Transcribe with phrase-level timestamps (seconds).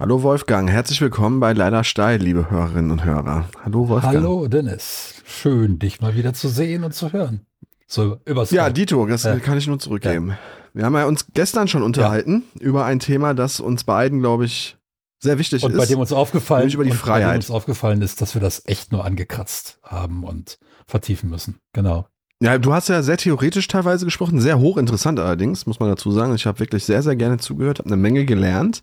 [0.00, 3.50] Hallo Wolfgang, herzlich willkommen bei Leider Steil, liebe Hörerinnen und Hörer.
[3.62, 4.16] Hallo Wolfgang.
[4.16, 7.44] Hallo Dennis, schön dich mal wieder zu sehen und zu hören.
[7.86, 9.38] So übers Ja, Dito, das ja.
[9.40, 10.28] kann ich nur zurückgeben.
[10.30, 10.38] Ja.
[10.72, 12.62] Wir haben ja uns gestern schon unterhalten ja.
[12.62, 14.78] über ein Thema, das uns beiden, glaube ich,
[15.18, 15.74] sehr wichtig und ist.
[15.74, 17.26] Und bei dem uns aufgefallen, über die Freiheit.
[17.26, 21.58] Bei dem uns aufgefallen ist, dass wir das echt nur angekratzt haben und vertiefen müssen.
[21.74, 22.06] Genau.
[22.42, 26.34] Ja, du hast ja sehr theoretisch teilweise gesprochen, sehr hochinteressant allerdings, muss man dazu sagen.
[26.34, 28.82] Ich habe wirklich sehr, sehr gerne zugehört, habe eine Menge gelernt.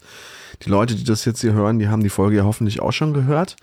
[0.63, 3.13] Die Leute, die das jetzt hier hören, die haben die Folge ja hoffentlich auch schon
[3.13, 3.55] gehört.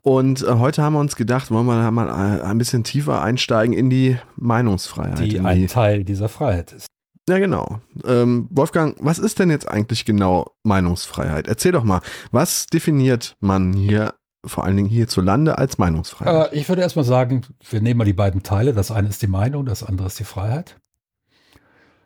[0.00, 3.90] Und äh, heute haben wir uns gedacht, wollen wir mal ein bisschen tiefer einsteigen in
[3.90, 5.18] die Meinungsfreiheit.
[5.18, 6.86] Die ein die, Teil dieser Freiheit ist.
[7.28, 7.80] Ja, genau.
[8.04, 11.48] Ähm, Wolfgang, was ist denn jetzt eigentlich genau Meinungsfreiheit?
[11.48, 12.00] Erzähl doch mal,
[12.30, 14.14] was definiert man hier
[14.44, 16.52] vor allen Dingen hierzulande als Meinungsfreiheit?
[16.52, 18.72] Äh, ich würde erstmal sagen, wir nehmen mal die beiden Teile.
[18.72, 20.80] Das eine ist die Meinung, das andere ist die Freiheit.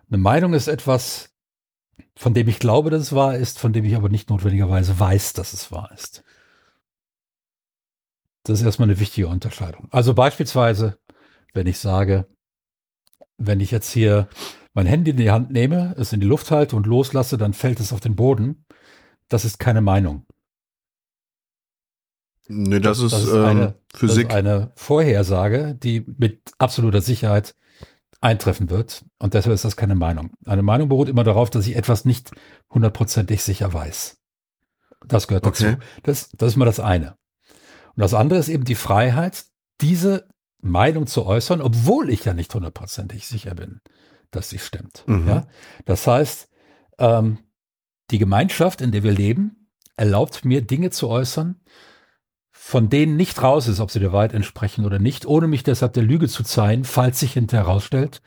[0.09, 1.35] Eine Meinung ist etwas,
[2.15, 5.33] von dem ich glaube, dass es wahr ist, von dem ich aber nicht notwendigerweise weiß,
[5.33, 6.23] dass es wahr ist.
[8.45, 9.89] Das ist erstmal eine wichtige Unterscheidung.
[9.91, 10.99] Also beispielsweise,
[11.53, 12.29] wenn ich sage,
[13.39, 14.29] wenn ich jetzt hier
[14.73, 17.81] mein Handy in die Hand nehme, es in die Luft halte und loslasse, dann fällt
[17.81, 18.67] es auf den Boden.
[19.29, 20.26] Das ist keine Meinung.
[22.49, 24.29] Nee, das, das, ist, das ist eine, ähm, Physik.
[24.29, 27.55] Das ist eine Vorhersage, die mit absoluter Sicherheit
[28.21, 29.05] eintreffen wird.
[29.19, 30.31] Und deshalb ist das keine Meinung.
[30.45, 32.31] Eine Meinung beruht immer darauf, dass ich etwas nicht
[32.71, 34.19] hundertprozentig sicher weiß.
[35.07, 35.67] Das gehört dazu.
[35.67, 35.77] Okay.
[36.03, 37.17] Das, das ist mal das eine.
[37.95, 39.45] Und das andere ist eben die Freiheit,
[39.81, 40.29] diese
[40.61, 43.81] Meinung zu äußern, obwohl ich ja nicht hundertprozentig sicher bin,
[44.31, 45.05] dass sie stimmt.
[45.07, 45.29] Mhm.
[45.29, 45.47] Ja?
[45.85, 46.49] Das heißt,
[46.99, 47.39] ähm,
[48.11, 51.61] die Gemeinschaft, in der wir leben, erlaubt mir Dinge zu äußern,
[52.67, 55.93] von denen nicht raus ist, ob sie der Wahrheit entsprechen oder nicht, ohne mich deshalb
[55.93, 58.23] der Lüge zu zeigen, falls sich hinterher herausstellt,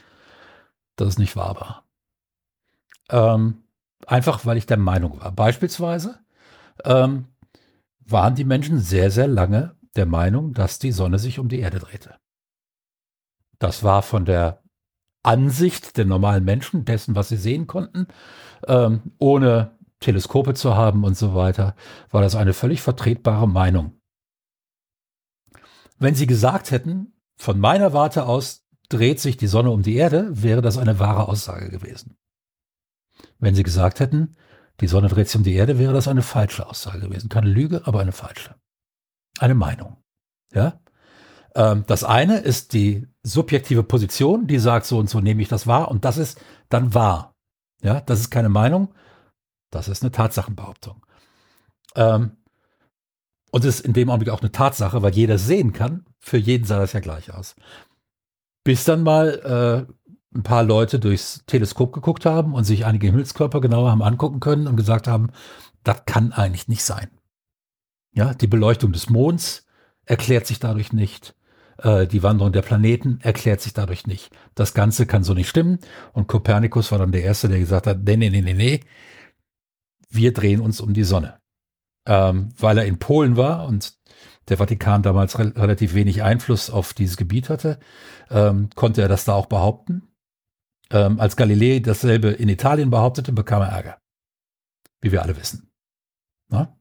[0.95, 1.83] dass es nicht wahr war.
[3.09, 3.65] Ähm,
[4.07, 5.33] einfach, weil ich der Meinung war.
[5.33, 6.19] Beispielsweise
[6.85, 7.25] ähm,
[7.99, 11.79] waren die Menschen sehr, sehr lange der Meinung, dass die Sonne sich um die Erde
[11.79, 12.15] drehte.
[13.59, 14.63] Das war von der
[15.21, 18.07] Ansicht der normalen Menschen, dessen, was sie sehen konnten,
[18.69, 21.75] ähm, ohne Teleskope zu haben und so weiter,
[22.09, 23.98] war das eine völlig vertretbare Meinung.
[25.99, 30.29] Wenn Sie gesagt hätten, von meiner Warte aus dreht sich die Sonne um die Erde,
[30.31, 32.17] wäre das eine wahre Aussage gewesen.
[33.37, 34.35] Wenn Sie gesagt hätten,
[34.79, 37.29] die Sonne dreht sich um die Erde, wäre das eine falsche Aussage gewesen.
[37.29, 38.55] Keine Lüge, aber eine falsche.
[39.37, 39.97] Eine Meinung.
[40.53, 40.79] Ja?
[41.53, 45.67] Ähm, das eine ist die subjektive Position, die sagt, so und so nehme ich das
[45.67, 47.35] wahr und das ist dann wahr.
[47.81, 48.93] Ja, das ist keine Meinung,
[49.69, 51.05] das ist eine Tatsachenbehauptung.
[51.95, 52.37] Ähm,
[53.51, 56.05] und es ist in dem Augenblick auch eine Tatsache, weil jeder sehen kann.
[56.19, 57.55] Für jeden sah das ja gleich aus.
[58.63, 59.93] Bis dann mal äh,
[60.35, 64.67] ein paar Leute durchs Teleskop geguckt haben und sich einige Himmelskörper genauer haben angucken können
[64.67, 65.31] und gesagt haben,
[65.83, 67.09] das kann eigentlich nicht sein.
[68.13, 69.65] Ja, die Beleuchtung des Monds
[70.05, 71.35] erklärt sich dadurch nicht.
[71.77, 74.31] Äh, die Wanderung der Planeten erklärt sich dadurch nicht.
[74.55, 75.79] Das Ganze kann so nicht stimmen.
[76.13, 78.79] Und Kopernikus war dann der Erste, der gesagt hat, nee, nee, nee, nee, nee,
[80.09, 81.39] wir drehen uns um die Sonne
[82.09, 83.93] ähm, weil er in Polen war und
[84.49, 87.79] der Vatikan damals re relativ wenig Einfluss auf dieses Gebiet hatte,
[88.31, 90.09] ähm, konnte er das da auch behaupten.
[90.89, 94.01] Ähm, als Galilei dasselbe in Italien behauptete, bekam er Ärger.
[95.01, 95.71] Wie wir alle wissen.
[96.49, 96.75] Na?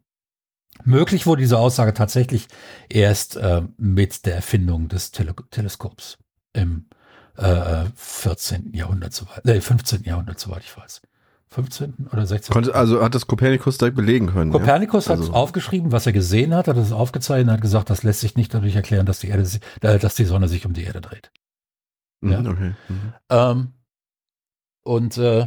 [0.84, 2.48] Möglich wurde diese Aussage tatsächlich
[2.88, 6.16] erst äh, mit der Erfindung des Tele Teleskops
[6.54, 6.88] im
[7.36, 8.72] äh, 14.
[8.72, 10.04] Jahrhundert, soweit, äh, 15.
[10.04, 11.02] Jahrhundert, soweit ich weiß.
[11.50, 12.08] 15.
[12.12, 12.52] oder 16.
[12.52, 14.52] Konnte, also hat das Kopernikus direkt belegen können.
[14.52, 15.12] Kopernikus ja?
[15.12, 15.32] hat also.
[15.32, 18.76] aufgeschrieben, was er gesehen hat, hat es aufgezeichnet, hat gesagt, das lässt sich nicht dadurch
[18.76, 19.48] erklären, dass die Erde,
[19.80, 21.30] äh, dass die Sonne sich um die Erde dreht.
[22.20, 22.40] Mhm, ja?
[22.40, 22.74] okay.
[22.88, 23.14] Mhm.
[23.30, 23.72] Ähm,
[24.82, 25.46] und äh,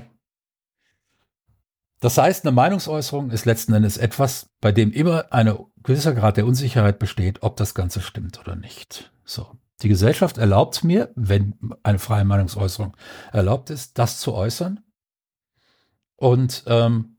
[2.00, 6.48] das heißt, eine Meinungsäußerung ist letzten Endes etwas, bei dem immer ein gewisser Grad der
[6.48, 9.12] Unsicherheit besteht, ob das Ganze stimmt oder nicht.
[9.24, 9.48] So.
[9.84, 12.98] Die Gesellschaft erlaubt mir, wenn eine freie Meinungsäußerung
[13.32, 14.80] erlaubt ist, das zu äußern
[16.22, 17.18] und ähm,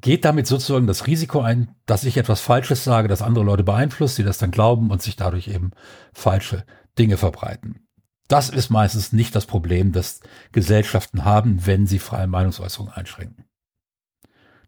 [0.00, 4.16] geht damit sozusagen das Risiko ein, dass ich etwas Falsches sage, das andere Leute beeinflusst,
[4.16, 5.72] die das dann glauben und sich dadurch eben
[6.12, 6.64] falsche
[6.98, 7.88] Dinge verbreiten.
[8.28, 10.20] Das ist meistens nicht das Problem, das
[10.52, 13.44] Gesellschaften haben, wenn sie freie Meinungsäußerung einschränken.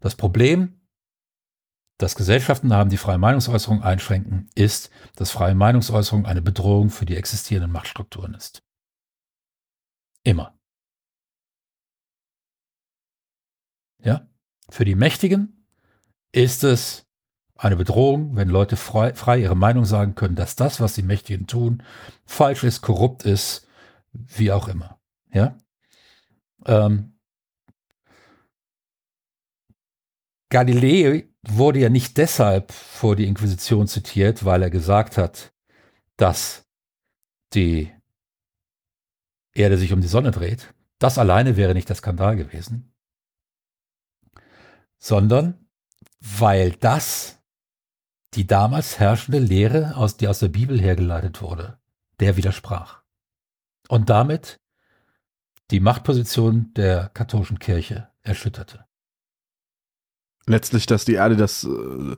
[0.01, 0.81] Das Problem,
[1.99, 7.17] das Gesellschaften haben, die freie Meinungsäußerung einschränken, ist, dass freie Meinungsäußerung eine Bedrohung für die
[7.17, 8.65] existierenden Machtstrukturen ist.
[10.25, 10.58] Immer.
[14.03, 14.29] Ja?
[14.71, 15.67] Für die Mächtigen
[16.33, 17.07] ist es
[17.57, 21.47] eine Bedrohung, wenn Leute frei, frei, ihre Meinung sagen können, dass das, was die Mächtigen
[21.47, 21.83] tun,
[22.25, 23.67] falsch ist, korrupt ist,
[24.13, 25.01] wie auch immer.
[25.33, 25.57] Ja?
[26.67, 27.19] Ähm,
[30.51, 35.53] Galilei wurde ja nicht deshalb vor die Inquisition zitiert, weil er gesagt hat,
[36.17, 36.65] dass
[37.55, 37.93] die
[39.53, 40.73] Erde sich um die Sonne dreht.
[40.99, 42.93] Das alleine wäre nicht der Skandal gewesen,
[44.99, 45.67] sondern
[46.21, 47.39] weil das
[48.35, 51.79] die damals herrschende Lehre, aus, die aus der Bibel hergeleitet wurde,
[52.21, 53.03] der widersprach.
[53.89, 54.61] Und damit
[55.71, 58.85] die Machtposition der katholischen Kirche erschütterte.
[60.47, 62.17] Letztlich, dass die Erde das äh,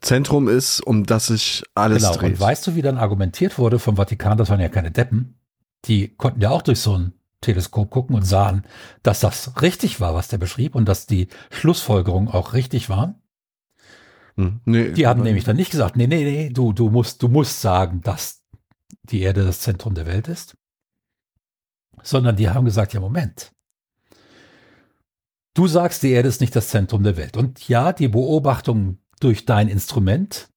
[0.00, 2.16] Zentrum ist, um das sich alles genau.
[2.16, 2.32] dreht.
[2.32, 4.38] Und weißt du, wie dann argumentiert wurde vom Vatikan?
[4.38, 5.40] Das waren ja keine Deppen.
[5.86, 8.64] Die konnten ja auch durch so ein Teleskop gucken und sahen,
[9.02, 13.22] dass das richtig war, was der beschrieb und dass die Schlussfolgerungen auch richtig waren.
[14.36, 17.28] Hm, nee, die haben nämlich dann nicht gesagt, nee, nee, nee, du, du musst, du
[17.28, 18.42] musst sagen, dass
[19.04, 20.56] die Erde das Zentrum der Welt ist,
[22.02, 23.52] sondern die haben gesagt, ja, Moment.
[25.54, 27.36] Du sagst, die Erde ist nicht das Zentrum der Welt.
[27.36, 30.48] Und ja, die Beobachtungen durch dein Instrument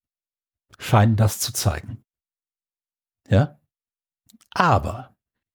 [0.77, 2.03] scheinen das zu zeigen.
[3.27, 3.59] Ja?
[4.51, 5.10] Aber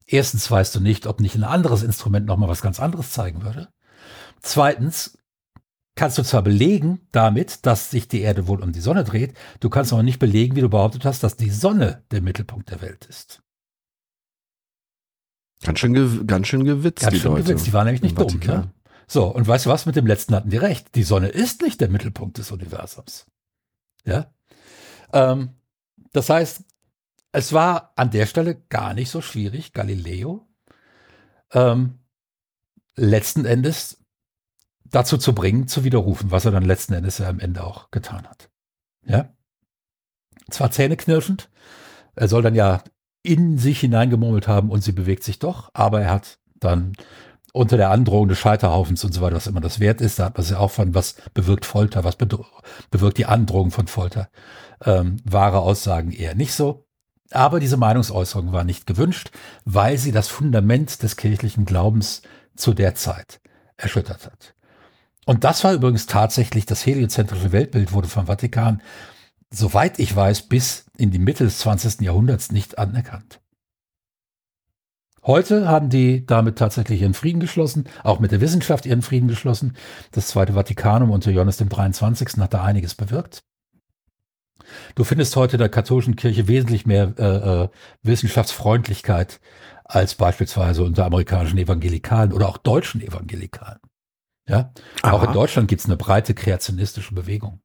[0.06, 3.68] erstens weißt du nicht, ob nicht ein anderes Instrument nochmal was ganz anderes zeigen würde.
[4.40, 5.18] Zweitens
[5.94, 9.70] kannst du zwar belegen damit, dass sich die Erde wohl um die Sonne dreht, du
[9.70, 13.06] kannst aber nicht belegen, wie du behauptet hast, dass die Sonne der Mittelpunkt der Welt
[13.06, 13.42] ist.
[15.62, 17.44] Ganz schön, ganz schön gewitzt, ganz die schön Leute.
[17.44, 17.66] Gewitzt.
[17.66, 18.38] Die waren nämlich nicht dumm.
[18.44, 18.70] Ne?
[19.08, 20.94] So, und weißt du was, mit dem letzten hatten die recht.
[20.94, 23.26] Die Sonne ist nicht der Mittelpunkt des Universums.
[24.04, 24.30] Ja.
[25.12, 25.50] Ähm,
[26.12, 26.64] das heißt,
[27.36, 30.48] es war an der Stelle gar nicht so schwierig, Galileo
[31.52, 31.98] ähm,
[32.94, 34.02] letzten Endes
[34.86, 38.26] dazu zu bringen, zu widerrufen, was er dann letzten Endes ja am Ende auch getan
[38.26, 38.48] hat.
[39.02, 39.34] Ja.
[40.50, 41.50] Zwar zähneknirschend,
[42.14, 42.82] er soll dann ja
[43.22, 46.94] in sich hineingemurmelt haben und sie bewegt sich doch, aber er hat dann
[47.52, 50.38] unter der Androhung des Scheiterhaufens und so weiter, was immer das wert ist, da hat
[50.38, 54.30] man ja auch von, was bewirkt Folter, was bewirkt die Androhung von Folter.
[54.82, 56.85] Ähm, wahre Aussagen eher nicht so.
[57.30, 59.30] Aber diese Meinungsäußerung war nicht gewünscht,
[59.64, 62.22] weil sie das Fundament des kirchlichen Glaubens
[62.54, 63.40] zu der Zeit
[63.76, 64.54] erschüttert hat.
[65.24, 68.80] Und das war übrigens tatsächlich das heliozentrische Weltbild wurde vom Vatikan,
[69.50, 72.00] soweit ich weiß, bis in die Mitte des 20.
[72.00, 73.40] Jahrhunderts nicht anerkannt.
[75.24, 79.76] Heute haben die damit tatsächlich ihren Frieden geschlossen, auch mit der Wissenschaft ihren Frieden geschlossen.
[80.12, 82.38] Das Zweite Vatikanum unter Johannes dem 23.
[82.38, 83.42] hat da einiges bewirkt.
[84.94, 87.68] Du findest heute in der katholischen Kirche wesentlich mehr äh, äh,
[88.02, 89.40] Wissenschaftsfreundlichkeit
[89.84, 93.78] als beispielsweise unter amerikanischen Evangelikalen oder auch deutschen Evangelikalen.
[94.48, 94.72] Ja,
[95.02, 95.12] Aha.
[95.12, 97.60] auch in Deutschland gibt es eine breite kreationistische Bewegung.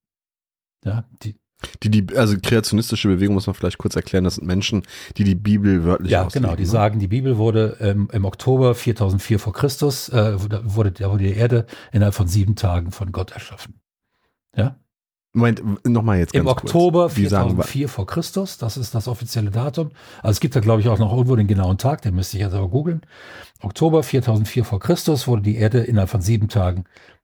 [0.83, 1.35] Ja, die,
[1.83, 4.83] die, die, also kreationistische Bewegung muss man vielleicht kurz erklären, das sind Menschen,
[5.17, 6.69] die die Bibel wörtlich Ja, genau, die ne?
[6.69, 11.33] sagen, die Bibel wurde ähm, im Oktober 4004 vor Christus, äh, wurde, da wurde die
[11.33, 13.79] Erde innerhalb von sieben Tagen von Gott erschaffen.
[14.55, 14.75] Ja?
[15.33, 17.13] Moment, nochmal jetzt Im Oktober kurz.
[17.13, 19.91] 4004 vor Christus, das ist das offizielle Datum.
[20.17, 22.43] Also es gibt da glaube ich auch noch irgendwo den genauen Tag, den müsste ich
[22.43, 23.01] jetzt aber googeln.
[23.61, 26.83] Oktober 4004 vor Christus wurde die Erde innerhalb von sieben Tagen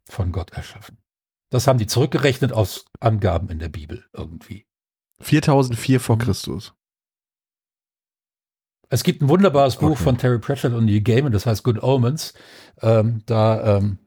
[0.10, 0.98] von Gott erschaffen.
[1.50, 4.66] Das haben die zurückgerechnet aus Angaben in der Bibel irgendwie.
[5.20, 6.20] 4004 vor mhm.
[6.20, 6.74] Christus.
[8.90, 10.04] Es gibt ein wunderbares Buch okay.
[10.04, 12.34] von Terry Pratchett und Neil Gaiman, das heißt Good Omens.
[12.82, 14.00] Ähm, da, ähm,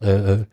[0.00, 0.46] äh, äh,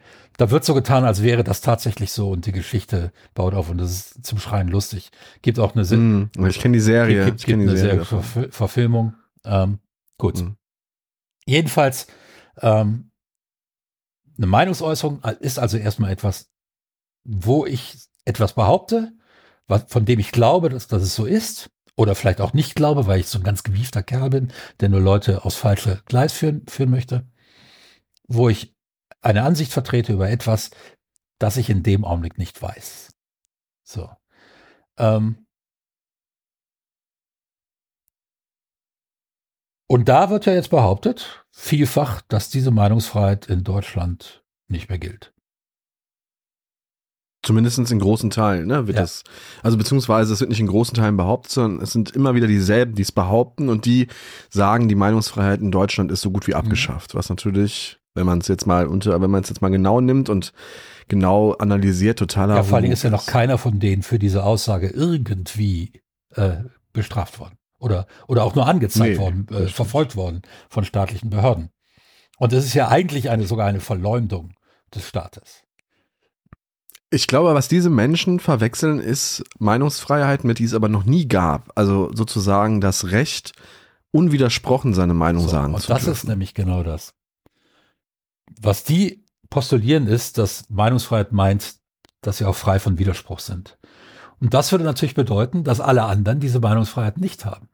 [0.44, 3.78] da wird so getan, als wäre das tatsächlich so und die Geschichte baut auf und
[3.78, 5.10] das ist zum Schreien lustig.
[5.42, 8.52] Gibt auch eine, mm, ich kenne die Serie, gibt, ich gibt eine die Serie, Serie
[8.52, 9.16] Verfilmung.
[9.46, 9.80] Ähm,
[10.18, 10.42] gut.
[10.42, 10.58] Mm.
[11.46, 12.08] Jedenfalls
[12.60, 13.12] ähm,
[14.38, 16.52] eine Meinungsäußerung ist also erstmal etwas,
[17.24, 19.14] wo ich etwas behaupte,
[19.68, 23.08] was, von dem ich glaube, dass, dass es so ist, oder vielleicht auch nicht glaube,
[23.08, 26.64] weil ich so ein ganz gewiefter Kerl bin, der nur Leute aus falsche Gleis führen,
[26.68, 27.26] führen möchte,
[28.28, 28.73] wo ich
[29.24, 30.72] eine Ansicht vertrete über etwas,
[31.40, 33.10] das ich in dem Augenblick nicht weiß.
[33.84, 34.10] So.
[34.98, 35.44] Ähm,
[39.94, 45.34] Und da wird ja jetzt behauptet, vielfach, dass diese Meinungsfreiheit in Deutschland nicht mehr gilt.
[47.46, 48.88] Zumindest in großen Teilen, ne?
[48.88, 49.04] Wird ja.
[49.04, 49.24] das,
[49.62, 52.96] also beziehungsweise es wird nicht in großen Teilen behauptet, sondern es sind immer wieder dieselben,
[52.96, 54.08] die es behaupten und die
[54.50, 57.14] sagen, die Meinungsfreiheit in Deutschland ist so gut wie abgeschafft.
[57.14, 57.18] Mhm.
[57.20, 60.30] Was natürlich, wenn man es jetzt mal unter, wenn man es jetzt mal genau nimmt
[60.30, 60.54] und
[61.08, 62.56] genau analysiert, totaler.
[62.56, 66.02] Ja, vor allem ist ja noch keiner von denen für diese Aussage irgendwie
[66.36, 66.58] äh,
[66.94, 71.70] bestraft worden oder, oder auch nur angezeigt nee, worden, äh, verfolgt worden von staatlichen Behörden.
[72.38, 74.54] Und das ist ja eigentlich eine, sogar eine Verleumdung
[74.94, 75.64] des Staates.
[77.10, 81.72] Ich glaube, was diese Menschen verwechseln, ist Meinungsfreiheit, mit die es aber noch nie gab.
[81.76, 83.54] Also sozusagen das Recht,
[84.12, 87.14] unwidersprochen seine Meinung so, sagen und zu das ist nämlich genau das.
[88.60, 91.76] Was die postulieren ist, dass Meinungsfreiheit meint,
[92.22, 93.78] dass sie auch frei von Widerspruch sind.
[94.40, 97.70] Und das würde natürlich bedeuten, dass alle anderen diese Meinungsfreiheit nicht haben.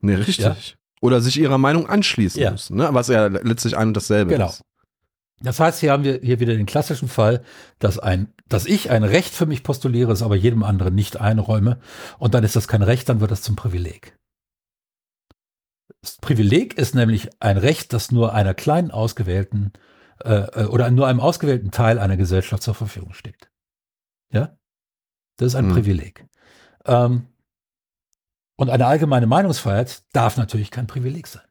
[0.00, 0.38] Nee, richtig.
[0.38, 0.56] Ja?
[1.00, 2.50] Oder sich ihrer Meinung anschließen ja.
[2.50, 2.88] müssen, ne?
[2.92, 4.48] was ja letztlich ein und dasselbe genau.
[4.48, 4.62] ist.
[5.40, 7.44] Das heißt, hier haben wir hier wieder den klassischen Fall,
[7.78, 11.78] dass ein, dass ich ein Recht für mich postuliere, es aber jedem anderen nicht einräume.
[12.18, 14.17] Und dann ist das kein Recht, dann wird das zum Privileg.
[16.00, 19.72] Das Privileg ist nämlich ein Recht, das nur einer kleinen ausgewählten
[20.24, 23.50] äh, äh, oder nur einem ausgewählten Teil einer Gesellschaft zur Verfügung steht.
[24.32, 24.56] Ja?
[25.36, 25.74] Das ist ein hm.
[25.74, 26.26] Privileg.
[26.84, 27.26] Ähm,
[28.56, 31.46] und eine allgemeine Meinungsfreiheit darf natürlich kein Privileg sein.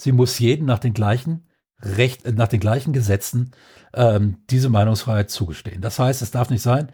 [0.00, 1.48] Sie muss jeden nach den gleichen
[1.80, 3.52] Recht, äh, nach den gleichen Gesetzen
[3.94, 5.80] ähm, diese Meinungsfreiheit zugestehen.
[5.80, 6.92] Das heißt, es darf nicht sein,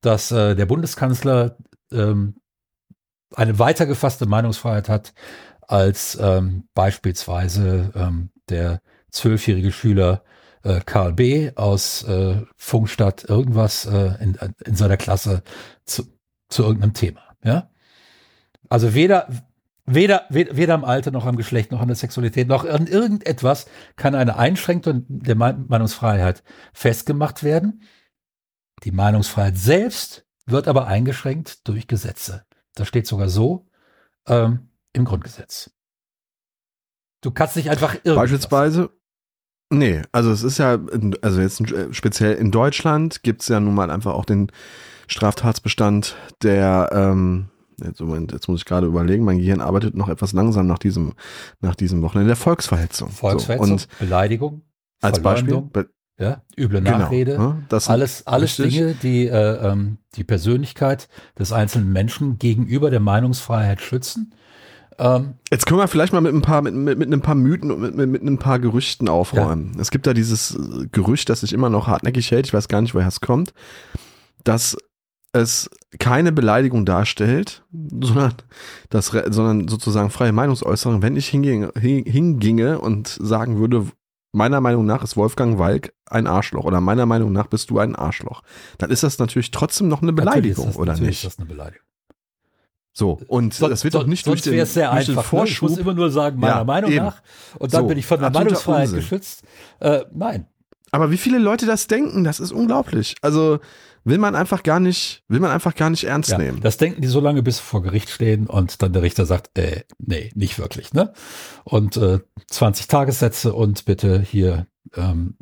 [0.00, 1.56] dass äh, der Bundeskanzler
[1.92, 2.40] ähm,
[3.34, 5.14] eine weiter gefasste Meinungsfreiheit hat
[5.68, 10.22] als ähm, beispielsweise ähm, der zwölfjährige Schüler
[10.62, 11.52] äh, Karl B.
[11.54, 15.42] aus äh, Funkstadt irgendwas äh, in, in seiner Klasse
[15.84, 16.04] zu,
[16.48, 17.20] zu irgendeinem Thema.
[17.44, 17.70] Ja?
[18.68, 19.28] Also weder,
[19.84, 23.66] weder, weder am Alter noch am Geschlecht noch an der Sexualität noch an irgendetwas
[23.96, 26.42] kann eine Einschränkung der Meinungsfreiheit
[26.72, 27.82] festgemacht werden.
[28.84, 32.44] Die Meinungsfreiheit selbst wird aber eingeschränkt durch Gesetze.
[32.74, 33.66] Das steht sogar so
[34.26, 35.70] ähm, im Grundgesetz.
[37.22, 38.16] Du kannst nicht einfach irgendwas.
[38.16, 38.90] Beispielsweise,
[39.70, 40.78] nee, also es ist ja,
[41.22, 44.50] also jetzt speziell in Deutschland gibt es ja nun mal einfach auch den
[45.06, 50.66] Straftatsbestand der, ähm, jetzt, jetzt muss ich gerade überlegen, mein Gehirn arbeitet noch etwas langsam
[50.66, 51.12] nach diesem,
[51.60, 53.10] nach diesem Wochenende, der Volksverhetzung.
[53.10, 54.62] Volksverhetzung, so, und Beleidigung,
[55.00, 60.24] als Beispiel, Be ja, üble Nachrede, genau, das alles, alles Dinge, die äh, ähm, die
[60.24, 61.08] Persönlichkeit
[61.38, 64.34] des einzelnen Menschen gegenüber der Meinungsfreiheit schützen
[64.98, 67.70] ähm, Jetzt können wir vielleicht mal mit ein paar, mit, mit, mit ein paar Mythen
[67.70, 69.72] und mit, mit, mit ein paar Gerüchten aufräumen.
[69.74, 69.80] Ja.
[69.80, 72.82] Es gibt da dieses äh, Gerücht, das sich immer noch hartnäckig hält, ich weiß gar
[72.82, 73.52] nicht, woher es kommt,
[74.44, 74.76] dass
[75.32, 78.34] es keine Beleidigung darstellt, sondern,
[78.90, 83.86] das, sondern sozusagen freie Meinungsäußerung, wenn ich hinginge, hinginge und sagen würde,
[84.32, 87.96] meiner Meinung nach ist Wolfgang Walk ein Arschloch oder meiner Meinung nach bist du ein
[87.96, 88.42] Arschloch,
[88.78, 91.24] dann ist das natürlich trotzdem noch eine Beleidigung, das, oder nicht?
[91.24, 91.86] Ist das eine Beleidigung.
[92.92, 95.68] So, und so, das wird so, doch nicht durch den, durch sehr einfach, den Vorschub.
[95.68, 95.74] Ne?
[95.74, 97.04] Ich muss immer nur sagen, meiner ja, Meinung eben.
[97.06, 97.22] nach.
[97.58, 98.98] Und dann so, bin ich von der Meinungsfreiheit Unsinn.
[98.98, 99.42] geschützt.
[99.80, 100.46] Äh, nein.
[100.90, 103.16] Aber wie viele Leute das denken, das ist unglaublich.
[103.22, 103.60] Also
[104.04, 106.60] will man einfach gar nicht, will man einfach gar nicht ernst ja, nehmen.
[106.60, 109.56] Das denken die so lange, bis sie vor Gericht stehen und dann der Richter sagt,
[109.58, 111.12] äh, nee, nicht wirklich, ne?
[111.64, 112.18] Und äh,
[112.48, 115.36] 20 Tagessätze und bitte hier ähm,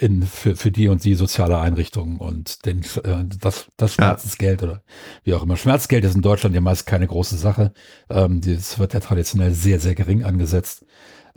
[0.00, 4.68] in, für, für die und die soziale Einrichtungen und den, äh, das, das Schmerzensgeld ja.
[4.68, 4.82] oder
[5.24, 5.56] wie auch immer.
[5.56, 7.72] Schmerzgeld ist in Deutschland ja meist keine große Sache.
[8.08, 10.84] Ähm, das wird ja traditionell sehr, sehr gering angesetzt.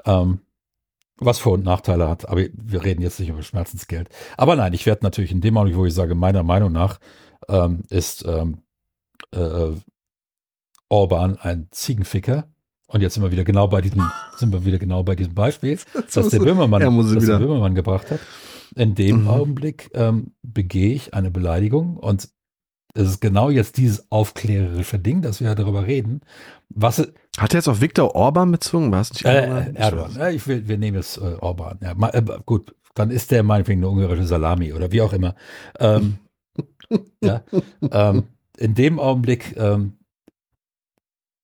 [0.05, 0.41] Ähm,
[1.21, 2.27] was Vor- und Nachteile hat.
[2.27, 4.09] Aber wir reden jetzt nicht über Schmerzensgeld.
[4.37, 6.99] Aber nein, ich werde natürlich in dem Augenblick, wo ich sage, meiner Meinung nach
[7.47, 8.63] ähm, ist ähm,
[9.31, 9.71] äh,
[10.89, 12.47] Orban ein Ziegenficker.
[12.87, 15.79] Und jetzt sind wir wieder genau bei diesem, sind wir wieder genau bei diesem Beispiel,
[16.13, 18.19] das, der Böhmermann, das der Böhmermann gebracht hat.
[18.75, 19.27] In dem mhm.
[19.27, 22.29] Augenblick ähm, begehe ich eine Beleidigung und
[22.93, 26.21] es ist genau jetzt dieses aufklärerische Ding, dass wir darüber reden.
[26.69, 26.99] Was
[27.37, 28.91] hat er jetzt auf Viktor Orban bezogen?
[28.91, 30.15] War es nicht äh, Erdogan?
[30.17, 31.79] Ja, ich will, wir nehmen es äh, Orban.
[31.81, 35.35] Ja, ma, äh, gut, dann ist der meinetwegen eine ungarische Salami oder wie auch immer.
[35.79, 36.17] Ähm,
[37.23, 37.43] ja,
[37.91, 38.23] ähm,
[38.57, 39.93] in dem Augenblick ähm,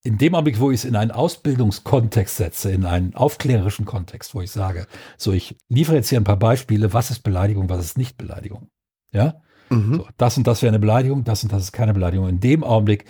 [0.07, 4.41] in dem Augenblick, wo ich es in einen Ausbildungskontext setze, in einen aufklärerischen Kontext, wo
[4.41, 4.87] ich sage,
[5.17, 8.69] so, ich liefere jetzt hier ein paar Beispiele, was ist Beleidigung, was ist nicht Beleidigung.
[9.11, 9.41] Ja?
[9.69, 9.95] Mhm.
[9.95, 12.29] So, das und das wäre eine Beleidigung, das und das ist keine Beleidigung.
[12.29, 13.03] In dem Augenblick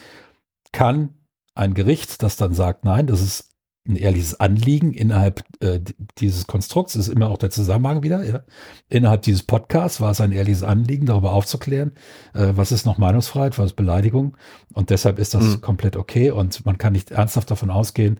[0.72, 1.13] kann
[1.54, 3.51] ein Gericht, das dann sagt, nein, das ist
[3.88, 5.79] ein ehrliches Anliegen innerhalb äh,
[6.17, 8.24] dieses Konstrukts, ist immer auch der Zusammenhang wieder.
[8.24, 8.41] Ja.
[8.89, 11.94] Innerhalb dieses Podcasts war es ein ehrliches Anliegen, darüber aufzuklären,
[12.34, 14.36] äh, was ist noch Meinungsfreiheit, was ist Beleidigung.
[14.74, 15.62] Und deshalb ist das mhm.
[15.62, 18.20] komplett okay und man kann nicht ernsthaft davon ausgehen,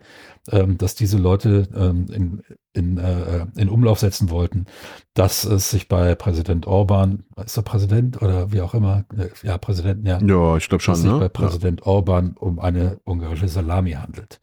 [0.50, 4.66] ähm, dass diese Leute ähm, in, in, äh, in Umlauf setzen wollten,
[5.14, 9.58] dass es sich bei Präsident Orban, ist er Präsident oder wie auch immer, äh, ja,
[9.58, 10.20] Präsident, ja.
[10.20, 10.92] Ja, ich glaube schon.
[10.92, 11.18] Dass es sich ne?
[11.18, 11.86] bei Präsident ja.
[11.86, 14.40] Orban um eine ungarische Salami handelt.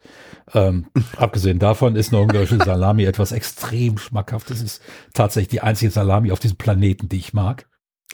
[0.52, 0.86] Ähm,
[1.16, 4.58] abgesehen davon ist eine ungarische Salami etwas extrem schmackhaftes.
[4.58, 4.82] Es ist
[5.14, 7.66] tatsächlich die einzige Salami auf diesem Planeten, die ich mag.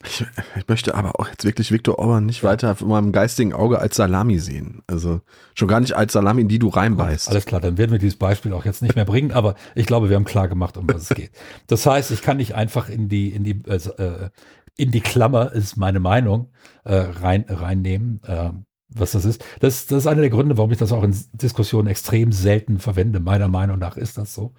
[0.05, 0.25] Ich,
[0.57, 3.97] ich, möchte aber auch jetzt wirklich Viktor Orban nicht weiter von meinem geistigen Auge als
[3.97, 4.83] Salami sehen.
[4.87, 5.21] Also
[5.55, 7.29] schon gar nicht als Salami, in die du reinbeißt.
[7.29, 10.09] Alles klar, dann werden wir dieses Beispiel auch jetzt nicht mehr bringen, aber ich glaube,
[10.09, 11.31] wir haben klar gemacht, um was es geht.
[11.69, 14.31] Das heißt, ich kann nicht einfach in die, in die, äh,
[14.77, 16.51] in die Klammer, ist meine Meinung,
[16.85, 18.21] äh, rein, reinnehmen.
[18.25, 18.51] Äh,
[18.95, 19.45] was das ist.
[19.61, 23.21] Das, das ist einer der Gründe, warum ich das auch in Diskussionen extrem selten verwende.
[23.21, 24.53] Meiner Meinung nach ist das so.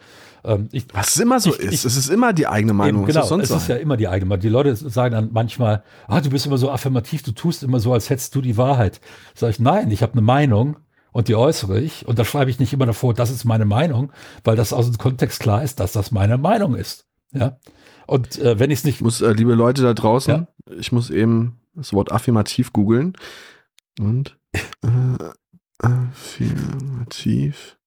[0.44, 1.74] Ähm, ich, was immer so ich, ist.
[1.74, 3.04] Ich, es ist immer die eigene Meinung.
[3.04, 4.42] Eben, genau, es ist ja immer die eigene Meinung.
[4.42, 7.94] Die Leute sagen dann manchmal, ah, du bist immer so affirmativ, du tust immer so,
[7.94, 9.00] als hättest du die Wahrheit.
[9.36, 10.78] Sag ich, nein, ich habe eine Meinung
[11.12, 12.08] und die äußere ich.
[12.08, 14.12] Und da schreibe ich nicht immer davor, das ist meine Meinung,
[14.44, 17.06] weil das aus dem Kontext klar ist, dass das meine Meinung ist.
[17.32, 17.58] Ja.
[18.06, 19.02] Und äh, wenn ich es nicht.
[19.02, 20.74] Muss, äh, liebe Leute da draußen, ja?
[20.78, 23.14] ich muss eben das Wort affirmativ googeln.
[24.00, 25.34] Und äh,
[25.80, 27.78] affirmativ.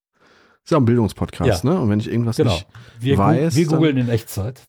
[0.65, 1.71] Ist ja ein Bildungspodcast, ja.
[1.71, 1.81] ne?
[1.81, 2.53] Und wenn ich irgendwas genau.
[2.53, 2.67] nicht
[2.99, 3.55] wir weiß.
[3.55, 4.63] Wir googeln in Echtzeit.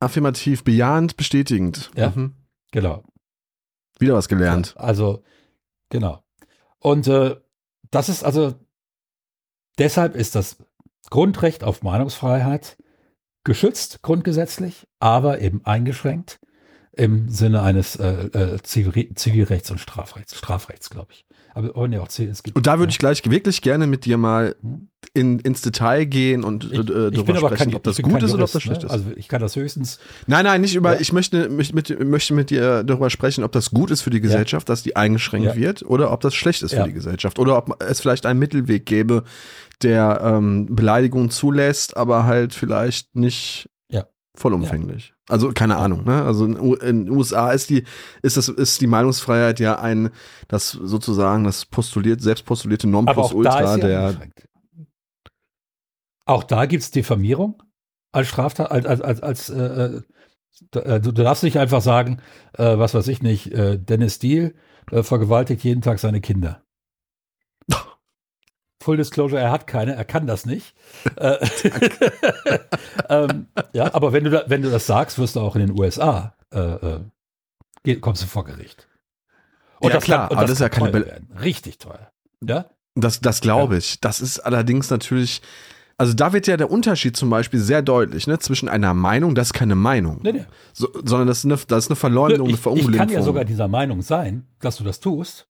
[0.00, 1.90] Affirmativ, bejahend, bestätigend.
[1.96, 2.10] Ja.
[2.10, 2.34] Mhm.
[2.72, 3.04] Genau.
[3.98, 4.74] Wieder was gelernt.
[4.76, 5.22] Ja, also,
[5.90, 6.22] genau.
[6.78, 7.36] Und äh,
[7.90, 8.54] das ist also,
[9.78, 10.58] deshalb ist das
[11.10, 12.76] Grundrecht auf Meinungsfreiheit
[13.44, 16.40] geschützt grundgesetzlich, aber eben eingeschränkt
[16.96, 21.26] im Sinne eines äh, äh, Zivilrechts und Strafrechts, Strafrechts, glaube ich.
[21.54, 22.94] Aber oh, nee, auch es gibt, und da würde ja.
[22.94, 24.88] ich gleich wirklich gerne mit dir mal hm?
[25.14, 28.34] in, ins Detail gehen und ich, äh, darüber sprechen, kein, ob das gut ist Jurist,
[28.34, 28.86] oder ob das schlecht ne?
[28.86, 28.92] ist.
[28.92, 29.98] Also ich kann das höchstens.
[30.26, 30.94] Nein, nein, nicht über.
[30.94, 31.00] Ja.
[31.00, 34.20] Ich möchte mit, mit, möchte mit dir darüber sprechen, ob das gut ist für die
[34.20, 34.72] Gesellschaft, ja.
[34.72, 38.00] dass die eingeschränkt wird, oder ob das schlecht ist für die Gesellschaft, oder ob es
[38.00, 39.24] vielleicht einen Mittelweg gäbe,
[39.82, 43.68] der ähm, Beleidigungen zulässt, aber halt vielleicht nicht
[44.36, 45.14] vollumfänglich.
[45.28, 46.22] Also keine Ahnung, ne?
[46.22, 47.84] Also in, den USA ist die,
[48.22, 50.10] ist das, ist die Meinungsfreiheit ja ein,
[50.48, 54.14] das sozusagen das postuliert, selbst postulierte Nonplusultra der.
[56.24, 57.62] Auch da gibt es Diffamierung
[58.12, 60.00] als Straftat, als, als, als, als äh,
[60.74, 62.20] äh, du, du, darfst nicht einfach sagen,
[62.54, 64.54] äh, was weiß ich nicht, äh, Dennis Deal
[64.90, 66.62] äh, vergewaltigt jeden Tag seine Kinder.
[68.82, 70.74] Full Disclosure, er hat keine, er kann das nicht.
[71.16, 71.38] Äh,
[73.08, 75.78] ähm, ja, aber wenn du, da, wenn du das sagst, wirst du auch in den
[75.78, 77.00] USA, äh,
[77.86, 78.88] äh, kommst du vor Gericht.
[79.80, 81.28] Und ja, klar, kann, aber das, das ist ja keine werden.
[81.40, 82.10] Richtig teuer.
[82.46, 82.66] Ja?
[82.94, 83.78] Das, das glaube ja.
[83.78, 84.00] ich.
[84.00, 85.42] Das ist allerdings natürlich,
[85.98, 89.48] also da wird ja der Unterschied zum Beispiel sehr deutlich, ne, zwischen einer Meinung, das
[89.48, 90.46] ist keine Meinung, nee, nee.
[90.72, 92.94] So, sondern das ist eine, das ist eine Verleumdung, eine Verunglimpfung.
[92.94, 95.48] Ich kann ja sogar dieser Meinung sein, dass du das tust,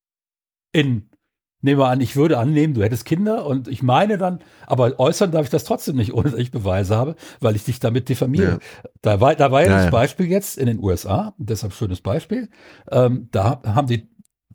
[0.73, 1.09] in
[1.63, 5.33] Nehmen wir an, ich würde annehmen, du hättest Kinder und ich meine dann, aber äußern
[5.33, 8.53] darf ich das trotzdem nicht, ohne dass ich Beweise habe, weil ich dich damit diffamiere.
[8.53, 8.91] Ja.
[9.03, 12.51] Da war, da war ja, ja das Beispiel jetzt in den USA, deshalb schönes Beispiel.
[12.91, 14.09] Ähm, da haben die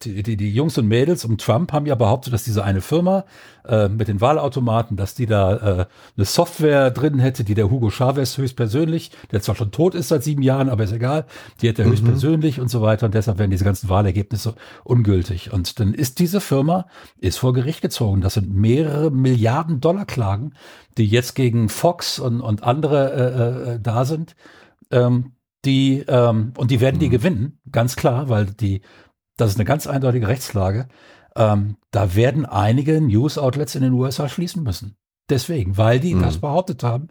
[0.06, 3.26] die, die, die Jungs und Mädels um Trump haben ja behauptet, dass diese eine Firma
[3.66, 5.86] äh, mit den Wahlautomaten, dass die da äh,
[6.18, 10.24] eine Software drin hätte, die der Hugo Chavez höchstpersönlich, der zwar schon tot ist seit
[10.24, 11.26] sieben Jahren, aber ist egal,
[11.62, 11.92] die hätte er mhm.
[11.92, 15.54] höchstpersönlich und so weiter und deshalb werden diese ganzen Wahlergebnisse ungültig.
[15.54, 16.88] Und dann ist diese Firma,
[17.20, 18.22] ist vor Gericht gezogen.
[18.22, 20.54] Das sind mehrere Milliarden Dollar Klagen,
[20.98, 24.36] die jetzt gegen Fox und, und andere äh, äh, da sind.
[24.92, 25.34] Ähm,
[25.64, 27.12] die ähm, und die werden die mhm.
[27.12, 28.82] gewinnen, ganz klar, weil die
[29.42, 30.88] das ist eine ganz eindeutige Rechtslage.
[31.36, 34.98] Ähm, da werden einige News-Outlets in den USA schließen müssen.
[35.30, 36.22] Deswegen, weil die mhm.
[36.22, 37.08] das behauptet haben,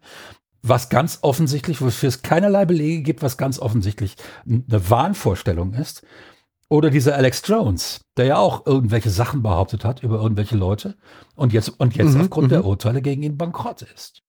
[0.63, 4.17] was ganz offensichtlich, wofür es keinerlei Belege gibt, was ganz offensichtlich
[4.47, 6.07] eine Wahnvorstellung ist.
[6.69, 10.97] Oder dieser Alex Jones, der ja auch irgendwelche Sachen behauptet hat über irgendwelche Leute
[11.35, 12.67] und jetzt, und jetzt mhm, aufgrund der mhm.
[12.67, 14.23] Urteile gegen ihn bankrott ist.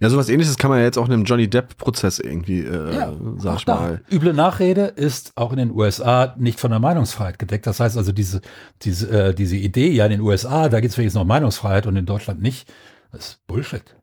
[0.00, 0.10] Ja?
[0.10, 3.58] Sowas ähnliches kann man ja jetzt auch in einem Johnny Depp-Prozess irgendwie, äh, ja, sag
[3.58, 4.02] ich mal.
[4.10, 7.66] Üble Nachrede ist auch in den USA nicht von der Meinungsfreiheit gedeckt.
[7.66, 8.40] Das heißt also, diese,
[8.82, 11.96] diese, äh, diese Idee, ja, in den USA, da gibt es wenigstens noch Meinungsfreiheit und
[11.96, 12.72] in Deutschland nicht,
[13.12, 13.96] das ist Bullshit.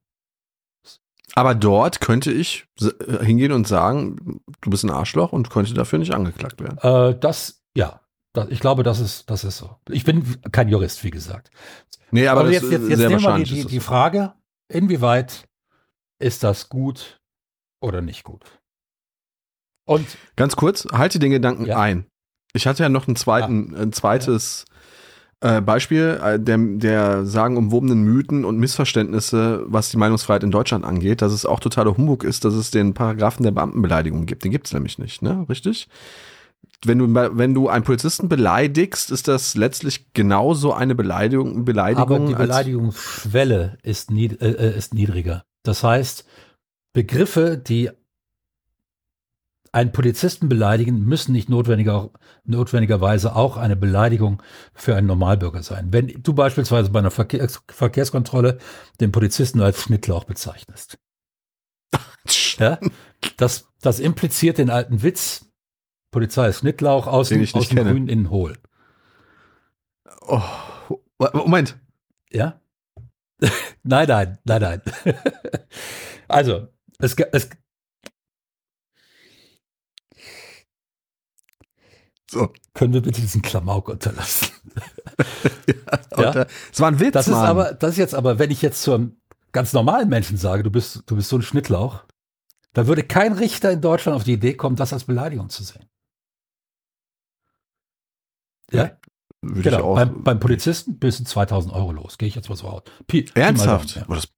[1.36, 6.00] Aber dort könnte ich äh, hingehen und sagen, du bist ein Arschloch und könnte dafür
[6.00, 6.78] nicht angeklagt werden.
[6.82, 8.02] Äh, das, ja.
[8.34, 9.76] Das, ich glaube, das ist, das ist so.
[9.90, 11.52] Ich bin kein Jurist, wie gesagt.
[12.12, 14.34] Nee, aber, aber jetzt, jetzt, jetzt nehmen wir die, die, die Frage,
[14.70, 15.48] inwieweit
[16.24, 17.20] ist das gut
[17.82, 18.60] oder nicht gut?
[19.86, 21.78] Und ganz kurz, halte den Gedanken ja.
[21.78, 22.06] ein.
[22.54, 23.82] Ich hatte ja noch einen zweiten, ah.
[23.82, 24.66] ein zweites
[25.44, 25.58] ja.
[25.58, 31.22] äh, Beispiel äh, der, der sagenumwobenen Mythen und Missverständnisse, was die Meinungsfreiheit in Deutschland angeht,
[31.22, 34.46] dass es auch totaler Humbug ist, dass es den Paragraphen der Beamtenbeleidigung gibt.
[34.46, 35.46] Den gibt es nämlich nicht, ne?
[35.50, 35.90] Richtig?
[36.86, 41.66] Wenn du, wenn du einen Polizisten beleidigst, ist das letztlich genauso eine Beleidigung.
[41.66, 45.44] Beleidigung Aber die Beleidigungsschwelle ist, nied, äh, äh ist niedriger.
[45.64, 46.26] Das heißt,
[46.94, 47.90] Begriffe, die
[49.72, 52.12] einen Polizisten beleidigen, müssen nicht notwendiger,
[52.44, 54.44] notwendigerweise auch eine Beleidigung
[54.76, 55.92] für einen Normalbürger sein.
[55.92, 58.60] Wenn du beispielsweise bei einer Verkehrs Verkehrskontrolle
[59.02, 61.00] den Polizisten als Schnittlauch bezeichnest.
[62.60, 62.78] ja,
[63.38, 65.48] das, das impliziert den alten Witz,
[66.12, 68.60] Polizei ist Schnittlauch, außen, außen grün, innen hohl.
[70.22, 70.42] Oh,
[71.34, 71.78] Moment.
[72.32, 72.62] Ja?
[73.84, 74.82] Nein, nein, nein, nein.
[76.28, 76.68] also,
[77.00, 77.50] es, es
[82.34, 82.52] So.
[82.74, 84.50] Können wir bitte diesen Klamauk unterlassen?
[86.18, 86.46] ja, ja?
[86.72, 87.44] Es war ein Witz, das Mann.
[87.44, 90.64] ist aber, das ist jetzt aber, wenn ich jetzt zu einem ganz normalen Menschen sage,
[90.64, 92.06] du bist, du bist so ein Schnittlauch,
[92.74, 95.86] da würde kein Richter in Deutschland auf die Idee kommen, das als Beleidigung zu sehen.
[98.72, 98.98] Ja?
[99.44, 99.96] Würde genau.
[99.96, 102.18] Beim, beim, Polizisten bist du 2000 Euro los.
[102.18, 102.84] Gehe ich jetzt mal so aus.
[103.08, 103.96] Pi Ernsthaft?
[103.96, 104.16] Mal, ja.
[104.16, 104.30] Das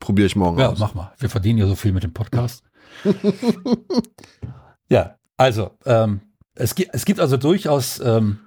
[0.00, 0.78] probiere ich morgen ja, aus.
[0.80, 1.12] Ja, mach mal.
[1.18, 2.64] Wir verdienen ja so viel mit dem Podcast.
[4.88, 6.20] ja, also, ähm,
[6.54, 8.40] es, gibt, es gibt also durchaus, ähm,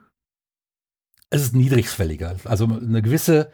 [1.30, 2.36] es ist niedrigschwelliger.
[2.44, 3.50] Also eine gewisse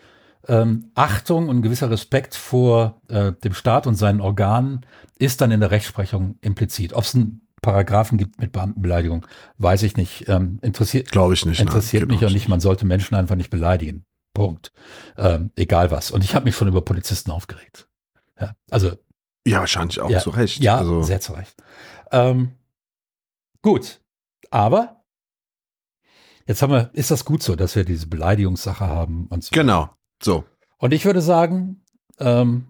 [0.47, 4.85] ähm, Achtung und ein gewisser Respekt vor äh, dem Staat und seinen Organen
[5.19, 6.93] ist dann in der Rechtsprechung implizit.
[6.93, 9.25] Ob es einen Paragraphen gibt mit Beamtenbeleidigung,
[9.57, 10.27] weiß ich nicht.
[10.27, 11.59] Ähm, interessiert glaube ich nicht.
[11.59, 12.47] Interessiert nein, mich auch nicht.
[12.47, 14.05] Man sollte Menschen einfach nicht beleidigen.
[14.33, 14.71] Punkt.
[15.17, 16.11] Ähm, egal was.
[16.11, 17.87] Und ich habe mich schon über Polizisten aufgeregt.
[18.39, 18.93] Ja, also
[19.45, 20.61] ja, wahrscheinlich auch ja, zu Recht.
[20.61, 21.01] Ja, also.
[21.01, 21.55] sehr zu Recht.
[22.11, 22.53] Ähm,
[23.61, 24.01] gut,
[24.49, 25.03] aber
[26.47, 29.49] jetzt haben wir, ist das gut so, dass wir diese Beleidigungssache haben und so.
[29.51, 29.89] Genau,
[30.21, 30.45] so.
[30.77, 31.83] Und ich würde sagen,
[32.19, 32.67] ähm,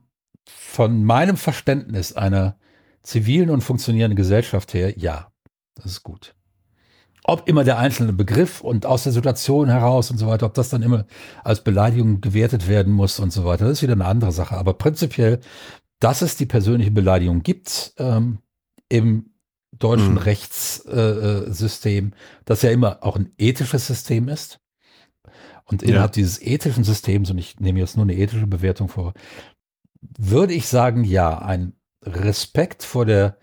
[0.47, 2.58] von meinem Verständnis einer
[3.03, 5.31] zivilen und funktionierenden Gesellschaft her, ja,
[5.75, 6.35] das ist gut.
[7.23, 10.69] Ob immer der einzelne Begriff und aus der Situation heraus und so weiter, ob das
[10.69, 11.05] dann immer
[11.43, 14.57] als Beleidigung gewertet werden muss und so weiter, das ist wieder eine andere Sache.
[14.57, 15.39] Aber prinzipiell,
[15.99, 18.39] dass es die persönliche Beleidigung gibt ähm,
[18.87, 19.31] im
[19.77, 20.17] deutschen mhm.
[20.17, 22.11] Rechtssystem, äh,
[22.45, 24.59] das ja immer auch ein ethisches System ist.
[25.65, 26.21] Und innerhalb ja.
[26.21, 29.13] dieses ethischen Systems, und ich nehme jetzt nur eine ethische Bewertung vor,
[30.17, 33.37] würde ich sagen, ja, ein Respekt vor der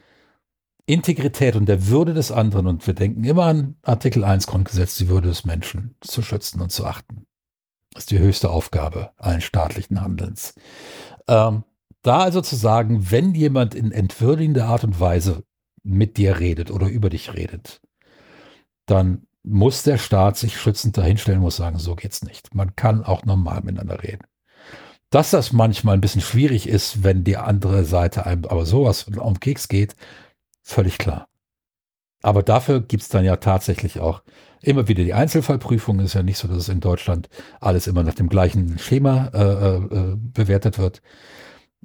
[0.87, 2.67] Integrität und der Würde des anderen.
[2.67, 6.71] Und wir denken immer an Artikel 1 Grundgesetz, die Würde des Menschen zu schützen und
[6.71, 7.27] zu achten.
[7.93, 10.55] Das ist die höchste Aufgabe allen staatlichen Handelns.
[11.29, 11.65] Ähm,
[12.03, 15.43] da also zu sagen, wenn jemand in entwürdigender Art und Weise
[15.83, 17.81] mit dir redet oder über dich redet,
[18.87, 22.55] dann muss der Staat sich schützend dahinstellen, muss sagen, so geht's nicht.
[22.55, 24.27] Man kann auch normal miteinander reden.
[25.17, 29.41] Dass das manchmal ein bisschen schwierig ist, wenn die andere Seite einem aber sowas um
[29.41, 29.97] Keks geht,
[30.63, 31.27] völlig klar.
[32.23, 34.23] Aber dafür gibt's dann ja tatsächlich auch
[34.61, 36.01] immer wieder die Einzelfallprüfung.
[36.01, 37.31] Es ist ja nicht so, dass es in Deutschland
[37.63, 41.01] alles immer nach dem gleichen Schema äh, äh, äh, bewertet wird.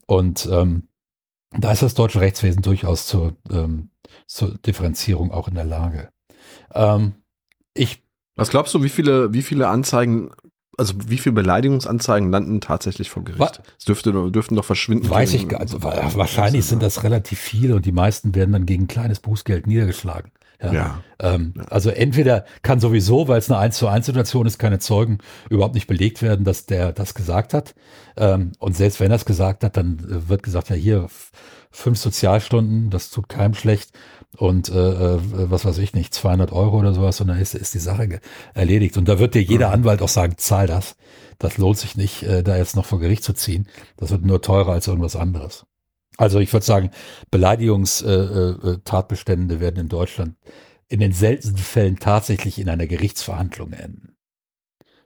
[0.08, 0.90] Und ähm,
[1.58, 3.92] da ist das deutsche Rechtswesen durchaus zur, ähm,
[4.28, 6.10] zur Differenzierung auch in der Lage.
[6.74, 7.14] Ähm,
[7.76, 8.04] ich
[8.36, 10.32] was glaubst du, wie viele, wie viele Anzeigen
[10.78, 13.62] also wie viele Beleidigungsanzeigen landen tatsächlich vor Gericht?
[13.78, 15.10] Es dürfte, dürften doch verschwinden.
[15.10, 18.88] Weiß ich gar also Wahrscheinlich sind das relativ viele und die meisten werden dann gegen
[18.88, 20.32] kleines Bußgeld niedergeschlagen.
[20.62, 20.74] Ja.
[20.74, 21.04] ja.
[21.20, 21.64] Ähm, ja.
[21.66, 25.18] Also entweder kann sowieso, weil es eine 1 zu 1 Situation ist, keine Zeugen
[25.50, 27.74] überhaupt nicht belegt werden, dass der das gesagt hat.
[28.16, 31.08] Ähm, und selbst wenn er es gesagt hat, dann äh, wird gesagt, ja hier
[31.72, 33.92] fünf Sozialstunden, das tut keinem schlecht
[34.38, 37.74] und äh, äh was weiß ich nicht, 200 Euro oder sowas und dann ist, ist
[37.74, 38.20] die Sache
[38.54, 38.98] erledigt.
[38.98, 40.96] Und da wird dir jeder Anwalt auch sagen, zahl das.
[41.40, 43.68] Das lohnt sich nicht, äh, da jetzt noch vor Gericht zu ziehen.
[43.98, 45.66] Das wird nur teurer als irgendwas anderes.
[46.18, 46.92] Also ich würde sagen,
[47.32, 50.36] Beleidigungstatbestände äh, äh, werden in Deutschland
[50.88, 54.16] in den seltensten Fällen tatsächlich in einer Gerichtsverhandlung enden.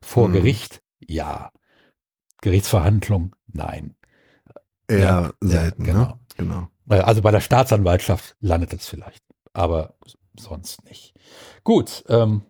[0.02, 0.34] Vor hm.
[0.34, 1.52] Gericht, ja.
[2.42, 3.96] Gerichtsverhandlung, nein.
[4.88, 6.08] Eher ja, selten, ja, genau.
[6.08, 6.20] Ne?
[6.38, 6.68] Genau.
[6.88, 9.96] Also bei der Staatsanwaltschaft landet es vielleicht, aber
[10.40, 11.14] sonst nicht.
[11.64, 12.44] Gut, ähm,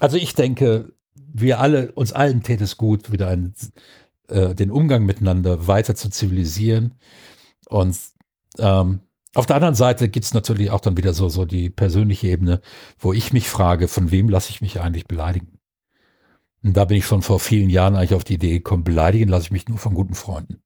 [0.00, 3.54] also ich denke, wir alle, uns allen täte es gut, wieder einen,
[4.28, 6.94] äh, den Umgang miteinander weiter zu zivilisieren.
[7.68, 7.96] Und
[8.58, 9.00] ähm,
[9.34, 12.60] auf der anderen Seite gibt es natürlich auch dann wieder so, so die persönliche Ebene,
[12.98, 15.58] wo ich mich frage, von wem lasse ich mich eigentlich beleidigen?
[16.64, 19.44] Und da bin ich schon vor vielen Jahren eigentlich auf die Idee gekommen, beleidigen lasse
[19.44, 20.60] ich mich nur von guten Freunden.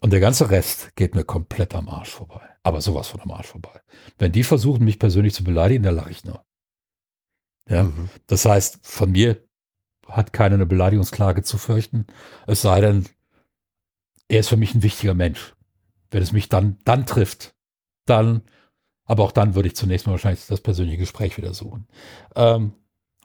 [0.00, 2.40] Und der ganze Rest geht mir komplett am Arsch vorbei.
[2.62, 3.80] Aber sowas von am Arsch vorbei.
[4.18, 6.44] Wenn die versuchen, mich persönlich zu beleidigen, dann lache ich nur.
[7.68, 8.08] Ja, mhm.
[8.26, 9.44] das heißt, von mir
[10.08, 12.06] hat keiner eine Beleidigungsklage zu fürchten.
[12.46, 13.06] Es sei denn,
[14.28, 15.54] er ist für mich ein wichtiger Mensch.
[16.10, 17.54] Wenn es mich dann, dann trifft,
[18.06, 18.42] dann,
[19.04, 21.86] aber auch dann würde ich zunächst mal wahrscheinlich das persönliche Gespräch wieder suchen.
[22.34, 22.72] Ähm,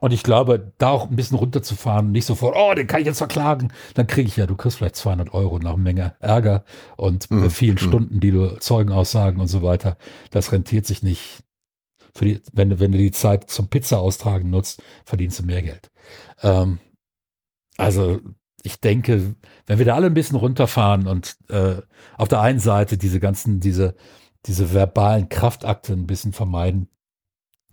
[0.01, 3.19] und ich glaube, da auch ein bisschen runterzufahren, nicht sofort, oh, den kann ich jetzt
[3.19, 3.71] verklagen.
[3.93, 6.65] Dann kriege ich ja, du kriegst vielleicht 200 Euro nach einer Menge Ärger
[6.97, 7.49] und mhm.
[7.49, 7.79] vielen mhm.
[7.79, 9.97] Stunden, die du Zeugenaussagen und so weiter.
[10.31, 11.43] Das rentiert sich nicht.
[12.13, 15.61] Für die, wenn, du, wenn du die Zeit zum Pizza austragen nutzt, verdienst du mehr
[15.61, 15.91] Geld.
[16.43, 16.79] Ähm,
[17.77, 18.19] also
[18.63, 21.81] ich denke, wenn wir da alle ein bisschen runterfahren und äh,
[22.17, 23.95] auf der einen Seite diese ganzen, diese,
[24.45, 26.89] diese verbalen Kraftakte ein bisschen vermeiden,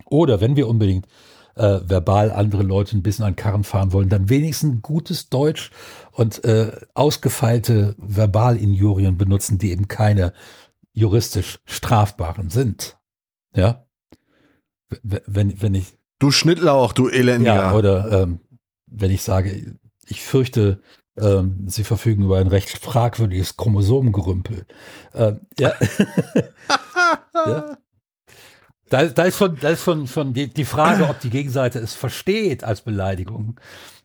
[0.05, 1.07] oder wenn wir unbedingt
[1.55, 5.71] äh, verbal andere Leute ein bisschen an Karren fahren wollen, dann wenigstens gutes Deutsch
[6.11, 10.33] und äh, ausgefeilte Verbalinjurien benutzen, die eben keine
[10.93, 12.97] juristisch strafbaren sind.
[13.55, 13.85] Ja.
[15.01, 15.97] Wenn, wenn ich.
[16.19, 17.55] Du Schnittlauch, du Elendiger.
[17.55, 18.39] Ja, oder ähm,
[18.85, 20.81] wenn ich sage, ich fürchte,
[21.17, 24.65] ähm, sie verfügen über ein recht fragwürdiges Chromosomengerümpel.
[25.13, 25.73] Ähm, ja.
[27.33, 27.77] ja.
[28.93, 31.95] Da, da, ist schon, da ist schon, schon die, die Frage, ob die Gegenseite es
[31.95, 33.59] versteht als Beleidigung.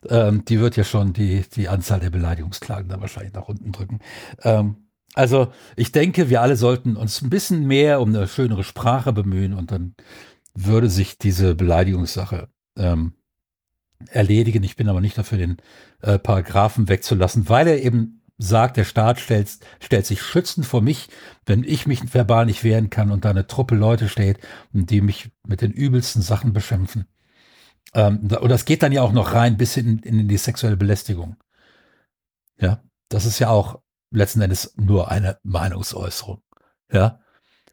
[0.09, 3.99] Ähm, die wird ja schon die, die Anzahl der Beleidigungsklagen da wahrscheinlich nach unten drücken.
[4.41, 4.77] Ähm,
[5.13, 9.53] also ich denke, wir alle sollten uns ein bisschen mehr um eine schönere Sprache bemühen
[9.53, 9.93] und dann
[10.55, 13.13] würde sich diese Beleidigungssache ähm,
[14.09, 14.63] erledigen.
[14.63, 15.57] Ich bin aber nicht dafür, den
[16.01, 21.09] äh, Paragraphen wegzulassen, weil er eben sagt, der Staat stellt, stellt sich schützend vor mich,
[21.45, 24.39] wenn ich mich verbal nicht wehren kann und da eine Truppe Leute steht,
[24.71, 27.05] die mich mit den übelsten Sachen beschimpfen.
[27.93, 31.35] Ähm, und das geht dann ja auch noch rein bis in, in die sexuelle Belästigung.
[32.59, 36.41] Ja, das ist ja auch letzten Endes nur eine Meinungsäußerung.
[36.91, 37.19] Ja,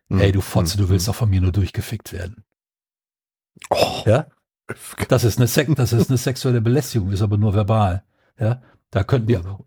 [0.09, 0.19] mhm.
[0.19, 1.13] hey, du Fotze, du willst mhm.
[1.13, 2.45] doch von mir nur durchgefickt werden.
[3.71, 4.03] Oh.
[4.05, 4.27] Ja?
[5.09, 8.03] Das ist, eine das ist eine sexuelle Belästigung, ist aber nur verbal.
[8.37, 8.63] Ja?
[8.91, 9.61] Da könnten wir,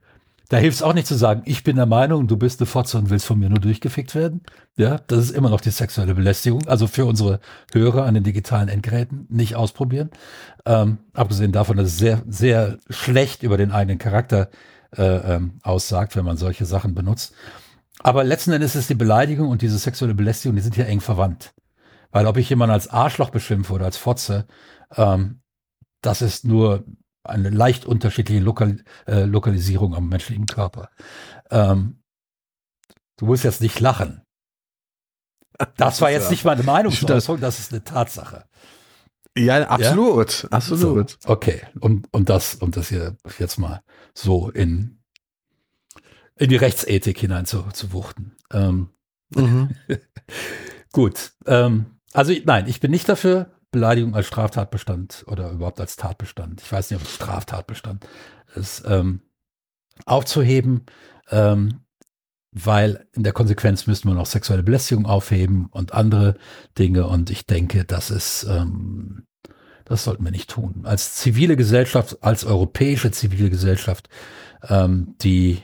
[0.49, 2.97] da hilft es auch nicht zu sagen, ich bin der Meinung, du bist eine Fotze
[2.97, 4.41] und willst von mir nur durchgefickt werden.
[4.77, 6.67] Ja, das ist immer noch die sexuelle Belästigung.
[6.67, 7.39] Also für unsere
[7.71, 10.09] Hörer an den digitalen Endgeräten nicht ausprobieren.
[10.65, 14.49] Ähm, abgesehen davon, dass es sehr, sehr schlecht über den eigenen Charakter
[14.97, 17.33] äh, ähm, aussagt, wenn man solche Sachen benutzt.
[17.99, 21.53] Aber letzten Endes ist die Beleidigung und diese sexuelle Belästigung, die sind ja eng verwandt.
[22.11, 24.47] Weil ob ich jemanden als Arschloch beschimpfe oder als Fotze,
[24.95, 25.41] ähm,
[26.01, 26.85] das ist nur
[27.23, 30.89] eine leicht unterschiedliche Lokal äh, Lokalisierung am menschlichen Körper.
[31.51, 32.01] Ähm,
[33.17, 34.21] du musst jetzt nicht lachen.
[35.75, 38.45] Das war jetzt nicht meine Meinungsäußerung, das ist eine Tatsache.
[39.37, 40.49] Ja, absolut, ja?
[40.51, 41.17] absolut.
[41.19, 43.81] So, okay, und, und das, um das hier jetzt mal
[44.13, 44.99] so in,
[46.35, 48.37] in die Rechtsethik hinein zu, zu wuchten.
[48.51, 48.89] Ähm,
[49.35, 49.75] mhm.
[50.93, 56.61] Gut, ähm, also nein, ich bin nicht dafür, Beleidigung als Straftatbestand oder überhaupt als Tatbestand,
[56.61, 58.07] ich weiß nicht, ob es Straftatbestand
[58.55, 59.21] ist, ähm,
[60.05, 60.85] aufzuheben,
[61.29, 61.81] ähm,
[62.51, 66.35] weil in der Konsequenz müssten wir noch sexuelle Belästigung aufheben und andere
[66.77, 69.27] Dinge und ich denke, das ist, ähm,
[69.85, 70.81] das sollten wir nicht tun.
[70.83, 74.09] Als zivile Gesellschaft, als europäische zivile Gesellschaft,
[74.67, 75.61] ähm, die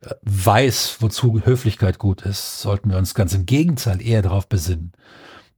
[0.00, 4.92] äh, weiß, wozu Höflichkeit gut ist, sollten wir uns ganz im Gegenteil eher darauf besinnen,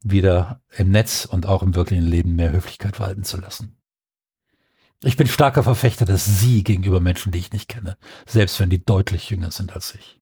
[0.05, 3.77] wieder im Netz und auch im wirklichen Leben mehr Höflichkeit walten zu lassen.
[5.03, 8.85] Ich bin starker Verfechter des Sie gegenüber Menschen, die ich nicht kenne, selbst wenn die
[8.85, 10.21] deutlich jünger sind als ich.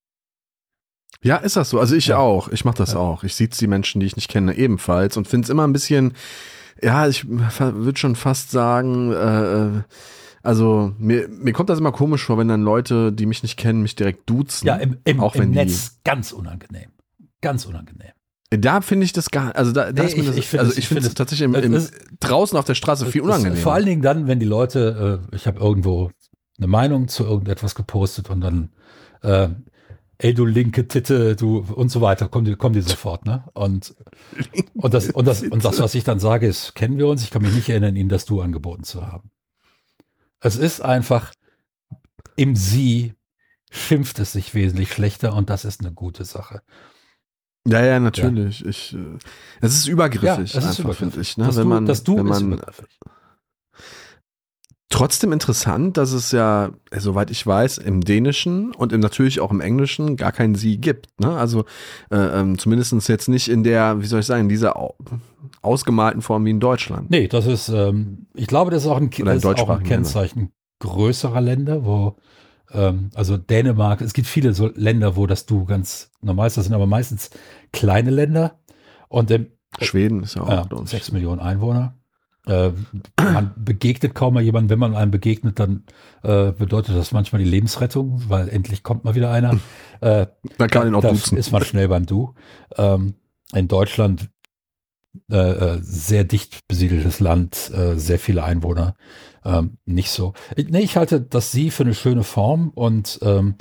[1.23, 1.79] Ja, ist das so?
[1.79, 2.19] Also ich ja.
[2.19, 2.49] auch.
[2.49, 2.99] Ich mache das ja.
[2.99, 3.23] auch.
[3.23, 6.15] Ich sieht die Menschen, die ich nicht kenne, ebenfalls und finde es immer ein bisschen,
[6.81, 9.83] ja, ich würde schon fast sagen, äh, äh,
[10.43, 13.83] also mir, mir kommt das immer komisch vor, wenn dann Leute, die mich nicht kennen,
[13.83, 14.67] mich direkt duzen.
[14.67, 16.91] Ja, im, im, auch im Netz ganz unangenehm.
[17.41, 18.13] Ganz unangenehm.
[18.59, 20.77] Da finde ich das gar, also da, da nee, ist mir das, ich, ich also
[20.77, 21.89] ich finde es tatsächlich im, im,
[22.21, 23.57] draußen auf der Straße viel unangenehmer.
[23.57, 26.11] Vor allen Dingen dann, wenn die Leute, äh, ich habe irgendwo
[26.59, 28.71] eine Meinung zu irgendetwas gepostet und dann,
[29.23, 29.49] äh,
[30.19, 33.45] ey du linke Titte, du und so weiter, kommen die, kommen die sofort, ne?
[33.55, 33.95] Und,
[34.75, 37.23] und das, und das, und das, was ich dann sage, ist, kennen wir uns?
[37.23, 39.31] Ich kann mich nicht erinnern, Ihnen das Du angeboten zu haben.
[40.41, 41.33] Es ist einfach,
[42.37, 43.15] im Sie
[43.71, 46.63] schimpft es sich wesentlich schlechter und das ist eine gute Sache.
[47.67, 48.61] Ja, ja, natürlich.
[48.61, 48.67] Ja.
[48.69, 49.19] Ich, äh,
[49.61, 51.21] es ist übergriffig, ja, es ist übergriffig.
[51.21, 51.47] Ich, ne?
[51.47, 52.61] das wenn du, man, das du wenn man,
[54.93, 59.51] Trotzdem interessant, dass es ja, äh, soweit ich weiß, im Dänischen und im, natürlich auch
[59.51, 61.09] im Englischen gar kein Sie gibt.
[61.19, 61.35] Ne?
[61.35, 61.65] Also
[62.11, 64.77] äh, ähm, zumindest jetzt nicht in der, wie soll ich sagen, in dieser
[65.63, 67.11] ausgemalten Form wie in Deutschland.
[67.11, 70.39] Nee, das ist, ähm, ich glaube, das ist auch ein, das ist auch ein Kennzeichen
[70.39, 70.55] Länder.
[70.81, 72.17] größerer Länder, wo
[73.15, 76.75] also Dänemark, es gibt viele so Länder, wo das du ganz normal ist, das sind
[76.75, 77.31] aber meistens
[77.73, 78.61] kleine Länder.
[79.09, 79.49] Und im,
[79.81, 81.97] Schweden ist ja auch äh, sechs Millionen Einwohner.
[82.47, 82.71] Äh,
[83.17, 84.71] man begegnet kaum mal jemanden.
[84.71, 85.85] Wenn man einem begegnet, dann
[86.23, 89.59] äh, bedeutet das manchmal die Lebensrettung, weil endlich kommt mal wieder einer.
[90.01, 90.27] Äh,
[90.59, 91.39] dann kann ihn auch duzen.
[91.39, 92.35] ist man schnell beim Du.
[92.77, 93.15] Ähm,
[93.55, 94.31] in Deutschland
[95.31, 98.97] äh, äh, sehr dicht besiedeltes Land, äh, sehr viele Einwohner
[99.45, 100.35] ähm, nicht so.
[100.57, 103.57] Ich, nee, ich halte das Sie für eine schöne Form und ähm,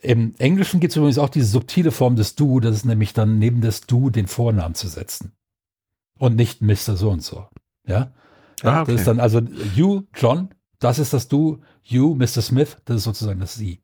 [0.00, 3.38] im Englischen gibt es übrigens auch diese subtile Form des Du, das ist nämlich dann
[3.38, 5.32] neben das Du den Vornamen zu setzen.
[6.18, 6.96] Und nicht Mr.
[6.96, 7.46] So und so.
[7.86, 8.12] Ja.
[8.62, 8.92] Ah, okay.
[8.92, 9.40] Das ist dann also
[9.74, 12.42] You, John, das ist das Du, You, Mr.
[12.42, 13.80] Smith, das ist sozusagen das Sie.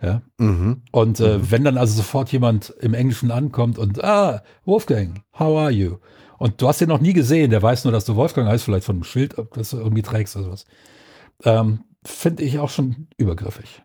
[0.00, 0.22] Ja.
[0.38, 0.82] Mhm.
[0.92, 1.50] Und äh, mhm.
[1.50, 5.98] wenn dann also sofort jemand im Englischen ankommt und, ah, Wolfgang, how are you?
[6.38, 8.86] Und du hast den noch nie gesehen, der weiß nur, dass du Wolfgang heißt, vielleicht
[8.86, 10.66] von einem Schild, das du irgendwie trägst oder sowas.
[11.44, 13.82] Ähm, Finde ich auch schon übergriffig,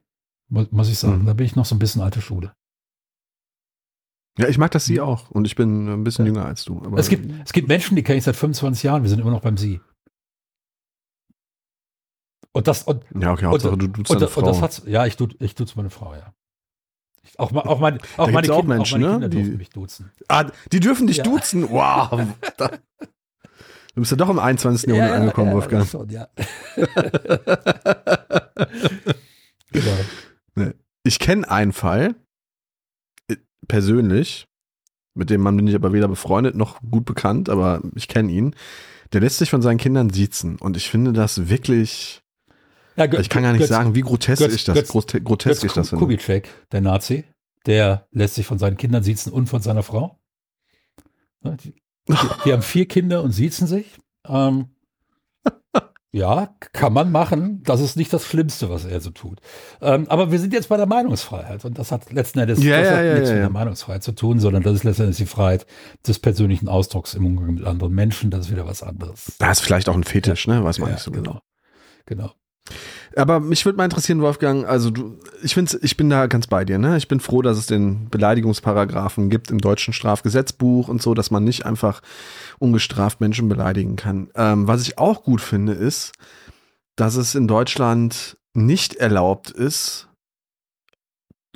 [0.50, 1.24] muss ich sagen.
[1.24, 1.26] Mhm.
[1.26, 2.54] Da bin ich noch so ein bisschen alte Schule.
[4.38, 5.02] Ja, ich mag das Sie mhm.
[5.02, 6.32] auch und ich bin ein bisschen ja.
[6.32, 6.82] jünger als du.
[6.96, 9.42] es, gibt, es gibt Menschen, die kenne ich seit 25 Jahren, wir sind immer noch
[9.42, 9.82] beim Sie.
[12.52, 14.42] Und das, und, ja, okay, Hauptsache, und, du duzt und, deine Frau.
[14.42, 16.34] Und das hat's, ja, ich tue ich tut's meine Frau, ja.
[17.38, 19.70] Auch, auch, mein, auch, meine auch Kinder, Menschen, auch meine ne, Kinder die- dürfen mich
[19.70, 20.12] duzen.
[20.28, 21.24] Ah, die dürfen dich Ja.
[21.24, 21.70] duzen.
[21.70, 22.22] Wow.
[22.58, 22.70] Da,
[23.96, 24.90] du bist ja doch im 21.
[24.90, 25.88] Jahrhundert angekommen, ja, Wolfgang.
[25.88, 26.28] Schon, ja.
[29.72, 30.72] genau.
[31.06, 32.16] Ich kenne einen Fall,
[33.28, 33.36] äh,
[33.68, 34.48] persönlich,
[35.16, 38.56] mit dem Mann bin ich aber weder befreundet noch gut bekannt, aber ich kenne ihn.
[39.12, 42.23] Der lässt sich von seinen Kindern siezen und ich finde das wirklich,
[42.96, 45.22] Ja, Gö- ich kann gar nicht Götz- sagen, wie grotesk Götz- ich das, Götz- grote-
[45.22, 46.00] grotesk Götz ich das finde.
[46.02, 47.24] Kubitschek, der Nazi,
[47.66, 50.20] der lässt sich von seinen Kindern siezen und von seiner Frau.
[51.42, 51.74] Ne, Die,
[52.08, 53.88] die, die haben vier Kinder und siezen sich.
[54.28, 54.68] Ähm,
[56.12, 57.64] ja, kann man machen.
[57.64, 59.40] Das ist nicht das Schlimmste, was er so tut.
[59.82, 62.92] Ähm, aber wir sind jetzt bei der Meinungsfreiheit und das hat letzten Endes Ja, ja,
[62.98, 63.48] hat ja, nichts ja, mit ja.
[63.48, 65.66] der Meinungsfreiheit zu tun, sondern das ist letzten Endes die Freiheit
[66.08, 68.30] des persönlichen Ausdrucks im Umgang mit anderen Menschen.
[68.30, 69.36] Das ist wieder was anderes.
[69.40, 70.64] Da ist vielleicht auch ein Fetisch, ne?
[70.64, 71.40] Weiß man Ja, nicht so genau.
[72.06, 72.32] Genau.
[73.16, 76.66] Aber mich würde mal interessieren, Wolfgang, also du, ich finde, ich bin da ganz bei
[76.66, 76.98] dir, ne?
[76.98, 81.44] Ich bin froh, dass es den Beleidigungsparagraphen gibt im deutschen Strafgesetzbuch und so, dass man
[81.44, 82.02] nicht einfach
[82.60, 84.30] ungestraft Menschen beleidigen kann.
[84.36, 86.14] Ähm, was ich auch gut finde, ist,
[86.96, 90.08] dass es in Deutschland nicht erlaubt ist,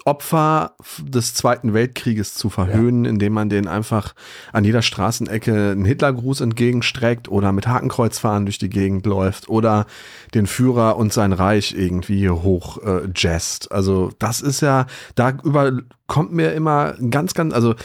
[0.07, 0.71] Opfer
[1.03, 4.15] des Zweiten Weltkrieges zu verhöhnen, indem man denen einfach
[4.53, 9.85] an jeder Straßenecke einen Hitlergruß entgegenstreckt oder mit Hakenkreuzfahren durch die Gegend läuft oder
[10.33, 13.69] den Führer und sein Reich irgendwie hoch äh, jazzt.
[13.73, 15.73] Also das ist ja, da über
[16.07, 17.75] kommt mir immer ganz, ganz, also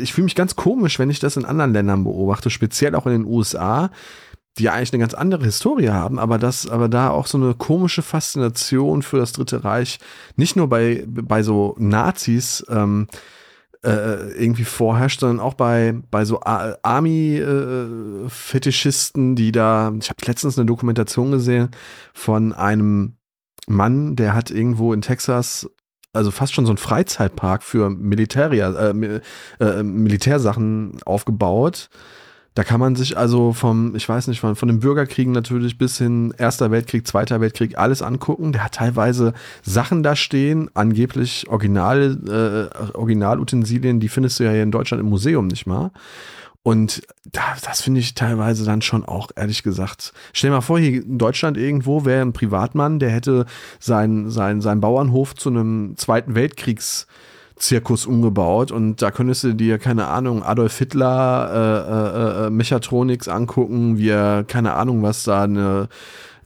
[0.00, 3.12] ich fühle mich ganz komisch, wenn ich das in anderen Ländern beobachte, speziell auch in
[3.12, 3.90] den USA,
[4.58, 8.02] die eigentlich eine ganz andere Historie haben, aber das, aber da auch so eine komische
[8.02, 9.98] Faszination für das Dritte Reich,
[10.36, 13.06] nicht nur bei, bei so Nazis, ähm,
[13.82, 20.66] äh, irgendwie vorherrscht, sondern auch bei, bei so Army-Fetischisten, die da, ich habe letztens eine
[20.66, 21.70] Dokumentation gesehen
[22.12, 23.14] von einem
[23.66, 25.66] Mann, der hat irgendwo in Texas
[26.12, 29.20] also fast schon so ein Freizeitpark für Militärier, äh,
[29.64, 31.88] äh, Militärsachen aufgebaut.
[32.54, 35.98] Da kann man sich also vom, ich weiß nicht, von, von den Bürgerkriegen natürlich bis
[35.98, 38.52] hin Erster Weltkrieg, Zweiter Weltkrieg alles angucken.
[38.52, 44.64] Der hat teilweise Sachen da stehen, angeblich Original, äh, Originalutensilien, die findest du ja hier
[44.64, 45.92] in Deutschland im Museum nicht mal.
[46.62, 50.12] Und da, das finde ich teilweise dann schon auch, ehrlich gesagt.
[50.32, 53.46] Stell dir mal vor, hier in Deutschland irgendwo wäre ein Privatmann, der hätte
[53.78, 57.06] seinen sein, sein Bauernhof zu einem Zweiten Weltkriegs
[57.60, 63.28] Zirkus umgebaut und da könntest du dir, keine Ahnung, Adolf Hitler, äh, äh, äh, Mechatronics
[63.28, 65.88] angucken, wie er, keine Ahnung, was da eine,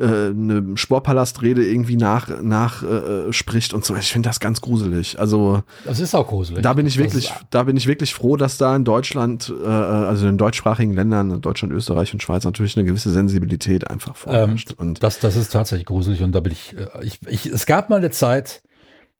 [0.00, 3.94] äh, eine Sportpalastrede irgendwie nach, nach äh, spricht und so.
[3.94, 5.20] Ich finde das ganz gruselig.
[5.20, 6.62] Also Das ist auch gruselig.
[6.62, 10.27] da bin ich wirklich, da bin ich wirklich froh, dass da in Deutschland, äh, also
[10.27, 14.72] in deutschsprachigen Ländern, Deutschland, Österreich und Schweiz natürlich eine gewisse Sensibilität einfach vorherrscht.
[14.77, 17.88] und Das, das ist tatsächlich gruselig und da bin ich, äh, ich, ich, es gab
[17.88, 18.62] mal eine Zeit,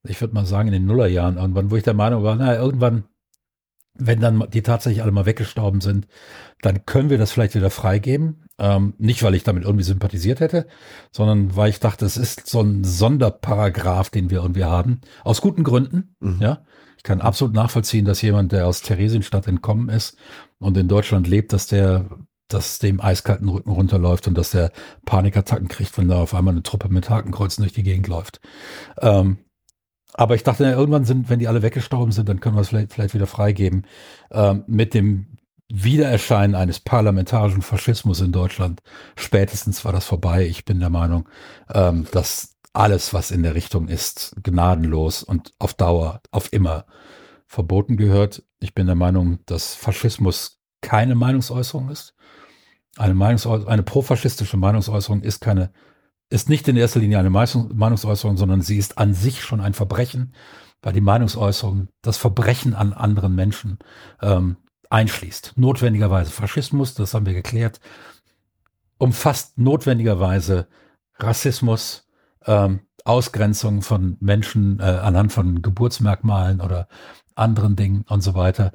[0.05, 3.05] ich würde mal sagen in den Nullerjahren irgendwann, wo ich der Meinung war, naja, irgendwann,
[3.95, 6.07] wenn dann die tatsächlich alle mal weggestorben sind,
[6.63, 8.45] dann können wir das vielleicht wieder freigeben.
[8.59, 10.67] Ähm, nicht, weil ich damit irgendwie sympathisiert hätte,
[11.11, 15.65] sondern weil ich dachte, es ist so ein Sonderparagraph, den wir irgendwie haben, aus guten
[15.65, 16.15] Gründen.
[16.21, 16.39] Mhm.
[16.41, 16.65] Ja,
[16.97, 20.17] ich kann absolut nachvollziehen, dass jemand, der aus Theresienstadt entkommen ist
[20.59, 22.09] und in Deutschland lebt, dass der
[22.49, 24.71] dass dem eiskalten Rücken runterläuft und dass der
[25.07, 28.41] Panikattacken kriegt, wenn da auf einmal eine Truppe mit Hakenkreuzen durch die Gegend läuft.
[29.01, 29.39] Ähm,
[30.15, 32.93] aber ich dachte, irgendwann sind, wenn die alle weggestorben sind, dann können wir es vielleicht,
[32.93, 33.87] vielleicht wieder freigeben.
[34.31, 38.81] Ähm, mit dem Wiedererscheinen eines parlamentarischen Faschismus in Deutschland,
[39.17, 40.47] spätestens war das vorbei.
[40.47, 41.29] Ich bin der Meinung,
[41.73, 46.87] ähm, dass alles, was in der Richtung ist, gnadenlos und auf Dauer, auf immer
[47.47, 48.45] verboten gehört.
[48.61, 52.15] Ich bin der Meinung, dass Faschismus keine Meinungsäußerung ist.
[52.97, 55.73] Eine, Meinungsäu eine profaschistische Meinungsäußerung ist keine,
[56.31, 59.75] ist nicht in erster Linie eine Meinungs- Meinungsäußerung, sondern sie ist an sich schon ein
[59.75, 60.35] Verbrechen,
[60.83, 63.79] weil die Meinungsäußerung das Verbrechen an anderen Menschen
[64.21, 64.57] ähm,
[64.91, 65.55] einschließt.
[65.57, 67.81] Notwendigerweise Faschismus, das haben wir geklärt,
[68.99, 70.69] umfasst notwendigerweise
[71.19, 72.09] Rassismus,
[72.47, 76.89] ähm, Ausgrenzung von Menschen äh, anhand von Geburtsmerkmalen oder
[77.35, 78.73] anderen Dingen und so weiter.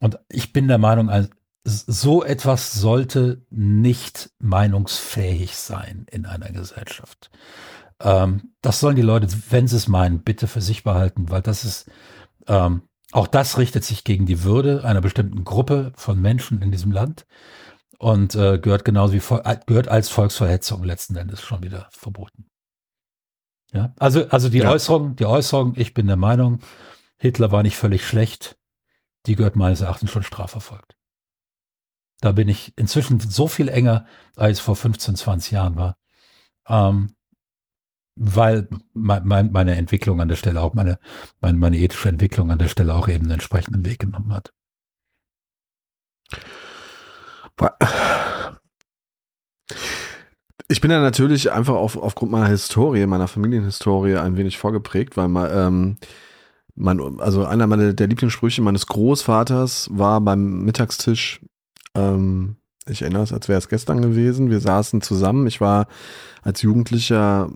[0.00, 1.08] Und ich bin der Meinung,
[1.64, 7.30] so etwas sollte nicht meinungsfähig sein in einer Gesellschaft.
[8.00, 11.64] Ähm, das sollen die Leute, wenn sie es meinen, bitte für sich behalten, weil das
[11.64, 11.90] ist,
[12.48, 16.92] ähm, auch das richtet sich gegen die Würde einer bestimmten Gruppe von Menschen in diesem
[16.92, 17.26] Land
[17.98, 22.46] und äh, gehört genauso wie äh, gehört als Volksverhetzung letzten Endes schon wieder verboten.
[23.72, 24.70] Ja, also also die Ja.
[24.70, 26.60] Äußerung, die Äußerung, ich bin der Meinung,
[27.18, 28.56] Hitler war nicht völlig schlecht,
[29.26, 30.96] die gehört meines Erachtens schon strafverfolgt.
[32.20, 34.06] Da bin ich inzwischen so viel enger,
[34.36, 35.96] als vor 15, 20 Jahren war.
[36.68, 37.14] Ähm,
[38.16, 40.98] weil mein, meine Entwicklung an der Stelle auch, meine,
[41.40, 44.52] meine, meine ethische Entwicklung an der Stelle auch eben einen entsprechenden Weg genommen hat.
[50.68, 55.28] Ich bin ja natürlich einfach auf, aufgrund meiner Historie, meiner Familienhistorie ein wenig vorgeprägt, weil
[55.28, 55.96] man, ähm,
[56.74, 61.40] mein, also einer meiner, der Lieblingssprüche meines Großvaters war beim Mittagstisch,
[61.94, 64.50] ähm, ich erinnere es, als wäre es gestern gewesen.
[64.50, 65.46] Wir saßen zusammen.
[65.46, 65.86] Ich war
[66.42, 67.50] als Jugendlicher,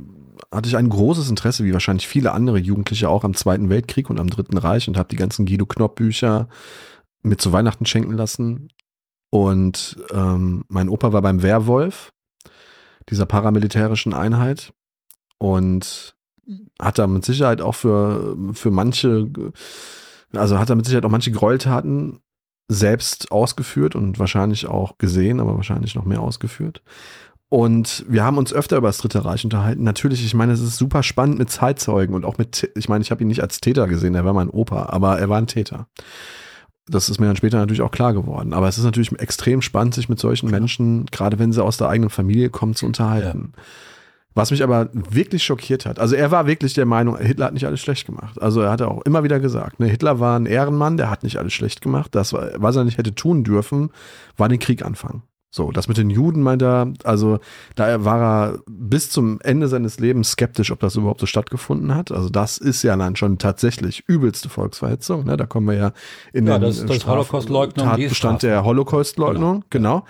[0.50, 4.18] hatte ich ein großes Interesse, wie wahrscheinlich viele andere Jugendliche auch am Zweiten Weltkrieg und
[4.18, 6.48] am Dritten Reich und habe die ganzen Guido Knopp Bücher
[7.22, 8.68] mir zu Weihnachten schenken lassen.
[9.30, 12.12] Und ähm, mein Opa war beim Werwolf,
[13.10, 14.72] dieser paramilitärischen Einheit.
[15.36, 16.16] Und
[16.80, 19.30] hat da mit Sicherheit auch für, für manche,
[20.32, 22.20] also hat er mit Sicherheit auch manche Gräueltaten
[22.68, 26.82] selbst ausgeführt und wahrscheinlich auch gesehen, aber wahrscheinlich noch mehr ausgeführt.
[27.50, 29.82] Und wir haben uns öfter über das Dritte Reich unterhalten.
[29.82, 33.10] Natürlich, ich meine, es ist super spannend mit Zeitzeugen und auch mit, ich meine, ich
[33.10, 35.88] habe ihn nicht als Täter gesehen, er war mein Opa, aber er war ein Täter.
[36.86, 38.52] Das ist mir dann später natürlich auch klar geworden.
[38.52, 41.88] Aber es ist natürlich extrem spannend, sich mit solchen Menschen, gerade wenn sie aus der
[41.88, 43.52] eigenen Familie kommen, zu unterhalten.
[43.56, 43.62] Ja.
[44.38, 47.66] Was mich aber wirklich schockiert hat, also er war wirklich der Meinung, Hitler hat nicht
[47.66, 48.40] alles schlecht gemacht.
[48.40, 51.38] Also er hatte auch immer wieder gesagt, ne, Hitler war ein Ehrenmann, der hat nicht
[51.38, 52.14] alles schlecht gemacht.
[52.14, 53.90] Das, was er nicht hätte tun dürfen,
[54.36, 55.24] war den Krieg anfangen.
[55.50, 57.40] So, das mit den Juden meint er, also
[57.74, 62.12] da war er bis zum Ende seines Lebens skeptisch, ob das überhaupt so stattgefunden hat.
[62.12, 65.24] Also das ist ja dann schon tatsächlich übelste Volksverhetzung.
[65.24, 65.36] Ne?
[65.36, 65.92] Da kommen wir ja
[66.32, 70.02] in ja, den das, das Holocaust-Leugnung, Tatbestand der Holocaust-Leugnung, genau.
[70.02, 70.06] genau.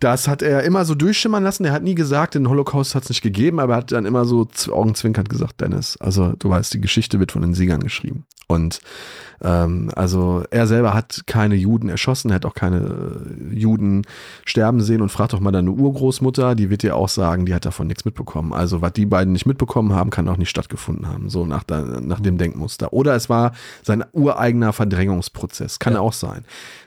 [0.00, 1.64] Das hat er immer so durchschimmern lassen.
[1.64, 4.24] Er hat nie gesagt, den Holocaust hat es nicht gegeben, aber er hat dann immer
[4.24, 8.26] so augenzwinkernd gesagt, Dennis, also du weißt, die Geschichte wird von den Siegern geschrieben.
[8.48, 8.80] Und
[9.42, 12.78] ähm, also er selber hat keine Juden erschossen, er hat auch keine
[13.50, 14.02] äh, Juden
[14.44, 17.66] sterben sehen und fragt doch mal deine Urgroßmutter, die wird dir auch sagen, die hat
[17.66, 18.52] davon nichts mitbekommen.
[18.52, 22.00] Also was die beiden nicht mitbekommen haben, kann auch nicht stattgefunden haben, so nach, der,
[22.00, 22.92] nach dem Denkmuster.
[22.92, 26.00] Oder es war sein ureigener Verdrängungsprozess, kann ja.
[26.00, 26.44] auch sein.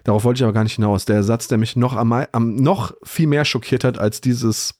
[0.09, 1.05] Darauf wollte ich aber gar nicht hinaus.
[1.05, 4.73] Der Satz, der mich noch am, am noch viel mehr schockiert hat als dieses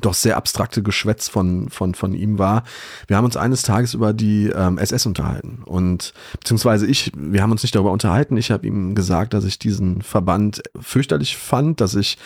[0.00, 2.64] doch sehr abstrakte Geschwätz von, von, von ihm war.
[3.06, 7.52] Wir haben uns eines Tages über die ähm, SS unterhalten und beziehungsweise ich, wir haben
[7.52, 8.36] uns nicht darüber unterhalten.
[8.36, 12.18] Ich habe ihm gesagt, dass ich diesen Verband fürchterlich fand, dass ich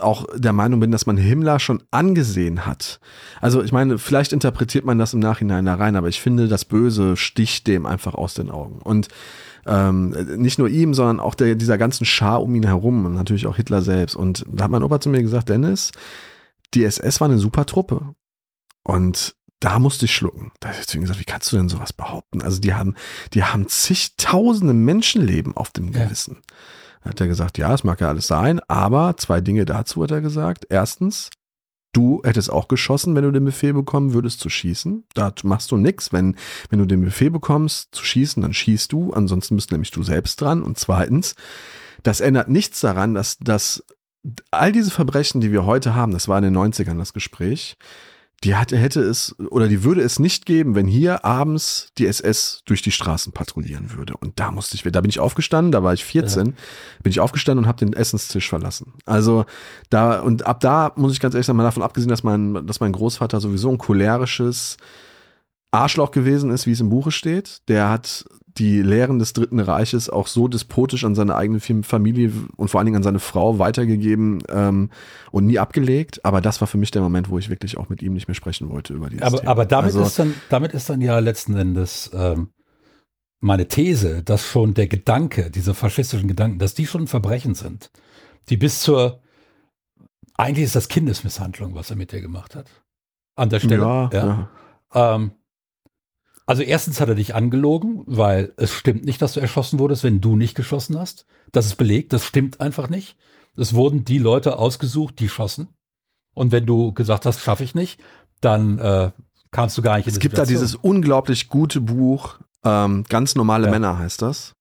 [0.00, 2.98] auch der Meinung bin, dass man Himmler schon angesehen hat.
[3.40, 6.64] Also ich meine, vielleicht interpretiert man das im Nachhinein da rein, aber ich finde, das
[6.64, 8.80] Böse sticht dem einfach aus den Augen.
[8.82, 9.06] Und
[9.66, 13.46] ähm, nicht nur ihm, sondern auch der, dieser ganzen Schar um ihn herum und natürlich
[13.46, 14.16] auch Hitler selbst.
[14.16, 15.92] Und da hat mein Opa zu mir gesagt, Dennis,
[16.74, 18.14] die SS war eine super Truppe.
[18.82, 20.50] Und da musste ich schlucken.
[20.58, 22.42] Da habe ich zu ihm gesagt, wie kannst du denn sowas behaupten?
[22.42, 22.96] Also die haben,
[23.32, 26.38] die haben zigtausende Menschenleben auf dem Gewissen.
[26.40, 26.54] Ja.
[27.04, 30.10] Da hat er gesagt, ja, es mag ja alles sein, aber zwei Dinge dazu hat
[30.10, 30.66] er gesagt.
[30.68, 31.30] Erstens,
[31.92, 35.04] du hättest auch geschossen, wenn du den Befehl bekommen würdest zu schießen.
[35.14, 36.12] Da machst du nichts.
[36.12, 36.36] Wenn,
[36.70, 39.12] wenn du den Befehl bekommst zu schießen, dann schießt du.
[39.12, 40.62] Ansonsten bist nämlich du selbst dran.
[40.62, 41.34] Und zweitens,
[42.02, 43.84] das ändert nichts daran, dass, dass
[44.50, 47.76] all diese Verbrechen, die wir heute haben, das war in den 90ern das Gespräch,
[48.44, 52.62] die hatte, hätte es oder die würde es nicht geben, wenn hier abends die SS
[52.64, 54.14] durch die Straßen patrouillieren würde.
[54.16, 56.52] Und da musste ich, da bin ich aufgestanden, da war ich 14, ja.
[57.02, 58.94] bin ich aufgestanden und habe den Essenstisch verlassen.
[59.06, 59.44] Also
[59.90, 62.80] da und ab da muss ich ganz ehrlich sagen, mal davon abgesehen, dass mein, dass
[62.80, 64.76] mein Großvater sowieso ein cholerisches
[65.70, 67.62] Arschloch gewesen ist, wie es im Buche steht.
[67.68, 68.24] Der hat
[68.58, 72.86] die Lehren des Dritten Reiches auch so despotisch an seine eigene Familie und vor allen
[72.86, 74.90] Dingen an seine Frau weitergegeben ähm,
[75.30, 76.24] und nie abgelegt.
[76.24, 78.34] Aber das war für mich der Moment, wo ich wirklich auch mit ihm nicht mehr
[78.34, 79.50] sprechen wollte über dieses aber, Thema.
[79.50, 82.48] Aber damit, also, ist dann, damit ist dann ja letzten Endes ähm,
[83.40, 87.90] meine These, dass schon der Gedanke, diese faschistischen Gedanken, dass die schon ein Verbrechen sind,
[88.48, 89.20] die bis zur,
[90.36, 92.66] eigentlich ist das Kindesmisshandlung, was er mit dir gemacht hat.
[93.34, 93.82] An der Stelle.
[93.82, 94.48] Ja, ja.
[94.94, 95.14] ja.
[95.14, 95.32] Ähm,
[96.46, 100.20] also erstens hat er dich angelogen, weil es stimmt nicht, dass du erschossen wurdest, wenn
[100.20, 101.26] du nicht geschossen hast.
[101.52, 103.16] Das ist belegt, das stimmt einfach nicht.
[103.56, 105.68] Es wurden die Leute ausgesucht, die schossen.
[106.34, 108.00] Und wenn du gesagt hast, schaffe ich nicht,
[108.40, 109.10] dann äh,
[109.50, 110.56] kamst du gar nicht in Es gibt Situation.
[110.56, 113.70] da dieses unglaublich gute Buch, ähm, ganz normale ja.
[113.70, 114.54] Männer heißt das.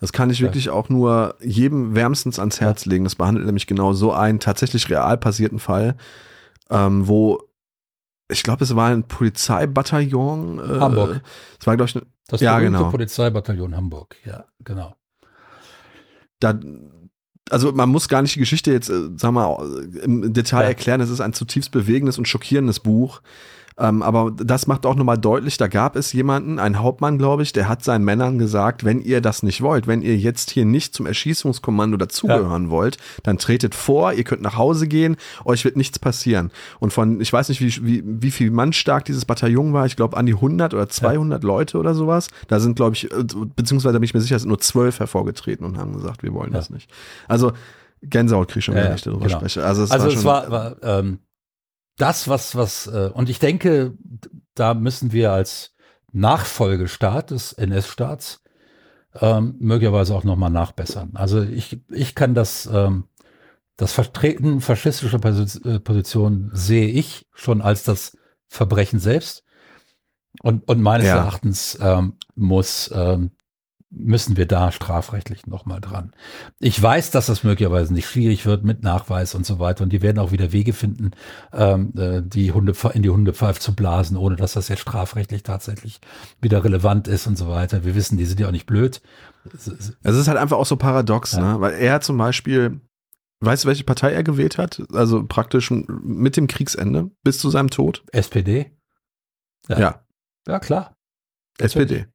[0.00, 0.72] Das kann ich wirklich ja.
[0.72, 3.04] auch nur jedem wärmstens ans Herz legen.
[3.04, 5.96] Das behandelt nämlich genau so einen tatsächlich real passierten Fall,
[6.68, 7.40] ähm, wo
[8.28, 10.58] ich glaube, es war ein Polizeibataillon.
[10.58, 11.20] Äh, Hamburg.
[11.60, 12.90] Es war, glaube ich, eine, das ja, genau.
[12.90, 14.16] Polizeibataillon Hamburg.
[14.24, 14.96] Ja, genau.
[16.40, 16.58] Da,
[17.50, 19.62] also man muss gar nicht die Geschichte jetzt, äh, sag mal,
[20.02, 20.68] im Detail ja.
[20.68, 21.00] erklären.
[21.00, 23.20] Es ist ein zutiefst bewegendes und schockierendes Buch.
[23.76, 27.52] Ähm, aber das macht auch nochmal deutlich, da gab es jemanden, einen Hauptmann, glaube ich,
[27.52, 30.94] der hat seinen Männern gesagt, wenn ihr das nicht wollt, wenn ihr jetzt hier nicht
[30.94, 32.70] zum Erschießungskommando dazugehören ja.
[32.70, 36.52] wollt, dann tretet vor, ihr könnt nach Hause gehen, euch wird nichts passieren.
[36.78, 39.96] Und von, ich weiß nicht, wie, wie, wie viel Mann stark dieses Bataillon war, ich
[39.96, 41.46] glaube an die 100 oder 200 ja.
[41.46, 42.28] Leute oder sowas.
[42.46, 43.24] Da sind, glaube ich, äh,
[43.56, 46.58] beziehungsweise bin ich mir sicher, sind nur zwölf hervorgetreten und haben gesagt, wir wollen ja.
[46.58, 46.90] das nicht.
[47.26, 47.52] Also
[48.02, 49.38] Gänsehaut kriege ich schon, wenn ich darüber genau.
[49.38, 49.64] spreche.
[49.64, 51.18] Also es also war, es war, war ähm,
[51.96, 53.94] das, was, was, äh, und ich denke,
[54.54, 55.74] da müssen wir als
[56.12, 58.42] Nachfolgestaat des NS-Staats
[59.20, 61.10] ähm, möglicherweise auch nochmal nachbessern.
[61.14, 63.04] Also ich, ich kann das, ähm,
[63.76, 68.16] das Vertreten faschistischer äh, Position sehe ich schon als das
[68.48, 69.44] Verbrechen selbst.
[70.42, 71.16] Und, und meines ja.
[71.16, 73.32] Erachtens ähm, muss ähm,
[73.96, 76.12] müssen wir da strafrechtlich nochmal dran.
[76.58, 79.84] Ich weiß, dass das möglicherweise nicht schwierig wird mit Nachweis und so weiter.
[79.84, 81.12] Und die werden auch wieder Wege finden,
[81.52, 86.00] ähm, äh, die Hunde in die Hundepfeife zu blasen, ohne dass das jetzt strafrechtlich tatsächlich
[86.40, 87.84] wieder relevant ist und so weiter.
[87.84, 89.00] Wir wissen, die sind ja auch nicht blöd.
[89.52, 89.66] Es
[90.16, 91.54] ist halt einfach auch so paradox, ja.
[91.54, 91.60] ne?
[91.60, 92.80] Weil er zum Beispiel,
[93.40, 94.82] weißt du, welche Partei er gewählt hat?
[94.92, 98.04] Also praktisch mit dem Kriegsende bis zu seinem Tod?
[98.12, 98.72] SPD.
[99.68, 99.78] Ja.
[99.78, 100.04] Ja,
[100.46, 100.96] ja klar.
[101.58, 102.06] SPD.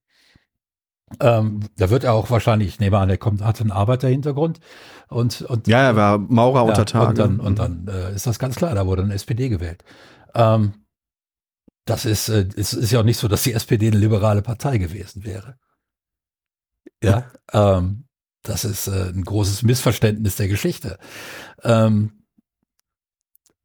[1.19, 4.59] Ähm, da wird er auch wahrscheinlich, ich nehme an, er kommt, hat einen Arbeiterhintergrund
[5.07, 7.09] und, und ja, er war Maurer unter Tage.
[7.09, 9.83] Und dann, und dann äh, ist das ganz klar, da wurde eine SPD gewählt.
[10.35, 10.85] Ähm,
[11.85, 14.77] das ist, äh, es ist ja auch nicht so, dass die SPD eine liberale Partei
[14.77, 15.57] gewesen wäre.
[17.03, 18.05] Ja, ähm,
[18.43, 20.97] das ist äh, ein großes Missverständnis der Geschichte.
[21.63, 22.23] Ähm,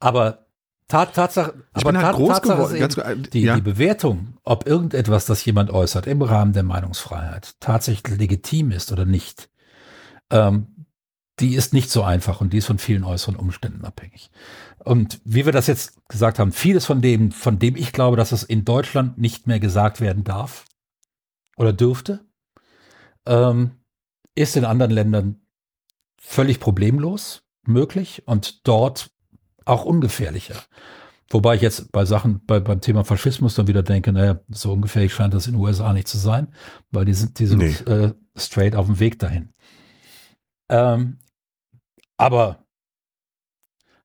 [0.01, 0.43] aber
[0.89, 2.78] Tat, Tatsache, ich aber bin halt groß geworden.
[2.78, 3.57] Ganz, die, ja.
[3.57, 9.07] die Bewertung, ob irgendetwas, das jemand äußert im Rahmen der Meinungsfreiheit, tatsächlich legitim ist oder
[9.07, 9.49] nicht,
[10.30, 10.87] ähm,
[11.41, 14.30] die ist nicht so einfach und die ist von vielen äußeren Umständen abhängig.
[14.78, 18.32] Und wie wir das jetzt gesagt haben, vieles von dem, von dem ich glaube, dass
[18.32, 20.66] es in Deutschland nicht mehr gesagt werden darf
[21.57, 22.24] oder dürfte,
[23.26, 23.72] ähm,
[24.35, 25.41] ist in anderen Ländern
[26.20, 29.11] völlig problemlos möglich und dort
[29.64, 30.56] auch ungefährlicher.
[31.30, 35.14] Wobei ich jetzt bei Sachen, bei, beim Thema Faschismus dann wieder denke, naja, so ungefährlich
[35.14, 36.54] scheint das in den USA nicht zu sein,
[36.90, 37.92] weil die sind, die sind nee.
[37.92, 39.52] äh, straight auf dem Weg dahin.
[40.68, 41.18] Ähm,
[42.16, 42.64] aber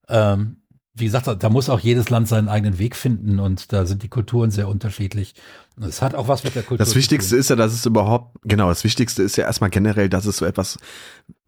[0.08, 0.59] ähm,
[1.00, 4.08] wie gesagt, da muss auch jedes Land seinen eigenen Weg finden und da sind die
[4.08, 5.36] Kulturen sehr unterschiedlich.
[5.82, 8.70] Es hat auch was mit der Kultur Das Wichtigste ist ja, dass es überhaupt, genau,
[8.70, 10.78] das Wichtigste ist ja erstmal generell, dass es so etwas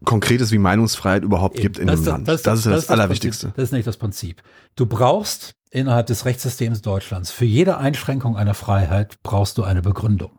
[0.04, 1.62] Konkretes wie Meinungsfreiheit überhaupt Eben.
[1.62, 2.28] gibt in das einem Land.
[2.28, 3.46] Das, das, ist das, das, das Allerwichtigste.
[3.48, 4.42] Prinzip, das ist nicht das Prinzip.
[4.74, 10.38] Du brauchst innerhalb des Rechtssystems Deutschlands für jede Einschränkung einer Freiheit brauchst du eine Begründung.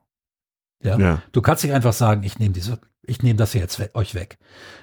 [0.82, 0.98] Ja?
[0.98, 1.22] ja.
[1.32, 4.38] Du kannst nicht einfach sagen, ich nehme diese, ich nehme das jetzt we euch weg.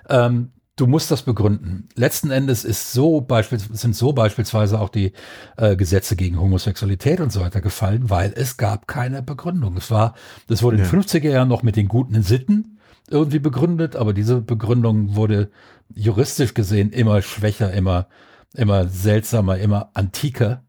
[0.09, 1.89] Ähm, du musst das begründen.
[1.95, 3.27] Letzten Endes ist so
[3.73, 5.13] sind so beispielsweise auch die
[5.57, 9.77] äh, Gesetze gegen Homosexualität und so weiter gefallen, weil es gab keine Begründung.
[9.77, 10.15] Es war,
[10.47, 10.85] das wurde ja.
[10.85, 12.79] in den 50er Jahren noch mit den guten Sitten
[13.11, 15.51] irgendwie begründet, aber diese Begründung wurde
[15.95, 18.09] juristisch gesehen immer schwächer, immer,
[18.55, 20.65] immer seltsamer, immer antiker.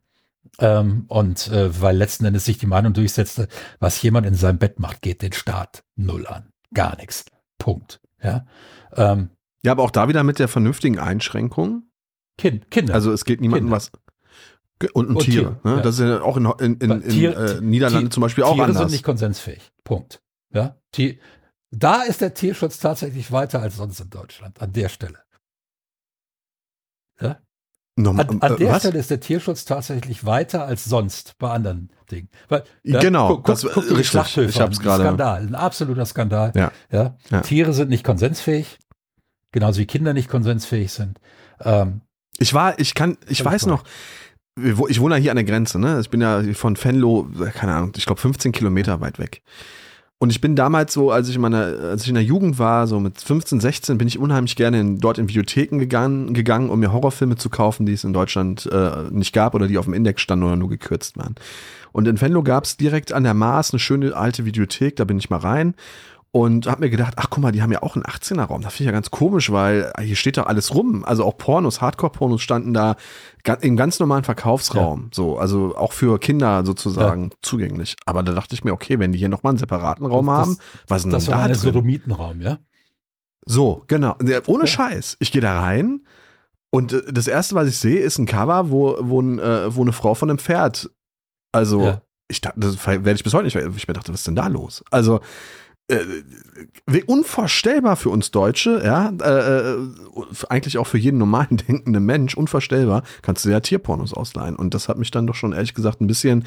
[0.60, 3.48] Ähm, und äh, weil letzten Endes sich die Meinung durchsetzte,
[3.80, 6.50] was jemand in seinem Bett macht, geht den Staat null an.
[6.74, 7.26] Gar nichts.
[7.58, 8.02] Punkt.
[8.22, 8.46] Ja.
[8.96, 9.30] Ähm,
[9.64, 11.84] ja, aber auch da wieder mit der vernünftigen Einschränkung.
[12.38, 12.94] Kind, Kinder.
[12.94, 13.92] Also es geht niemandem was.
[14.94, 15.60] Und, und, und Tiere.
[15.60, 15.76] Tiere ne?
[15.78, 15.82] ja.
[15.82, 18.64] Das ist ja auch in, in, in, Tier, in äh, Niederlanden zum Beispiel auch Tiere
[18.66, 18.78] anders.
[18.78, 19.72] Tiere sind nicht konsensfähig.
[19.84, 20.22] Punkt.
[20.54, 20.78] Ja.
[20.92, 21.18] Tier,
[21.70, 25.20] da ist der Tierschutz tatsächlich weiter als sonst in Deutschland, an der Stelle.
[27.20, 27.38] Ja?
[27.96, 28.80] Nochmal, an, an, der was?
[28.82, 32.30] Stelle ist der Tierschutz tatsächlich weiter als sonst bei anderen Dingen.
[32.50, 34.38] Weil, ja, genau, guck, das, guck, richtig.
[34.38, 35.04] Ich habe es gerade.
[35.04, 36.52] Skandal, ein absoluter Skandal.
[36.56, 36.72] Ja?
[36.92, 37.42] ja.
[37.42, 38.80] Tiere sind nicht konsensfähig.
[39.52, 41.20] Genauso wie Kinder nicht konsensfähig sind.
[41.62, 42.02] Ähm,
[42.38, 43.84] ich war, ich kann, ich weiß noch,
[44.88, 46.00] ich wohne ja hier an der Grenze, ne?
[46.00, 49.42] Ich bin ja von Venlo, keine Ahnung, ich glaube 15 Kilometer weit weg.
[50.18, 52.86] Und ich bin damals so, als ich in meiner, als ich in der Jugend war,
[52.86, 56.80] so mit 15, 16, bin ich unheimlich gerne in, dort in Bibliotheken gegangen, gegangen, um
[56.80, 59.96] mir Horrorfilme zu kaufen, die es in Deutschland äh, nicht gab oder die auf dem
[59.96, 61.34] Index standen oder nur gekürzt waren.
[61.92, 65.18] Und in Venlo gab es direkt an der Maas eine schöne alte Videothek, da bin
[65.18, 65.74] ich mal rein
[66.34, 68.62] und habe mir gedacht, ach guck mal, die haben ja auch einen 18er-Raum.
[68.62, 71.04] Das finde ich ja ganz komisch, weil hier steht doch alles rum.
[71.04, 72.96] Also auch Pornos, Hardcore-Pornos standen da
[73.60, 75.04] im ganz normalen Verkaufsraum.
[75.04, 75.10] Ja.
[75.14, 77.38] So, also auch für Kinder sozusagen ja.
[77.42, 77.98] zugänglich.
[78.06, 80.58] Aber da dachte ich mir, okay, wenn die hier nochmal einen separaten Raum das, haben,
[80.88, 82.60] was ist denn das da war ein Sodomitenraum, ja?
[83.46, 84.16] So, genau.
[84.46, 84.68] Ohne ja.
[84.68, 85.18] Scheiß.
[85.20, 86.02] Ich gehe da rein
[86.70, 89.82] und äh, das erste, was ich sehe, ist ein Cover, wo, wo, ein, äh, wo
[89.82, 90.90] eine Frau von einem Pferd,
[91.52, 91.98] also
[92.30, 94.48] ich dachte, das werde ich bis heute nicht, ich mir dachte, was ist denn da
[94.48, 94.84] los?
[94.90, 95.20] Also
[95.92, 99.78] äh, unvorstellbar für uns Deutsche, ja, äh, äh
[100.50, 104.56] eigentlich auch für jeden normalen denkenden Mensch, unvorstellbar, kannst du ja Tierpornos ausleihen.
[104.56, 106.46] Und das hat mich dann doch schon ehrlich gesagt ein bisschen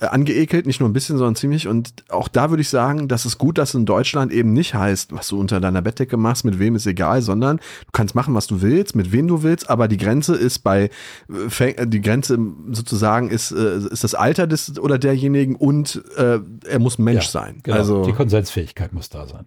[0.00, 1.68] äh, angeekelt, nicht nur ein bisschen, sondern ziemlich.
[1.68, 5.12] Und auch da würde ich sagen, dass es gut, dass in Deutschland eben nicht heißt,
[5.12, 8.46] was du unter deiner Bettdecke machst, mit wem ist egal, sondern du kannst machen, was
[8.46, 10.90] du willst, mit wem du willst, aber die Grenze ist bei,
[11.28, 12.38] äh, die Grenze
[12.70, 17.60] sozusagen ist, ist das Alter des oder derjenigen und äh, er muss Mensch ja, sein.
[17.62, 17.76] Genau.
[17.76, 19.46] Also die Konsensfähigkeit muss da sein.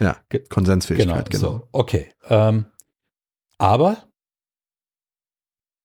[0.00, 0.16] Ja,
[0.48, 1.48] Konsensfähigkeit, genau.
[1.48, 1.58] genau.
[1.58, 2.12] So, okay.
[2.28, 2.66] Ähm,
[3.58, 4.04] aber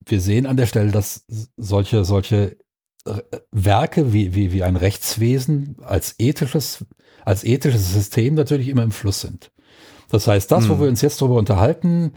[0.05, 1.25] wir sehen an der Stelle, dass
[1.57, 2.57] solche, solche
[3.05, 3.21] äh,
[3.51, 6.85] Werke wie, wie, wie ein Rechtswesen als ethisches,
[7.23, 9.51] als ethisches System natürlich immer im Fluss sind.
[10.09, 10.69] Das heißt, das, hm.
[10.69, 12.13] wo wir uns jetzt darüber unterhalten,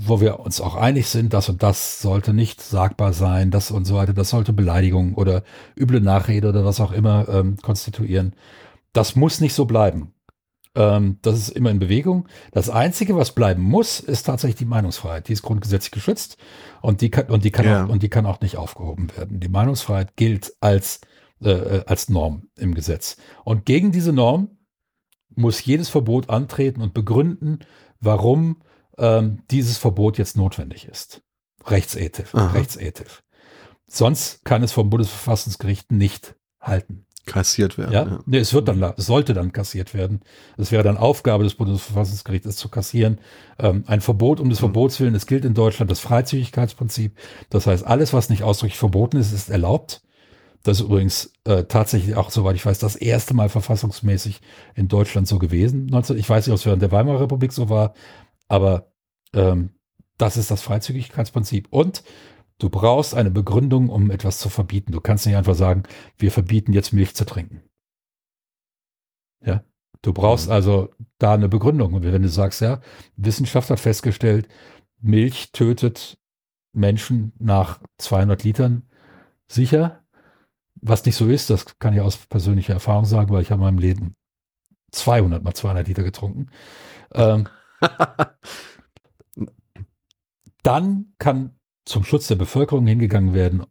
[0.00, 3.84] wo wir uns auch einig sind, das und das sollte nicht sagbar sein, das und
[3.84, 5.42] so weiter, das sollte Beleidigung oder
[5.76, 8.34] üble Nachrede oder was auch immer ähm, konstituieren.
[8.98, 10.12] Das muss nicht so bleiben.
[10.74, 12.26] Ähm, das ist immer in Bewegung.
[12.50, 15.28] Das Einzige, was bleiben muss, ist tatsächlich die Meinungsfreiheit.
[15.28, 16.36] Die ist grundgesetzlich geschützt
[16.82, 17.84] und die kann, und die kann, ja.
[17.84, 19.38] auch, und die kann auch nicht aufgehoben werden.
[19.38, 21.00] Die Meinungsfreiheit gilt als,
[21.40, 23.18] äh, äh, als Norm im Gesetz.
[23.44, 24.58] Und gegen diese Norm
[25.32, 27.60] muss jedes Verbot antreten und begründen,
[28.00, 28.62] warum
[28.98, 31.22] ähm, dieses Verbot jetzt notwendig ist.
[31.64, 32.34] Rechtsethisch.
[32.34, 33.22] Rechtsethisch.
[33.86, 37.06] Sonst kann es vom Bundesverfassungsgericht nicht halten.
[37.28, 37.92] Kassiert werden.
[37.92, 38.20] Ja, ja.
[38.26, 40.20] Nee, es wird dann, es sollte dann kassiert werden.
[40.56, 43.18] Es wäre dann Aufgabe des Bundesverfassungsgerichts, es zu kassieren.
[43.58, 44.66] Ähm, ein Verbot um des mhm.
[44.66, 47.16] Verbots willen, es gilt in Deutschland das Freizügigkeitsprinzip.
[47.50, 50.02] Das heißt, alles, was nicht ausdrücklich verboten ist, ist erlaubt.
[50.62, 54.40] Das ist übrigens äh, tatsächlich auch, soweit ich weiß, das erste Mal verfassungsmäßig
[54.74, 55.86] in Deutschland so gewesen.
[55.86, 57.94] 19, ich weiß nicht, ob es während der Weimarer Republik so war,
[58.48, 58.90] aber
[59.34, 59.70] ähm,
[60.18, 61.68] das ist das Freizügigkeitsprinzip.
[61.70, 62.02] Und
[62.58, 64.92] du brauchst eine Begründung, um etwas zu verbieten.
[64.92, 65.84] Du kannst nicht einfach sagen,
[66.16, 67.62] wir verbieten jetzt Milch zu trinken.
[69.40, 69.62] Ja,
[70.02, 70.52] du brauchst mhm.
[70.52, 71.94] also da eine Begründung.
[71.94, 72.80] Und wenn du sagst, ja,
[73.16, 74.48] Wissenschaft hat festgestellt,
[75.00, 76.18] Milch tötet
[76.72, 78.82] Menschen nach 200 Litern
[79.46, 80.02] sicher.
[80.80, 83.64] Was nicht so ist, das kann ich aus persönlicher Erfahrung sagen, weil ich habe in
[83.64, 84.16] meinem Leben
[84.92, 86.50] 200 mal 200 Liter getrunken.
[87.12, 87.48] Ähm,
[90.62, 91.57] dann kann
[91.88, 93.64] zum Schutz der Bevölkerung hingegangen werden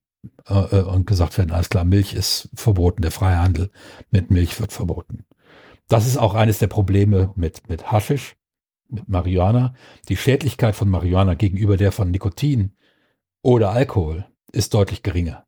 [0.48, 3.70] äh, äh, und gesagt werden, alles klar, Milch ist verboten, der freie Handel
[4.12, 5.26] mit Milch wird verboten.
[5.88, 8.36] Das ist auch eines der Probleme mit, mit Haschisch,
[8.90, 9.74] mit Marihuana.
[10.10, 12.74] Die Schädlichkeit von Marihuana gegenüber der von Nikotin
[13.42, 15.46] oder Alkohol ist deutlich geringer.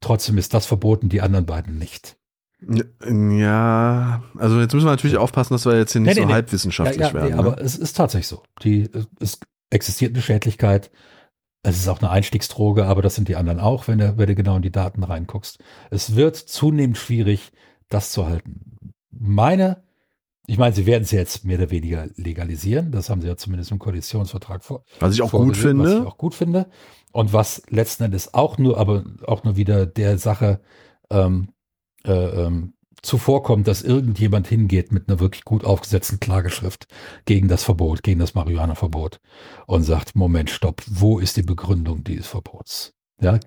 [0.00, 2.16] Trotzdem ist das verboten, die anderen beiden nicht.
[2.62, 6.26] Ja, also jetzt müssen wir natürlich aufpassen, dass wir jetzt hier nicht nee, nee, so
[6.26, 6.32] nee.
[6.32, 7.30] halbwissenschaftlich ja, ja, werden.
[7.32, 7.38] Ne?
[7.38, 8.42] Aber es ist tatsächlich so.
[8.62, 8.88] Die,
[9.18, 9.38] es
[9.70, 10.90] existiert eine Schädlichkeit.
[11.62, 14.34] Es ist auch eine Einstiegsdroge, aber das sind die anderen auch, wenn du, wenn du
[14.34, 15.58] genau in die Daten reinguckst.
[15.90, 17.52] Es wird zunehmend schwierig,
[17.88, 18.94] das zu halten.
[19.10, 19.82] Meine,
[20.46, 22.92] ich meine, sie werden es jetzt mehr oder weniger legalisieren.
[22.92, 24.84] Das haben sie ja zumindest im Koalitionsvertrag vor.
[25.00, 25.84] Was ich auch gut finde.
[25.84, 26.66] Was ich auch gut finde.
[27.12, 30.60] Und was letzten Endes auch nur, aber auch nur wieder der Sache
[31.10, 31.50] ähm,
[32.04, 36.86] äh, ähm, zuvorkommt, dass irgendjemand hingeht mit einer wirklich gut aufgesetzten Klageschrift
[37.24, 39.20] gegen das Verbot, gegen das Marihuana-Verbot
[39.66, 42.94] und sagt, Moment, stopp, wo ist die Begründung dieses Verbots?
[43.20, 43.38] Ja,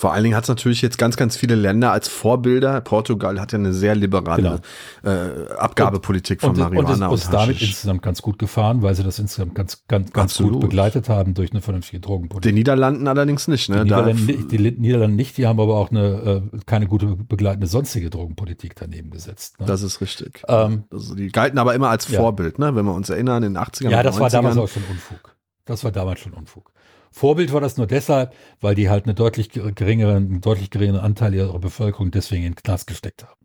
[0.00, 2.80] vor allen Dingen hat es natürlich jetzt ganz, ganz viele Länder als Vorbilder.
[2.80, 4.62] Portugal hat ja eine sehr liberale
[5.02, 5.14] genau.
[5.14, 9.02] äh, Abgabepolitik von und, Marihuana und, ist, und damit insgesamt ganz gut gefahren, weil sie
[9.02, 12.48] das insgesamt ganz, ganz, ganz gut begleitet haben durch eine vernünftige Drogenpolitik.
[12.48, 13.68] Den Niederlanden allerdings nicht.
[13.68, 13.76] Ne?
[13.76, 18.08] Die, Niederlande, die Niederlande nicht, die haben aber auch eine äh, keine gute begleitende sonstige
[18.08, 19.60] Drogenpolitik daneben gesetzt.
[19.60, 19.66] Ne?
[19.66, 20.42] Das ist richtig.
[20.48, 22.70] Ähm, also die galten aber immer als Vorbild, ja.
[22.70, 22.74] ne?
[22.74, 23.90] wenn wir uns erinnern, in den 80ern.
[23.90, 24.20] Ja, das 90ern.
[24.20, 25.36] war damals auch schon Unfug.
[25.66, 26.72] Das war damals schon Unfug.
[27.10, 31.34] Vorbild war das nur deshalb, weil die halt eine deutlich geringeren, einen deutlich geringeren Anteil
[31.34, 33.40] ihrer Bevölkerung deswegen in den Knast gesteckt haben.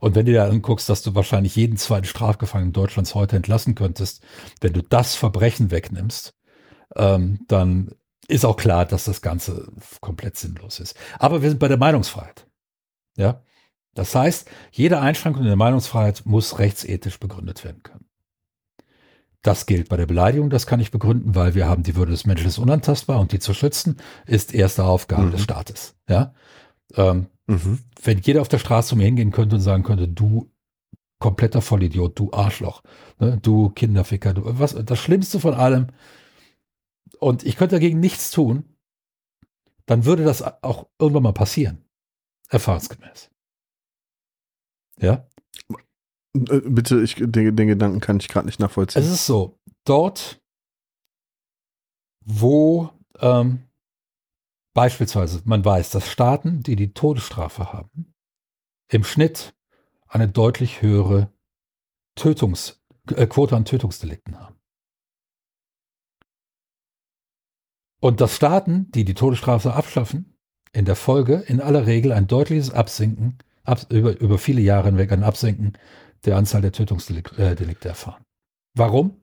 [0.00, 4.22] Und wenn du dir anguckst, dass du wahrscheinlich jeden zweiten Strafgefangenen Deutschlands heute entlassen könntest,
[4.60, 6.34] wenn du das Verbrechen wegnimmst,
[6.96, 7.92] ähm, dann
[8.28, 10.96] ist auch klar, dass das Ganze komplett sinnlos ist.
[11.18, 12.46] Aber wir sind bei der Meinungsfreiheit.
[13.16, 13.42] Ja.
[13.94, 18.05] Das heißt, jede Einschränkung in der Meinungsfreiheit muss rechtsethisch begründet werden können.
[19.46, 22.26] Das gilt bei der Beleidigung, das kann ich begründen, weil wir haben die Würde des
[22.26, 25.30] Menschen ist unantastbar und die zu schützen ist erste Aufgabe mhm.
[25.30, 25.94] des Staates.
[26.08, 26.34] Ja.
[26.94, 27.78] Ähm, mhm.
[28.02, 30.50] Wenn jeder auf der Straße zu mir hingehen könnte und sagen könnte, du
[31.20, 32.82] kompletter Vollidiot, du Arschloch,
[33.20, 35.86] ne, du Kinderficker, du, was, das Schlimmste von allem,
[37.20, 38.64] und ich könnte dagegen nichts tun,
[39.86, 41.84] dann würde das auch irgendwann mal passieren.
[42.48, 43.30] Erfahrungsgemäß.
[44.98, 45.28] Ja?
[46.48, 49.02] Äh, bitte, ich, den, den Gedanken kann ich gerade nicht nachvollziehen.
[49.02, 50.40] Es ist so, dort,
[52.24, 53.64] wo ähm,
[54.74, 58.14] beispielsweise man weiß, dass Staaten, die die Todesstrafe haben,
[58.88, 59.54] im Schnitt
[60.08, 61.32] eine deutlich höhere
[62.14, 62.82] Tötungs,
[63.14, 64.56] äh, Quote an Tötungsdelikten haben.
[68.00, 70.36] Und dass Staaten, die die Todesstrafe abschaffen,
[70.72, 75.10] in der Folge in aller Regel ein deutliches Absinken, ab, über, über viele Jahre hinweg
[75.12, 75.72] ein Absinken
[76.24, 78.24] der Anzahl der Tötungsdelikte äh, erfahren.
[78.74, 79.22] Warum?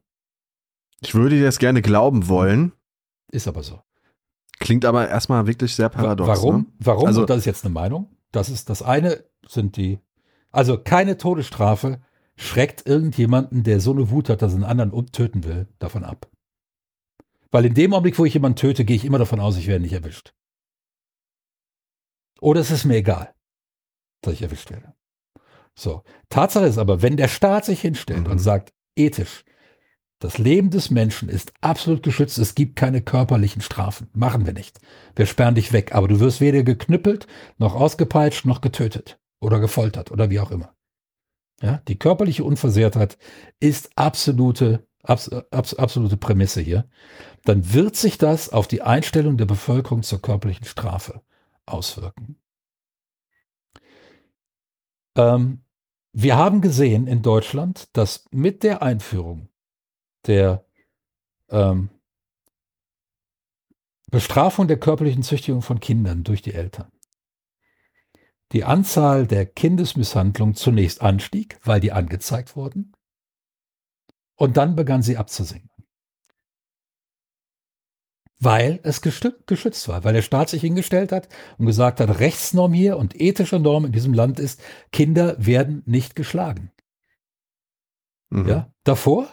[1.02, 2.74] Ich würde dir das gerne glauben wollen.
[3.32, 3.82] Ist aber so.
[4.60, 6.28] Klingt aber erstmal wirklich sehr paradox.
[6.28, 6.58] Warum?
[6.58, 6.66] Ne?
[6.80, 7.08] Warum?
[7.08, 8.16] Also, Und das ist jetzt eine Meinung.
[8.32, 10.00] Das ist das eine, sind die,
[10.52, 12.02] also keine Todesstrafe
[12.36, 16.30] schreckt irgendjemanden, der so eine Wut hat, dass er einen anderen töten will, davon ab.
[17.52, 19.84] Weil in dem Augenblick, wo ich jemanden töte, gehe ich immer davon aus, ich werde
[19.84, 20.34] nicht erwischt.
[22.41, 23.34] Oder es ist mir egal,
[24.22, 24.96] dass ich erwischt werde.
[25.76, 26.03] So.
[26.30, 28.32] Tatsache ist aber, wenn der Staat sich hinstellt Mhm.
[28.32, 29.43] und sagt, ethisch,
[30.19, 34.07] das Leben des Menschen ist absolut geschützt, es gibt keine körperlichen Strafen.
[34.13, 34.80] Machen wir nicht.
[35.15, 40.11] Wir sperren dich weg, aber du wirst weder geknüppelt, noch ausgepeitscht, noch getötet oder gefoltert
[40.11, 40.74] oder wie auch immer.
[41.61, 43.17] Ja, die körperliche Unversehrtheit
[43.59, 46.88] ist absolute, abs, abs, absolute Prämisse hier.
[47.43, 51.21] Dann wird sich das auf die Einstellung der Bevölkerung zur körperlichen Strafe
[51.65, 52.38] auswirken.
[55.16, 55.64] Ähm,
[56.11, 59.49] wir haben gesehen in Deutschland, dass mit der Einführung
[60.28, 60.66] der
[61.49, 61.89] ähm,
[64.11, 66.91] Bestrafung der körperlichen Züchtigung von Kindern durch die Eltern
[68.53, 72.93] die Anzahl der Kindesmisshandlungen zunächst anstieg, weil die angezeigt wurden,
[74.36, 75.70] und dann begann sie abzusinken.
[78.40, 82.98] Weil es geschützt war, weil der Staat sich hingestellt hat und gesagt hat, Rechtsnorm hier
[82.98, 84.62] und ethische Norm in diesem Land ist,
[84.92, 86.72] Kinder werden nicht geschlagen.
[88.30, 88.48] mhm.
[88.48, 89.30] Ja, davor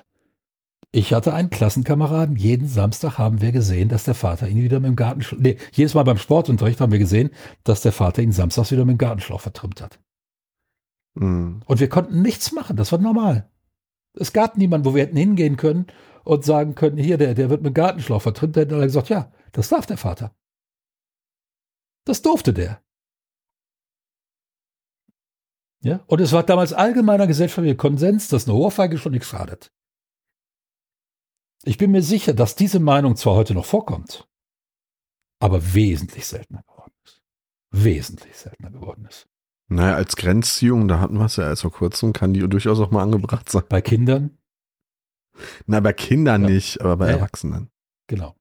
[0.93, 4.89] ich hatte einen Klassenkameraden, jeden Samstag haben wir gesehen, dass der Vater ihn wieder mit
[4.89, 7.31] dem Gartenschlauch, nee, jedes Mal beim Sportunterricht haben wir gesehen,
[7.63, 10.01] dass der Vater ihn samstags wieder mit dem Gartenschlauch vertrimmt hat.
[11.15, 11.63] Mhm.
[11.65, 13.49] Und wir konnten nichts machen, das war normal.
[14.15, 15.87] Es gab niemanden, wo wir hätten hingehen können
[16.25, 18.57] und sagen können, hier, der, der wird mit Gartenschlauch vertrimmt.
[18.57, 20.35] Da hätten alle gesagt, ja, das darf der Vater.
[22.05, 22.83] Das durfte der.
[25.83, 29.73] Ja, und es war damals allgemeiner gesellschaftlicher Konsens, dass eine Ohrfeige schon nichts schadet.
[31.63, 34.29] Ich bin mir sicher, dass diese Meinung zwar heute noch vorkommt,
[35.41, 37.23] aber wesentlich seltener geworden ist.
[37.71, 39.29] Wesentlich seltener geworden ist.
[39.73, 42.91] Naja, als Grenzziehung, da hatten wir es ja erst vor kurzem, kann die durchaus auch
[42.91, 43.63] mal angebracht sein.
[43.69, 44.37] Bei Kindern,
[45.67, 46.49] Na, bei Kindern Ja.
[46.51, 47.17] nicht, aber bei Ja.
[47.17, 47.71] Erwachsenen.
[48.09, 48.35] genau.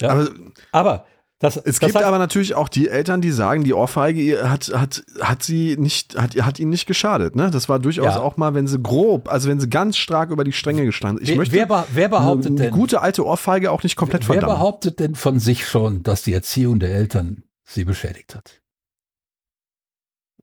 [0.00, 0.08] Ja.
[0.10, 0.28] Aber
[0.72, 1.06] Aber
[1.40, 4.72] das, es das gibt heißt, aber natürlich auch die Eltern, die sagen, die Ohrfeige hat,
[4.74, 7.36] hat, hat sie nicht, hat, hat ihnen nicht geschadet.
[7.36, 7.50] Ne?
[7.52, 8.20] Das war durchaus Ja.
[8.20, 11.22] auch mal, wenn sie grob, also wenn sie ganz stark über die Stränge gestanden.
[11.22, 14.34] Ich wer, möchte wer, wer behauptet eine, denn, gute alte Ohrfeige auch nicht komplett wer
[14.34, 14.56] verdammen.
[14.56, 18.60] behauptet denn von sich schon, dass die Erziehung der Eltern sie beschädigt hat?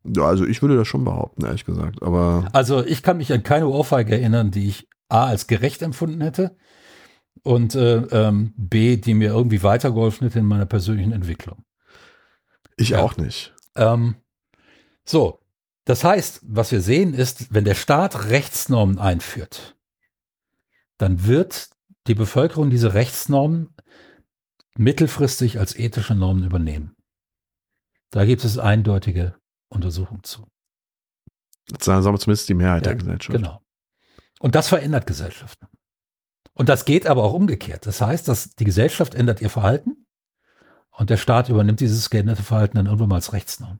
[0.05, 2.01] Ja, also ich würde das schon behaupten, ehrlich gesagt.
[2.03, 6.21] Aber Also ich kann mich an keine Ohrfeige erinnern, die ich A als gerecht empfunden
[6.21, 6.55] hätte
[7.43, 11.63] und äh, ähm, B, die mir irgendwie weitergeholfen hätte in meiner persönlichen Entwicklung.
[12.77, 12.99] ich Ja.
[13.01, 13.53] auch nicht.
[13.75, 14.15] Ähm,
[15.03, 15.39] so,
[15.85, 19.75] das heißt, was wir sehen ist, wenn der Staat Rechtsnormen einführt,
[20.97, 21.69] dann wird
[22.07, 23.75] die Bevölkerung diese Rechtsnormen
[24.77, 26.95] mittelfristig als ethische Normen übernehmen.
[28.09, 29.35] Da gibt es eindeutige
[29.69, 30.47] Untersuchungen zu.
[31.67, 33.37] Das sagen wir zumindest die Mehrheit Ja, der Gesellschaft.
[33.37, 33.61] Genau.
[34.39, 35.67] Und das verändert Gesellschaften.
[36.53, 37.85] Und das geht aber auch umgekehrt.
[37.85, 40.05] Das heißt, dass die Gesellschaft ändert ihr Verhalten
[40.91, 43.79] und der Staat übernimmt dieses geänderte Verhalten dann irgendwann mal als Rechtsnorm.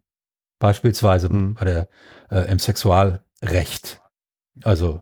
[0.60, 1.54] Beispielsweise Mhm.
[1.54, 1.90] bei der,
[2.30, 4.02] äh, im Sexualrecht.
[4.64, 5.02] Also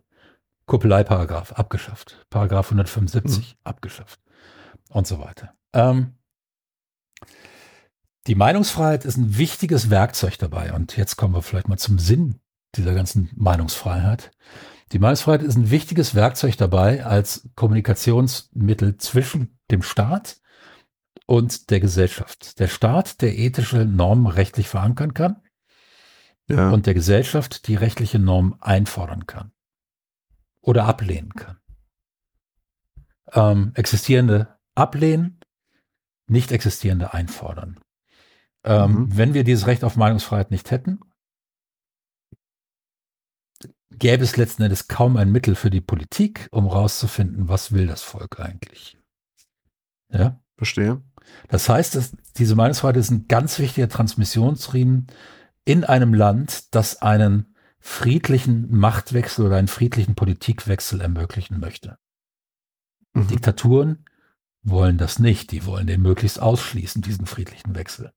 [0.66, 2.26] Kuppeleieparagraph abgeschafft.
[2.30, 4.20] Paragraph 175 abgeschafft.
[4.90, 5.56] Und so weiter.
[5.74, 6.16] Ähm,
[8.28, 10.74] die Meinungsfreiheit ist ein wichtiges Werkzeug dabei.
[10.74, 12.40] Und jetzt kommen wir vielleicht mal zum Sinn
[12.76, 14.32] dieser ganzen Meinungsfreiheit.
[14.92, 20.38] Die Meinungsfreiheit ist ein wichtiges Werkzeug dabei als Kommunikationsmittel zwischen dem Staat
[21.26, 22.60] und der Gesellschaft.
[22.60, 25.42] Der Staat, der ethische Normen rechtlich verankern kann
[26.48, 26.70] Ja.
[26.70, 29.52] und der Gesellschaft die rechtliche Norm einfordern kann
[30.62, 31.58] oder ablehnen kann.
[33.32, 35.40] Ähm, existierende ablehnen,
[36.28, 37.80] nicht existierende einfordern.
[38.64, 39.18] Ähm, Mhm.
[39.18, 41.00] Wenn wir dieses Recht auf Meinungsfreiheit nicht hätten,
[43.92, 48.02] gäbe es letzten Endes kaum ein Mittel für die Politik, um rauszufinden, was will das
[48.02, 48.98] Volk eigentlich.
[50.10, 51.02] Ja, Verstehe.
[51.48, 55.08] das heißt, dass diese Meinungsfreiheit ist ein ganz wichtiger Transmissionsriemen
[55.66, 61.98] in einem Land, das einen friedlichen Machtwechsel oder einen friedlichen Politikwechsel ermöglichen möchte.
[63.14, 63.28] Mhm.
[63.28, 64.06] Diktaturen
[64.62, 65.52] wollen das nicht.
[65.52, 68.14] Die wollen den möglichst ausschließen, diesen friedlichen Wechsel.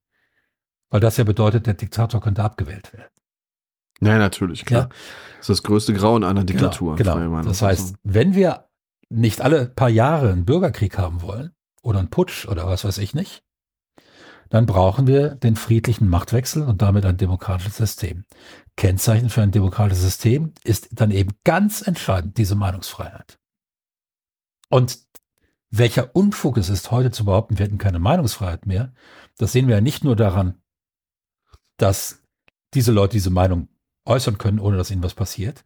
[0.91, 3.11] Weil das ja bedeutet, der Diktator könnte abgewählt werden.
[4.01, 4.83] Ja, natürlich, klar.
[4.83, 4.89] Ja.
[5.39, 6.97] Das ist das größte Grauen einer genau, Diktatur.
[6.97, 7.43] Genau, genau.
[7.43, 8.69] Das heißt, wenn wir
[9.09, 13.15] nicht alle paar Jahre einen Bürgerkrieg haben wollen oder einen Putsch oder was weiß ich
[13.15, 13.43] nicht,
[14.49, 18.25] dann brauchen wir den friedlichen Machtwechsel und damit ein demokratisches System.
[18.77, 23.39] Kennzeichen für ein demokratisches System ist dann eben ganz entscheidend diese Meinungsfreiheit.
[24.69, 24.99] Und
[25.71, 28.93] welcher Unfug es ist, heute zu behaupten, wir hätten keine Meinungsfreiheit mehr,
[29.37, 30.61] das sehen wir ja nicht nur daran,
[31.77, 32.23] dass
[32.75, 33.69] diese Leute diese Meinung
[34.05, 35.65] äußern können, ohne dass ihnen was passiert,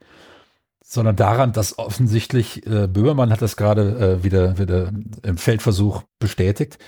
[0.82, 4.92] sondern daran, dass offensichtlich, äh, Böhmermann hat das gerade äh, wieder, wieder
[5.22, 6.78] im Feldversuch bestätigt,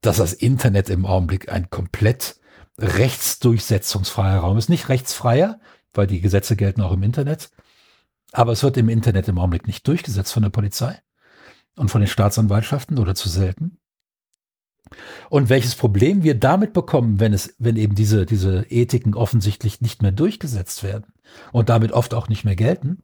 [0.00, 2.36] dass das Internet im Augenblick ein komplett
[2.78, 4.68] rechtsdurchsetzungsfreier Raum ist.
[4.68, 5.60] Nicht rechtsfreier,
[5.92, 7.50] weil die Gesetze gelten auch im Internet,
[8.32, 11.00] aber es wird im Internet im Augenblick nicht durchgesetzt von der Polizei
[11.76, 13.78] und von den Staatsanwaltschaften oder zu selten.
[15.30, 20.02] Und welches Problem wir damit bekommen, wenn es, wenn eben diese, diese Ethiken offensichtlich nicht
[20.02, 21.12] mehr durchgesetzt werden
[21.52, 23.02] und damit oft auch nicht mehr gelten,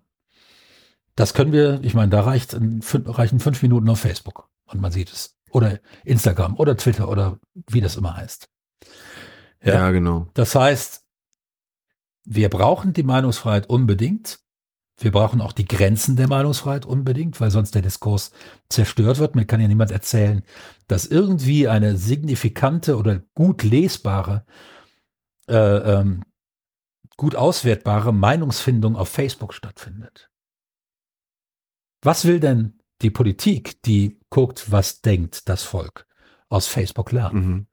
[1.16, 5.12] das können wir, ich meine, da reicht, reichen fünf Minuten auf Facebook und man sieht
[5.12, 5.36] es.
[5.50, 8.48] Oder Instagram oder Twitter oder wie das immer heißt.
[9.62, 10.26] Ja, ja genau.
[10.34, 11.04] Das heißt,
[12.24, 14.40] wir brauchen die Meinungsfreiheit unbedingt.
[14.98, 18.30] Wir brauchen auch die Grenzen der Meinungsfreiheit unbedingt, weil sonst der Diskurs
[18.68, 19.34] zerstört wird.
[19.34, 20.44] Mir kann ja niemand erzählen,
[20.86, 24.44] dass irgendwie eine signifikante oder gut lesbare,
[25.48, 26.22] äh, ähm,
[27.16, 30.30] gut auswertbare Meinungsfindung auf Facebook stattfindet.
[32.02, 36.06] Was will denn die Politik, die guckt, was denkt das Volk,
[36.48, 37.46] aus Facebook lernen?
[37.46, 37.66] Mhm.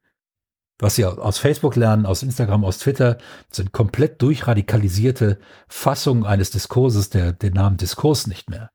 [0.82, 3.20] Was sie aus Facebook lernen, aus Instagram, aus Twitter,
[3.52, 8.72] sind komplett durchradikalisierte Fassungen eines Diskurses, der den Namen Diskurs nicht mehr,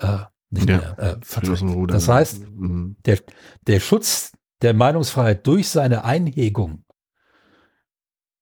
[0.00, 0.18] äh,
[0.50, 0.78] nicht ja.
[0.78, 1.62] mehr äh, vertritt.
[1.88, 2.96] Das heißt, mhm.
[3.06, 3.20] der,
[3.68, 6.84] der Schutz der Meinungsfreiheit durch seine Einhegung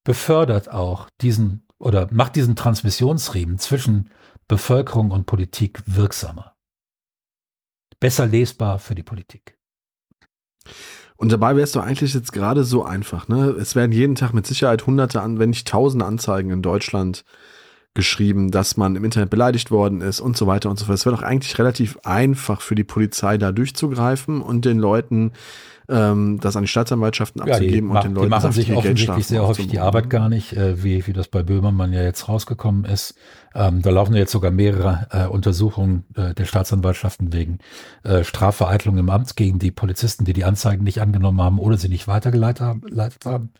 [0.02, 4.10] befördert auch diesen oder macht diesen Transmissionsriemen zwischen
[4.48, 6.56] Bevölkerung und Politik wirksamer.
[8.00, 9.58] Besser lesbar für die Politik.
[11.18, 13.26] Und dabei wäre es doch eigentlich jetzt gerade so einfach.
[13.26, 13.48] Ne?
[13.60, 17.24] Es werden jeden Tag mit Sicherheit hunderte, wenn nicht tausende Anzeigen in Deutschland
[17.92, 20.96] geschrieben, dass man im Internet beleidigt worden ist und so weiter und so fort.
[20.96, 25.32] Es wäre doch eigentlich relativ einfach für die Polizei da durchzugreifen und den Leuten
[25.88, 29.44] ähm, das an die Staatsanwaltschaften ja, abzugeben und den Leuten die machen sich offensichtlich sehr
[29.44, 33.14] häufig die Arbeit gar nicht, äh, wie, wie das bei Böhmermann ja jetzt rausgekommen ist.
[33.54, 37.58] Ähm, da laufen jetzt sogar mehrere äh, Untersuchungen äh, der Staatsanwaltschaften wegen
[38.04, 41.88] äh, Strafvereitlung im Amt gegen die Polizisten, die die Anzeigen nicht angenommen haben oder sie
[41.88, 43.52] nicht weitergeleitet haben.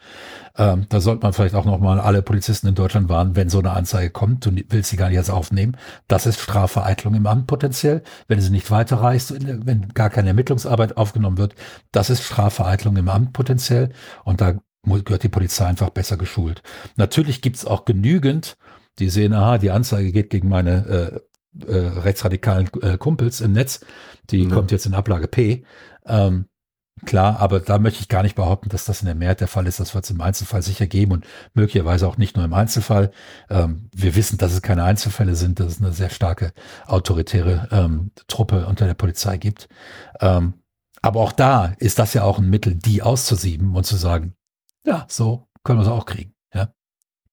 [0.56, 3.70] Ähm, da sollte man vielleicht auch nochmal alle Polizisten in Deutschland warnen, wenn so eine
[3.70, 5.76] Anzeige kommt, du willst sie gar nicht erst aufnehmen.
[6.06, 8.02] Das ist Strafvereitlung im Amt potenziell.
[8.26, 11.54] Wenn sie nicht weiterreicht, wenn gar keine Ermittlungsarbeit aufgenommen wird,
[11.92, 13.90] das ist Strafvereitlung im Amt potenziell
[14.24, 16.62] und da gehört die Polizei einfach besser geschult.
[16.96, 18.56] Natürlich gibt es auch genügend,
[18.98, 21.20] die sehen, aha, die Anzeige geht gegen meine äh,
[21.66, 23.80] äh, rechtsradikalen äh, Kumpels im Netz,
[24.30, 24.50] die mhm.
[24.50, 25.64] kommt jetzt in Ablage P.
[26.06, 26.46] Ähm,
[27.04, 29.66] klar, aber da möchte ich gar nicht behaupten, dass das in der Mehrheit der Fall
[29.66, 29.80] ist.
[29.80, 33.10] Das wird es im Einzelfall sicher geben und möglicherweise auch nicht nur im Einzelfall.
[33.50, 36.52] Ähm, wir wissen, dass es keine Einzelfälle sind, dass es eine sehr starke
[36.86, 39.68] autoritäre ähm, Truppe unter der Polizei gibt.
[40.20, 40.54] Ähm,
[41.00, 44.34] aber auch da ist das ja auch ein Mittel, die auszusieben und zu sagen,
[44.84, 46.34] ja, so können wir es auch kriegen.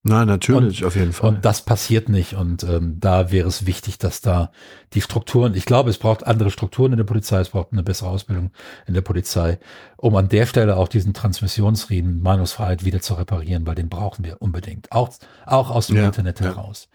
[0.08, 1.30] Nein, natürlich, und, auf jeden Fall.
[1.30, 2.36] Und das passiert nicht.
[2.36, 4.51] Und ähm, da wäre es wichtig, dass da
[4.93, 8.10] die Strukturen, ich glaube, es braucht andere Strukturen in der Polizei, es braucht eine bessere
[8.10, 8.51] Ausbildung
[8.86, 9.58] in der Polizei,
[9.97, 14.41] um an der Stelle auch diesen Transmissionsriemen Meinungsfreiheit wieder zu reparieren, weil den brauchen wir
[14.41, 14.91] unbedingt.
[14.91, 15.10] Auch,
[15.45, 16.88] auch aus dem ja, Internet heraus.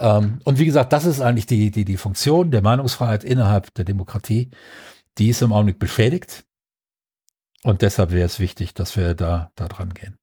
[0.00, 0.18] Ja.
[0.18, 3.84] Ähm, und wie gesagt, das ist eigentlich die, die, die Funktion der Meinungsfreiheit innerhalb der
[3.84, 4.50] Demokratie
[5.18, 6.44] die ist im Augenblick beschädigt.
[7.62, 10.18] Und deshalb wäre es wichtig, dass wir da, da dran gehen.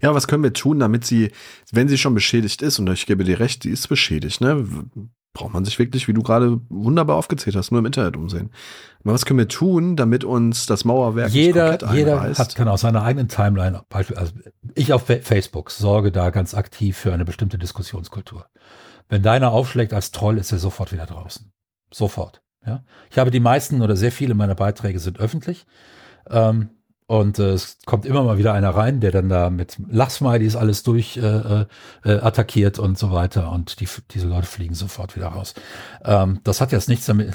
[0.00, 1.30] Ja, was können wir tun, damit sie,
[1.72, 4.66] wenn sie schon beschädigt ist, und ich gebe dir recht, die ist beschädigt, ne?
[5.34, 8.50] Braucht man sich wirklich, wie du gerade wunderbar aufgezählt hast, nur im Internet umsehen.
[9.02, 12.38] Aber was können wir tun, damit uns das Mauerwerk jeder, nicht komplett Jeder einreißt?
[12.38, 14.32] hat, kann aus seiner eigenen Timeline, also
[14.74, 18.46] ich auf Facebook sorge da ganz aktiv für eine bestimmte Diskussionskultur.
[19.08, 21.50] Wenn deiner aufschlägt als Troll, ist er sofort wieder draußen.
[21.90, 22.42] Sofort.
[22.66, 22.84] Ja?
[23.10, 25.66] Ich habe die meisten oder sehr viele meiner Beiträge sind öffentlich.
[26.28, 26.70] Ähm,
[27.06, 30.82] und äh, es kommt immer mal wieder einer rein, der dann da mit Lachsmilies alles
[30.82, 31.66] durch äh, äh,
[32.04, 33.52] äh, attackiert und so weiter.
[33.52, 35.54] Und die, diese Leute fliegen sofort wieder raus.
[36.04, 37.34] Ähm, das hat jetzt nichts damit.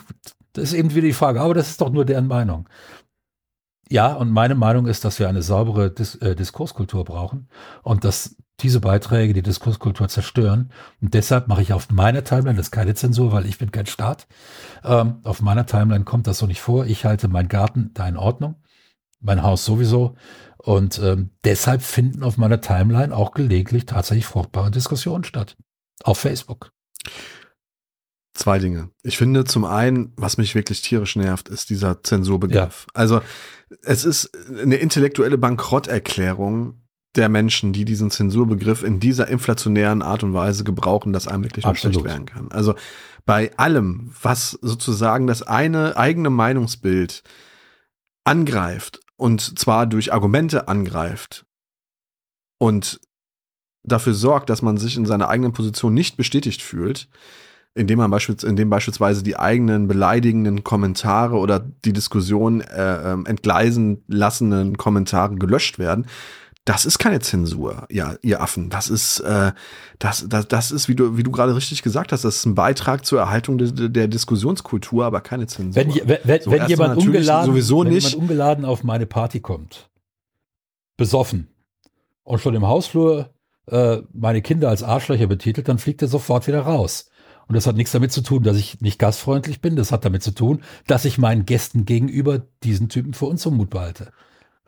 [0.53, 2.67] Das ist eben wieder die Frage, aber das ist doch nur deren Meinung.
[3.89, 7.47] Ja, und meine Meinung ist, dass wir eine saubere Dis äh, Diskurskultur brauchen
[7.83, 10.71] und dass diese Beiträge die Diskurskultur zerstören.
[11.01, 13.85] Und deshalb mache ich auf meiner Timeline, das ist keine Zensur, weil ich bin kein
[13.85, 14.27] Staat,
[14.83, 16.85] ähm, auf meiner Timeline kommt das so nicht vor.
[16.85, 18.55] Ich halte meinen Garten da in Ordnung,
[19.19, 20.15] mein Haus sowieso.
[20.57, 25.55] Und ähm, deshalb finden auf meiner Timeline auch gelegentlich tatsächlich fruchtbare Diskussionen statt.
[26.03, 26.71] Auf Facebook.
[28.33, 28.89] Zwei Dinge.
[29.01, 32.85] Ich finde zum einen, was mich wirklich tierisch nervt, ist dieser Zensurbegriff.
[32.87, 32.93] Ja.
[32.93, 33.21] Also
[33.81, 36.81] es ist eine intellektuelle Bankrotterklärung
[37.15, 41.65] der Menschen, die diesen Zensurbegriff in dieser inflationären Art und Weise gebrauchen, dass einem wirklich
[41.65, 42.51] nicht schlecht werden kann.
[42.51, 42.75] Also
[43.25, 47.23] bei allem, was sozusagen das eine eigene Meinungsbild
[48.23, 51.45] angreift und zwar durch Argumente angreift
[52.59, 52.99] und
[53.83, 57.07] dafür sorgt, dass man sich in seiner eigenen Position nicht bestätigt fühlt,
[57.73, 64.03] indem man beispielsweise, indem beispielsweise die eigenen beleidigenden Kommentare oder die Diskussion äh, ähm, entgleisen
[64.07, 66.07] lassenden Kommentare gelöscht werden.
[66.67, 68.69] Das ist keine Zensur, ja, ihr Affen.
[68.69, 69.53] Das ist, äh,
[69.99, 72.55] das, das, das ist, wie du, wie du gerade richtig gesagt hast, das ist ein
[72.55, 75.81] Beitrag zur Erhaltung de, der Diskussionskultur, aber keine Zensur.
[75.81, 78.09] Wenn, wenn, so, wenn jemand ungeladen, sowieso wenn nicht.
[78.09, 79.89] jemand ungeladen auf meine Party kommt,
[80.97, 81.47] besoffen
[82.23, 83.33] und schon im Hausflur
[83.67, 87.09] äh, meine Kinder als Arschlöcher betitelt, dann fliegt er sofort wieder raus.
[87.47, 89.77] Und das hat nichts damit zu tun, dass ich nicht gastfreundlich bin.
[89.77, 94.11] Das hat damit zu tun, dass ich meinen Gästen gegenüber diesen Typen für unzumutbar halte.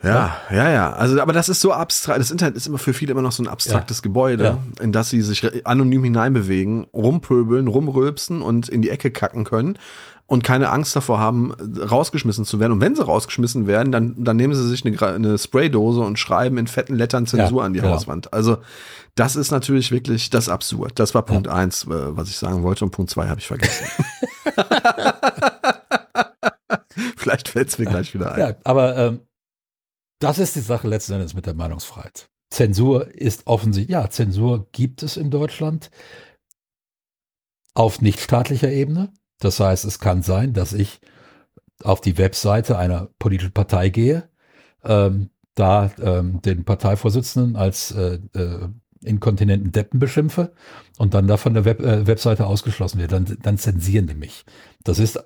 [0.01, 0.93] Ja, ja, ja.
[0.93, 2.19] Also, aber das ist so abstrakt.
[2.19, 4.03] Das Internet ist immer für viele immer noch so ein abstraktes ja.
[4.03, 4.57] Gebäude, ja.
[4.81, 9.77] in das sie sich anonym hineinbewegen, rumpöbeln, rumrülpsen und in die Ecke kacken können
[10.29, 12.73] und keine Angst davor haben, rausgeschmissen zu werden.
[12.73, 16.59] Und wenn sie rausgeschmissen werden, dann, dann nehmen sie sich eine, eine Spraydose und schreiben
[16.59, 17.93] in fetten Lettern Zensur ja, an die genau.
[17.93, 18.31] Hauswand.
[18.31, 18.59] Also
[19.15, 20.99] das ist natürlich wirklich das absurd.
[20.99, 22.85] Das war Punkt eins, äh, was ich sagen wollte.
[22.85, 23.87] Und Punkt zwei habe ich vergessen.
[27.17, 28.39] Vielleicht fällt es mir gleich wieder ein.
[28.39, 29.21] Ja, aber ähm,
[30.19, 32.29] das ist die Sache letzten Endes mit der Meinungsfreiheit.
[32.49, 35.91] Zensur ist offensichtlich, ja, Zensur gibt es in Deutschland
[37.73, 39.13] auf nichtstaatlicher Ebene.
[39.39, 40.99] Das heißt, es kann sein, dass ich
[41.83, 44.29] auf die Webseite einer politischen Partei gehe,
[44.83, 48.67] ähm, da ähm, den Parteivorsitzenden als äh, äh,
[49.03, 50.53] inkontinenten Deppen beschimpfe
[50.97, 54.45] und dann da von der Web, äh, Webseite ausgeschlossen werde, dann, dann zensieren die mich.
[54.83, 55.19] Das ist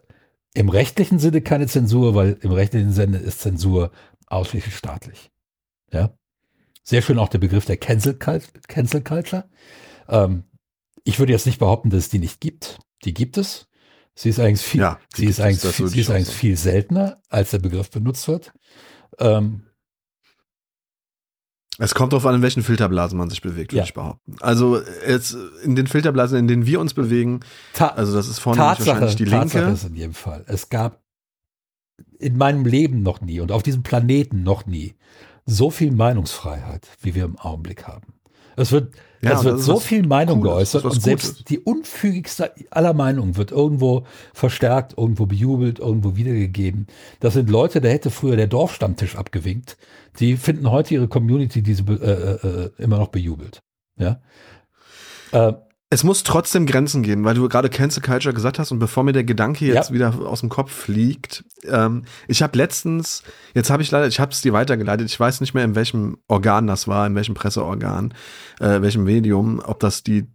[0.53, 3.91] im rechtlichen Sinne keine Zensur, weil im rechtlichen Sinne ist Zensur
[4.34, 5.31] ausschließlich staatlich.
[5.91, 6.13] Ja.
[6.84, 9.49] Sehr schön auch der Begriff der Cancel, Cancel Culture.
[10.07, 10.43] Ähm,
[11.03, 12.79] ich würde jetzt nicht behaupten, dass es die nicht gibt.
[13.05, 13.67] Die gibt es.
[14.15, 17.49] Sie ist eigentlich viel, ja, sie ist eigentlich, viel, sie ist eigentlich viel seltener, als
[17.49, 18.53] der Begriff benutzt wird.
[19.17, 19.63] Ähm,
[21.79, 23.84] es kommt darauf an, in welchen Filterblasen man sich bewegt, würde ja.
[23.84, 24.36] ich behaupten.
[24.41, 27.39] Also jetzt in den Filterblasen, in denen wir uns bewegen,
[27.73, 29.73] Ta also das ist vorne wahrscheinlich die Tatsache linke.
[29.73, 30.45] Ist in jedem Fall.
[30.47, 31.02] Es gab
[32.24, 34.95] in meinem Leben noch nie und auf diesem Planeten noch nie
[35.45, 38.13] so viel Meinungsfreiheit, wie wir im Augenblick haben.
[38.55, 42.93] Es wird, ja, es wird so viel Meinung Cooles, geäußert und selbst die unfügigste aller
[42.93, 46.88] Meinungen wird irgendwo verstärkt, irgendwo bejubelt, irgendwo wiedergegeben.
[47.19, 49.78] Das sind Leute, da hätte früher der Dorfstammtisch abgewinkt.
[50.19, 53.63] Die finden heute ihre Community, die sie äh, äh, immer noch bejubelt.
[53.97, 54.21] Ja.
[55.32, 55.53] Äh,
[55.93, 59.13] es muss trotzdem Grenzen geben, weil du gerade Cancel Culture gesagt hast und bevor mir
[59.13, 59.93] der Gedanke jetzt ja.
[59.93, 63.21] wieder aus dem Kopf fliegt, ähm, ich habe letztens,
[63.53, 66.17] jetzt habe ich leider, ich habe es dir weitergeleitet, ich weiß nicht mehr in welchem
[66.27, 68.15] Organ das war, in welchem Presseorgan,
[68.59, 70.25] äh, welchem Medium, ob das die,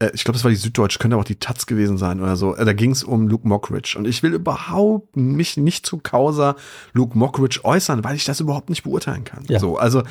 [0.00, 2.54] äh, ich glaube, das war die Süddeutsche, könnte auch die Taz gewesen sein oder so.
[2.54, 6.56] Äh, da ging es um Luke Mockridge und ich will überhaupt mich nicht zu Causa
[6.92, 9.44] Luke Mockridge äußern, weil ich das überhaupt nicht beurteilen kann.
[9.48, 9.60] Ja.
[9.60, 10.02] So, also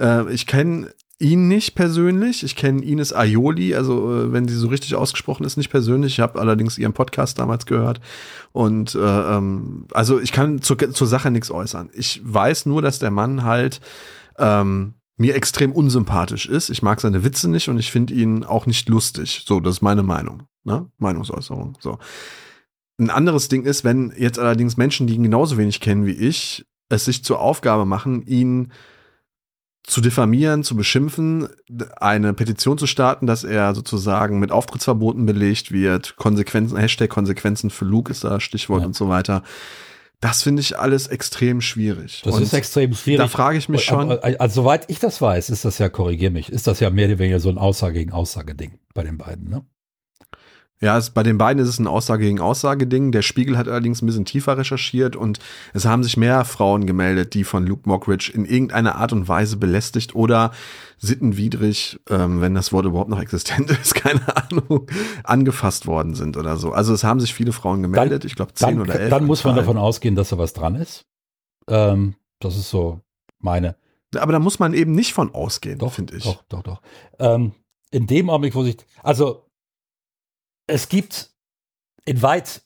[0.00, 0.88] äh, ich kenne
[1.20, 2.44] ihn nicht persönlich.
[2.44, 6.14] Ich kenne Ines Aioli, also äh, wenn sie so richtig ausgesprochen ist, nicht persönlich.
[6.14, 8.00] Ich habe allerdings ihren Podcast damals gehört.
[8.52, 11.90] Und äh, ähm, also ich kann zur, zur Sache nichts äußern.
[11.92, 13.80] Ich weiß nur, dass der Mann halt
[14.38, 16.70] ähm, mir extrem unsympathisch ist.
[16.70, 19.44] Ich mag seine Witze nicht und ich finde ihn auch nicht lustig.
[19.46, 20.44] So, das ist meine Meinung.
[20.62, 20.88] Ne?
[20.98, 21.76] Meinungsäußerung.
[21.80, 21.98] So.
[23.00, 26.64] Ein anderes Ding ist, wenn jetzt allerdings Menschen, die ihn genauso wenig kennen wie ich,
[26.88, 28.72] es sich zur Aufgabe machen, ihn
[29.88, 31.48] zu diffamieren, zu beschimpfen,
[31.96, 37.86] eine Petition zu starten, dass er sozusagen mit Auftrittsverboten belegt wird, Konsequenzen, Hashtag Konsequenzen für
[37.86, 38.86] Luke ist da Stichwort ja.
[38.86, 39.42] und so weiter.
[40.20, 42.22] Das finde ich alles extrem schwierig.
[42.24, 43.20] Das und ist extrem schwierig.
[43.20, 44.10] Da frage ich mich schon.
[44.10, 47.18] Also, soweit ich das weiß, ist das ja, korrigier mich, ist das ja mehr oder
[47.18, 49.64] weniger so ein Aussage gegen Aussage-Ding bei den beiden, ne?
[50.80, 53.10] Ja, es, bei den beiden ist es ein Aussage gegen Aussage-Ding.
[53.10, 55.40] Der Spiegel hat allerdings ein bisschen tiefer recherchiert und
[55.74, 59.56] es haben sich mehr Frauen gemeldet, die von Luke Mockridge in irgendeiner Art und Weise
[59.56, 60.52] belästigt oder
[60.98, 64.88] sittenwidrig, ähm, wenn das Wort überhaupt noch existent ist, keine Ahnung,
[65.24, 66.72] angefasst worden sind oder so.
[66.72, 69.10] Also es haben sich viele Frauen gemeldet, dann, ich glaube zehn dann, oder elf.
[69.10, 71.06] Dann muss man davon ausgehen, dass da was dran ist.
[71.68, 73.00] Ähm, das ist so
[73.40, 73.76] meine.
[74.16, 76.24] Aber da muss man eben nicht von ausgehen, finde ich.
[76.24, 76.82] Doch, doch, doch.
[77.18, 77.52] Ähm,
[77.90, 79.47] in dem Augenblick, wo sich, also
[80.68, 81.30] es gibt
[82.04, 82.62] in weit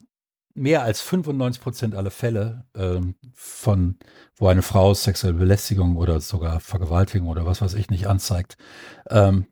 [0.54, 3.98] mehr als 95 Prozent aller Fälle ähm, von,
[4.36, 8.58] wo eine Frau sexuelle Belästigung oder sogar Vergewaltigung oder was weiß ich nicht anzeigt,
[9.08, 9.46] ähm,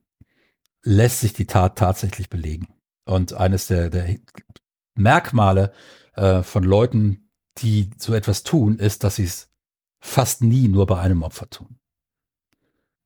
[0.83, 2.69] lässt sich die Tat tatsächlich belegen.
[3.07, 4.17] Und eines der, der
[4.95, 5.73] Merkmale
[6.15, 9.49] äh, von Leuten, die so etwas tun, ist, dass sie es
[10.01, 11.79] fast nie nur bei einem Opfer tun.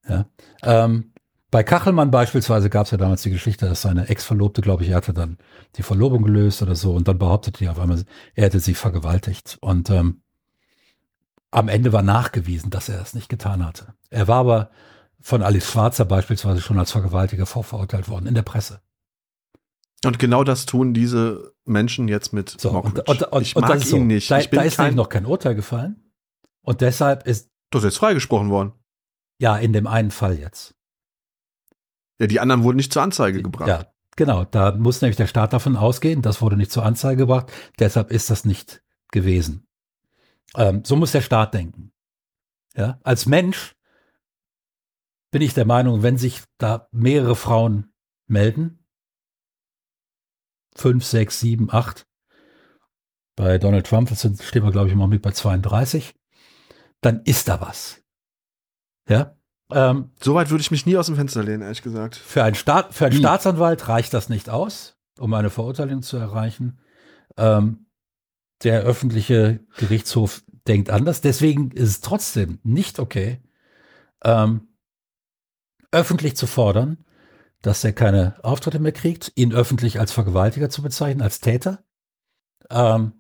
[0.09, 0.27] Ja.
[0.63, 1.14] Ähm,
[1.55, 4.97] bei Kachelmann beispielsweise gab es ja damals die Geschichte, dass seine Ex-Verlobte, glaube ich, er
[4.97, 5.39] hatte dann
[5.77, 8.03] die Verlobung gelöst oder so und dann behauptete er auf einmal,
[8.35, 9.59] er hätte sie vergewaltigt.
[9.61, 10.23] Und ähm,
[11.53, 13.95] am Ende war nachgewiesen, dass er das nicht getan hatte.
[14.11, 14.71] Er war aber
[15.21, 18.81] von Alice Schwarzer beispielsweise schon als Vergewaltiger vorverurteilt worden in der Presse.
[20.05, 23.81] Und genau das tun diese Menschen jetzt mit so, und, und, und, ich mag ihn
[23.81, 23.99] so.
[23.99, 24.29] nicht.
[24.29, 26.03] Da, da ist kein, noch kein Urteil gefallen.
[26.63, 27.49] Und deshalb ist.
[27.71, 28.73] Du bist jetzt freigesprochen worden.
[29.39, 30.75] Ja, in dem einen Fall jetzt.
[32.19, 33.69] Ja, die anderen wurden nicht zur Anzeige gebracht.
[33.69, 33.87] Ja,
[34.17, 34.45] genau.
[34.45, 37.53] Da muss nämlich der Staat davon ausgehen, das wurde nicht zur Anzeige gebracht.
[37.79, 39.67] Deshalb ist das nicht gewesen.
[40.57, 41.93] Ähm, so muss der Staat denken.
[42.77, 43.77] Ja, als Mensch
[45.31, 47.93] bin ich der Meinung, wenn sich da mehrere Frauen
[48.27, 48.85] melden,
[50.77, 52.07] fünf, sechs, sieben, acht,
[53.37, 56.15] bei Donald Trump stehen wir, glaube ich, im mit bei 32,
[57.01, 58.01] dann ist da was.
[59.09, 59.37] Ja,
[59.73, 62.17] ähm, Soweit würde ich mich nie aus dem Fenster lehnen, ehrlich gesagt.
[62.17, 66.79] Für einen, Staat, für einen Staatsanwalt reicht das nicht aus, um eine Verurteilung zu erreichen.
[67.37, 67.87] Ähm,
[68.63, 71.21] der öffentliche Gerichtshof denkt anders.
[71.21, 73.43] Deswegen ist es trotzdem nicht okay,
[74.23, 74.69] ähm,
[75.93, 77.05] öffentlich zu fordern,
[77.63, 81.85] dass er keine Auftritte mehr kriegt, ihn öffentlich als Vergewaltiger zu bezeichnen, als Täter.
[82.71, 83.13] Ähm,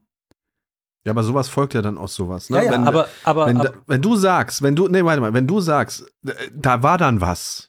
[1.04, 2.48] ja, aber sowas folgt ja dann aus sowas.
[2.48, 2.56] Ne?
[2.56, 5.34] Ja, ja, wenn, aber, aber, wenn, aber, wenn du sagst, wenn du, nee, warte mal,
[5.34, 6.06] wenn du sagst,
[6.54, 7.68] da war dann was,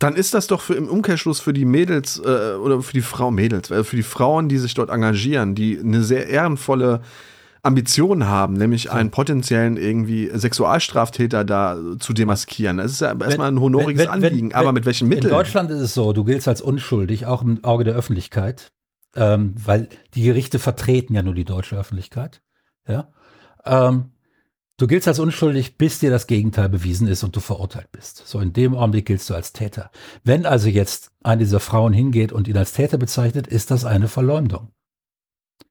[0.00, 3.30] dann ist das doch für im Umkehrschluss für die Mädels äh, oder für die Frau
[3.30, 7.02] Mädels, äh, für die Frauen, die sich dort engagieren, die eine sehr ehrenvolle
[7.62, 12.78] Ambition haben, nämlich einen potenziellen irgendwie Sexualstraftäter da zu demaskieren.
[12.78, 15.30] Das ist ja erstmal ein honoriges wenn, wenn, Anliegen, wenn, aber mit welchen Mitteln?
[15.30, 18.72] In Deutschland ist es so, du giltst als unschuldig, auch im Auge der Öffentlichkeit
[19.18, 22.40] ähm, weil die Gerichte vertreten ja nur die deutsche Öffentlichkeit.
[22.86, 23.12] Ja.
[23.64, 24.12] Ähm,
[24.76, 28.22] du giltst als unschuldig, bis dir das Gegenteil bewiesen ist und du verurteilt bist.
[28.26, 29.90] So in dem Augenblick giltst du als Täter.
[30.22, 34.06] Wenn also jetzt eine dieser Frauen hingeht und ihn als Täter bezeichnet, ist das eine
[34.06, 34.70] Verleumdung.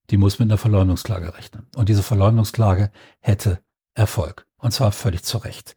[0.09, 1.67] Die muss mit einer Verleumdungsklage rechnen.
[1.75, 3.59] Und diese Verleumdungsklage hätte
[3.93, 4.45] Erfolg.
[4.57, 5.75] Und zwar völlig zu Recht.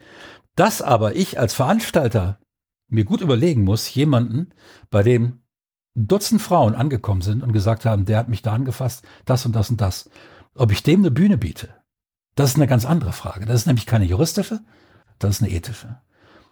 [0.57, 2.41] Das aber ich als Veranstalter
[2.89, 4.53] mir gut überlegen muss, jemanden,
[4.91, 5.43] bei dem
[5.95, 9.71] Dutzend Frauen angekommen sind und gesagt haben, der hat mich da angefasst, das und das
[9.71, 10.09] und das.
[10.55, 11.75] Ob ich dem eine Bühne biete,
[12.35, 13.47] das ist eine ganz andere Frage.
[13.47, 14.61] Das ist nämlich keine juristische,
[15.19, 16.01] das ist eine ethische.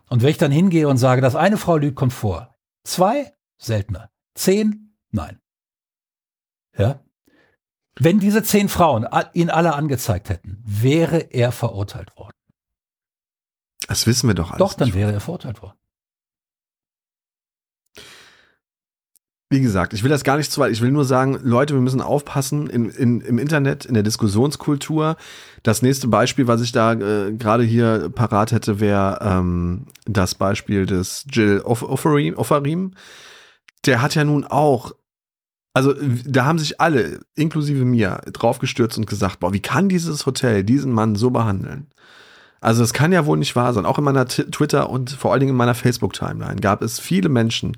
[0.09, 2.57] Und wenn ich dann hingehe und sage, dass eine Frau lügt, kommt vor.
[2.85, 4.11] Zwei, seltener.
[4.35, 5.41] Zehn, nein.
[6.77, 7.01] Ja.
[7.97, 12.33] Wenn diese zehn Frauen ihn alle angezeigt hätten, wäre er verurteilt worden.
[13.89, 14.59] Das wissen wir doch alles.
[14.59, 15.79] Doch, dann wäre er verurteilt worden.
[19.51, 20.73] Wie gesagt, ich will das gar nicht zu weit.
[20.73, 25.17] Ich will nur sagen, Leute, wir müssen aufpassen in, in, im Internet, in der Diskussionskultur.
[25.63, 30.85] Das nächste Beispiel, was ich da äh, gerade hier parat hätte, wäre ähm, das Beispiel
[30.85, 32.93] des Jill Offarim, Offarim.
[33.87, 34.93] Der hat ja nun auch,
[35.73, 35.95] also
[36.27, 40.93] da haben sich alle, inklusive mir, draufgestürzt und gesagt, boah, wie kann dieses Hotel diesen
[40.93, 41.87] Mann so behandeln?
[42.61, 43.87] Also es kann ja wohl nicht wahr sein.
[43.87, 47.77] Auch in meiner Twitter und vor allen Dingen in meiner Facebook-Timeline gab es viele Menschen,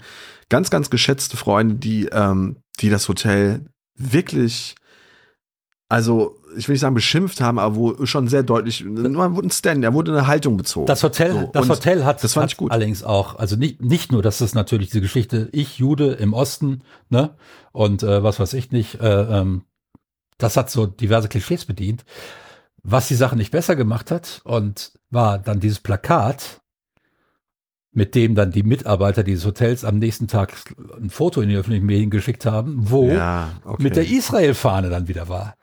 [0.51, 3.65] ganz, ganz geschätzte Freunde, die, ähm, die das Hotel
[3.97, 4.75] wirklich,
[5.89, 9.51] also ich will nicht sagen beschimpft haben, aber wo schon sehr deutlich, man wurde ein
[9.51, 10.87] Stand, er wurde eine Haltung bezogen.
[10.87, 11.51] Das Hotel, so.
[11.53, 12.71] das Hotel hat, das fand hat ich gut.
[12.71, 16.83] allerdings auch, also nicht, nicht nur, dass es natürlich diese Geschichte, ich Jude im Osten,
[17.09, 17.37] ne,
[17.73, 19.63] und äh, was weiß ich nicht, äh, ähm,
[20.39, 22.05] das hat so diverse Klischees bedient.
[22.83, 26.63] Was die Sache nicht besser gemacht hat und war dann dieses Plakat,
[27.93, 30.55] mit dem dann die Mitarbeiter dieses Hotels am nächsten Tag
[31.01, 33.83] ein Foto in die öffentlichen Medien geschickt haben, wo ja, okay.
[33.83, 35.55] mit der Israel-Fahne dann wieder war.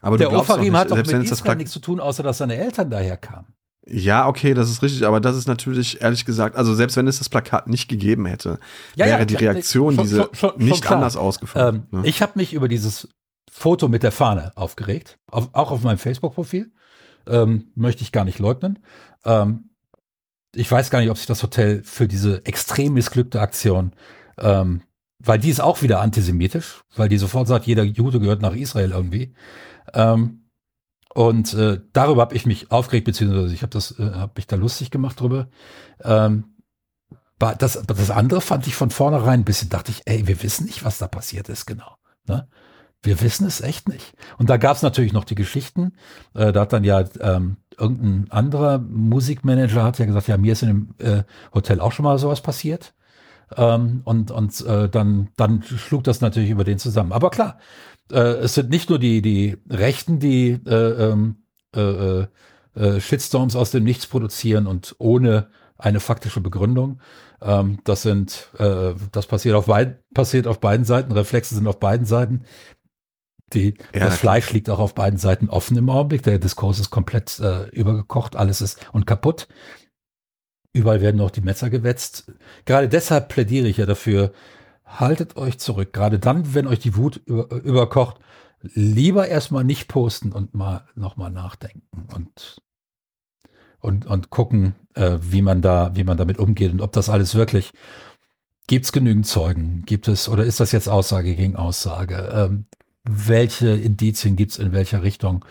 [0.00, 3.16] Aber der Ofarim hat doch mit Israel nichts zu tun, außer dass seine Eltern daher
[3.16, 3.54] kamen.
[3.86, 7.18] Ja, okay, das ist richtig, aber das ist natürlich, ehrlich gesagt, also selbst wenn es
[7.18, 8.60] das Plakat nicht gegeben hätte,
[8.94, 11.88] ja, wäre ja, die Reaktion schon, diese schon, schon, nicht anders ausgefallen.
[11.92, 12.08] Ähm, ne?
[12.08, 13.08] Ich habe mich über dieses
[13.50, 16.72] Foto mit der Fahne aufgeregt, auf, auch auf meinem Facebook-Profil.
[17.26, 18.80] Ähm, möchte ich gar nicht leugnen.
[19.24, 19.70] Ähm,
[20.54, 23.92] ich weiß gar nicht, ob sich das Hotel für diese extrem missglückte Aktion,
[24.38, 24.82] ähm,
[25.18, 28.90] weil die ist auch wieder antisemitisch, weil die sofort sagt, jeder Jude gehört nach Israel
[28.90, 29.34] irgendwie.
[29.94, 30.48] Ähm,
[31.14, 34.56] und äh, darüber habe ich mich aufgeregt, beziehungsweise ich habe das, äh, habe mich da
[34.56, 35.48] lustig gemacht drüber.
[36.02, 36.44] Ähm,
[37.38, 40.84] das, das andere fand ich von vornherein ein bisschen, dachte ich, ey, wir wissen nicht,
[40.84, 41.96] was da passiert ist, genau.
[42.28, 42.48] Ne?
[43.02, 44.14] Wir wissen es echt nicht.
[44.38, 45.92] Und da gab es natürlich noch die Geschichten.
[46.34, 50.62] Äh, da hat dann ja ähm, irgendein anderer Musikmanager hat ja gesagt, ja, mir ist
[50.62, 51.22] in dem äh,
[51.54, 52.94] Hotel auch schon mal sowas passiert.
[53.56, 57.12] Ähm, und und äh, dann, dann schlug das natürlich über den zusammen.
[57.12, 57.58] Aber klar,
[58.10, 61.36] äh, es sind nicht nur die, die Rechten, die äh, ähm,
[61.74, 62.26] äh,
[62.74, 67.00] äh, Shitstorms aus dem Nichts produzieren und ohne eine faktische Begründung.
[67.40, 72.06] Ähm, das sind, das passiert auf, beid, passiert auf beiden Seiten, Reflexe sind auf beiden
[72.06, 72.44] Seiten.
[73.52, 76.22] Die, ja, das Fleisch liegt auch auf beiden Seiten offen im Augenblick.
[76.22, 79.48] Der Diskurs ist komplett äh, übergekocht, alles ist und kaputt.
[80.72, 82.32] Überall werden auch die Messer gewetzt.
[82.64, 84.32] Gerade deshalb plädiere ich ja dafür,
[84.86, 85.92] haltet euch zurück.
[85.92, 88.18] Gerade dann, wenn euch die Wut über, überkocht,
[88.62, 92.62] lieber erstmal nicht posten und mal nochmal nachdenken und,
[93.80, 97.34] und, und gucken, äh, wie man da, wie man damit umgeht und ob das alles
[97.34, 97.72] wirklich,
[98.66, 99.82] gibt es genügend Zeugen?
[99.84, 102.30] Gibt es, oder ist das jetzt Aussage gegen Aussage?
[102.32, 102.66] Ähm,
[103.04, 105.44] welche Indizien gibt es in welcher Richtung?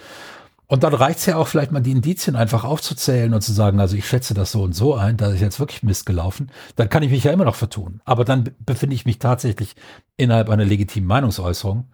[0.71, 3.81] Und dann reicht es ja auch vielleicht mal die Indizien einfach aufzuzählen und zu sagen,
[3.81, 6.49] also ich schätze das so und so ein, da ist jetzt wirklich Mist gelaufen.
[6.77, 7.99] Dann kann ich mich ja immer noch vertun.
[8.05, 9.75] Aber dann befinde ich mich tatsächlich
[10.15, 11.91] innerhalb einer legitimen Meinungsäußerung.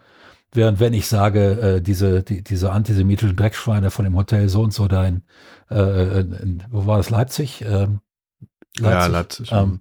[0.54, 4.74] Während wenn ich sage, äh, diese, die, diese antisemitischen Dreckschweine von dem Hotel so und
[4.74, 5.24] so da in,
[5.72, 7.64] äh, in wo war das, Leipzig?
[7.64, 8.02] Ähm,
[8.78, 8.82] Leipzig.
[8.84, 9.52] Ja, Leipzig.
[9.52, 9.80] Ähm,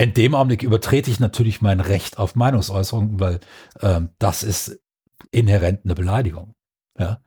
[0.00, 3.40] in dem Augenblick übertrete ich natürlich mein Recht auf Meinungsäußerung, weil
[3.80, 4.80] ähm, das ist
[5.30, 6.54] inhärent eine Beleidigung.
[6.98, 7.20] Ja.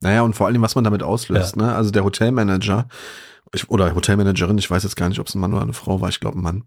[0.00, 1.56] Naja, und vor allem, was man damit auslöst.
[1.56, 1.62] Ja.
[1.62, 1.74] Ne?
[1.74, 2.86] Also der Hotelmanager
[3.52, 6.00] ich, oder Hotelmanagerin, ich weiß jetzt gar nicht, ob es ein Mann oder eine Frau
[6.00, 6.64] war, ich glaube ein Mann.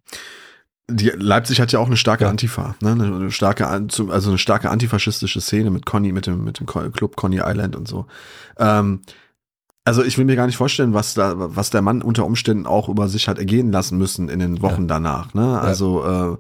[0.90, 2.30] Die, Leipzig hat ja auch eine starke ja.
[2.30, 2.92] Antifa, ne?
[2.92, 7.40] eine starke, also eine starke antifaschistische Szene mit Conny, mit dem, mit dem Club Conny
[7.42, 8.08] Island und so.
[8.58, 9.02] Ähm,
[9.86, 12.88] also ich will mir gar nicht vorstellen, was da, was der Mann unter Umständen auch
[12.88, 14.88] über sich hat ergehen lassen müssen in den Wochen ja.
[14.88, 15.34] danach.
[15.34, 15.60] Ne?
[15.60, 16.34] Also, ja.
[16.34, 16.38] äh,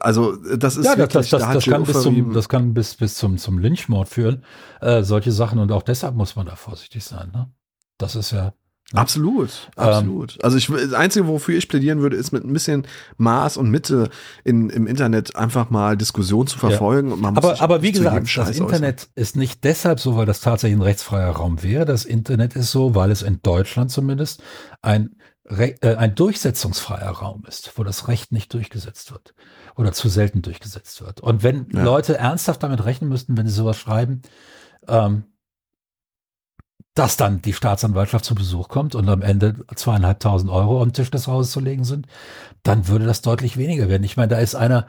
[0.00, 2.94] also das ist ja, wirklich, das, das, da das, kann bis zum, das kann bis
[2.94, 4.44] bis zum zum Lynchmord führen.
[4.80, 7.30] Äh, solche Sachen und auch deshalb muss man da vorsichtig sein.
[7.32, 7.50] Ne?
[7.98, 8.54] Das ist ja
[8.94, 10.34] Absolut, absolut.
[10.34, 12.86] Ähm, also ich, das Einzige, wofür ich plädieren würde, ist mit ein bisschen
[13.16, 14.10] Maß und Mitte
[14.44, 17.22] in, im Internet einfach mal Diskussion zu verfolgen.
[17.22, 17.28] Ja.
[17.28, 19.10] aber, aber wie gesagt, das Internet äußern.
[19.14, 21.84] ist nicht deshalb so, weil das tatsächlich ein rechtsfreier Raum wäre.
[21.84, 24.42] Das Internet ist so, weil es in Deutschland zumindest
[24.82, 25.16] ein,
[25.48, 29.34] äh, ein durchsetzungsfreier Raum ist, wo das Recht nicht durchgesetzt wird
[29.76, 31.20] oder zu selten durchgesetzt wird.
[31.20, 31.82] Und wenn ja.
[31.82, 34.22] Leute ernsthaft damit rechnen müssten, wenn sie sowas schreiben,
[34.88, 35.24] ähm,
[36.94, 41.26] dass dann die Staatsanwaltschaft zu Besuch kommt und am Ende zweieinhalbtausend Euro am Tisch des
[41.26, 42.06] Hauses zu legen sind,
[42.62, 44.04] dann würde das deutlich weniger werden.
[44.04, 44.86] Ich meine, da ist einer,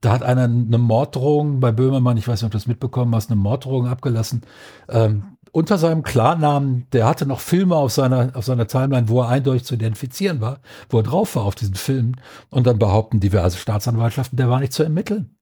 [0.00, 3.30] da hat einer eine Morddrohung bei Böhmermann, ich weiß nicht, ob du das mitbekommen hast,
[3.30, 4.42] eine Morddrohung abgelassen.
[4.88, 9.28] Ähm, unter seinem Klarnamen, der hatte noch Filme auf seiner, auf seiner Timeline, wo er
[9.28, 12.20] eindeutig zu identifizieren war, wo er drauf war auf diesen Filmen.
[12.50, 15.36] Und dann behaupten diverse Staatsanwaltschaften, der war nicht zu ermitteln.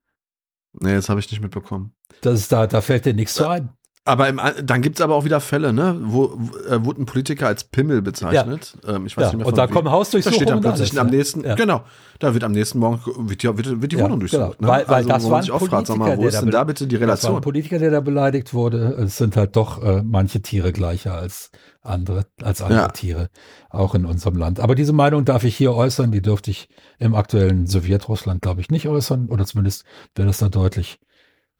[0.80, 1.92] Nee, das habe ich nicht mitbekommen.
[2.20, 3.70] Das ist da, da fällt dir nichts zu ein.
[4.06, 5.98] Aber im, dann gibt es aber auch wieder Fälle, ne?
[6.00, 8.78] Wo, wo äh, wurde ein Politiker als Pimmel bezeichnet.
[8.86, 8.94] Ja.
[8.94, 9.28] Ähm, ich weiß ja.
[9.30, 9.72] nicht mehr, und da wie.
[9.72, 10.38] kommen Hausdurchsuchungen.
[10.38, 11.56] Da steht dann plötzlich am nächsten, ja.
[11.56, 11.82] genau,
[12.20, 13.48] da wird am nächsten Morgen wird die,
[13.82, 14.58] wird die Wohnung durchsucht.
[14.58, 14.60] Genau.
[14.60, 14.68] Ne?
[14.68, 16.94] Weil, weil also, das war ein Politiker, fragt, mal, wo ist denn da bitte die
[16.94, 17.16] Relation?
[17.16, 18.96] Das war ein Politiker, der da beleidigt wurde.
[19.04, 21.50] Es sind halt doch äh, manche Tiere gleicher als
[21.82, 23.28] andere, als andere Tiere,
[23.70, 24.60] auch in unserem Land.
[24.60, 26.68] Aber diese Meinung darf ich hier äußern, die dürfte ich
[27.00, 29.28] im aktuellen Sowjetrussland, glaube ich, nicht äußern.
[29.30, 29.84] Oder zumindest
[30.14, 31.00] wäre das da deutlich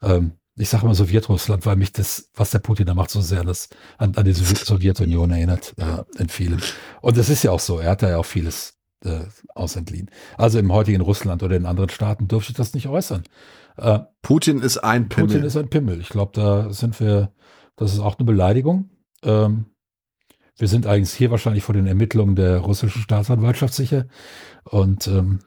[0.01, 3.43] ähm, ich sage mal Sowjetrussland, weil mich das, was der Putin da macht, so sehr
[3.43, 6.59] das an, an die Sowjetunion erinnert, äh, in vielem.
[7.01, 10.09] Und das ist ja auch so, er hat da ja auch vieles äh, ausentliehen.
[10.37, 13.23] Also im heutigen Russland oder in anderen Staaten dürfte ich das nicht äußern.
[13.77, 15.27] Äh, Putin ist ein Pimmel.
[15.27, 16.01] Putin ist ein Pimmel.
[16.01, 17.31] Ich glaube, da sind wir,
[17.75, 18.89] das ist auch eine Beleidigung.
[19.23, 19.67] Ähm,
[20.57, 24.07] wir sind eigentlich hier wahrscheinlich vor den Ermittlungen der russischen Staatsanwaltschaft sicher.
[24.63, 25.39] Und ähm,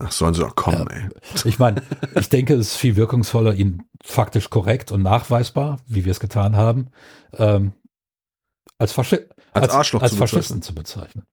[0.00, 1.08] Ach, sollen sie doch kommen, ja, ey.
[1.44, 1.82] Ich meine,
[2.14, 6.56] ich denke, es ist viel wirkungsvoller, ihn faktisch korrekt und nachweisbar, wie wir es getan
[6.56, 6.88] haben,
[7.34, 7.72] ähm,
[8.78, 9.18] als, Faschi
[9.52, 10.62] als, als, Arschloch als zu Faschisten bezeichnen.
[10.62, 11.26] zu bezeichnen.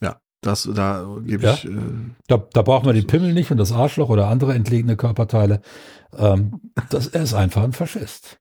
[0.00, 1.54] Ja, das, da gebe ja?
[1.54, 1.64] ich.
[1.64, 1.76] Äh,
[2.28, 5.60] da, da braucht man den Pimmel nicht und das Arschloch oder andere entlegene Körperteile.
[6.16, 6.60] Ähm,
[6.90, 8.38] das, er ist einfach ein Faschist.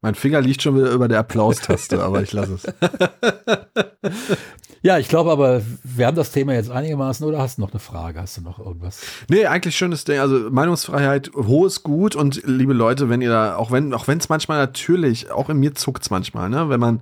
[0.00, 2.64] Mein Finger liegt schon wieder über der Applaustaste, aber ich lasse es.
[4.84, 7.78] Ja, ich glaube aber, wir haben das Thema jetzt einigermaßen oder hast du noch eine
[7.78, 8.20] Frage?
[8.20, 9.00] Hast du noch irgendwas?
[9.28, 10.18] Nee, eigentlich schönes Ding.
[10.18, 14.28] Also Meinungsfreiheit, hohes Gut und liebe Leute, wenn ihr da, auch wenn, auch wenn es
[14.28, 17.00] manchmal natürlich, auch in mir zuckt es manchmal, ne, wenn man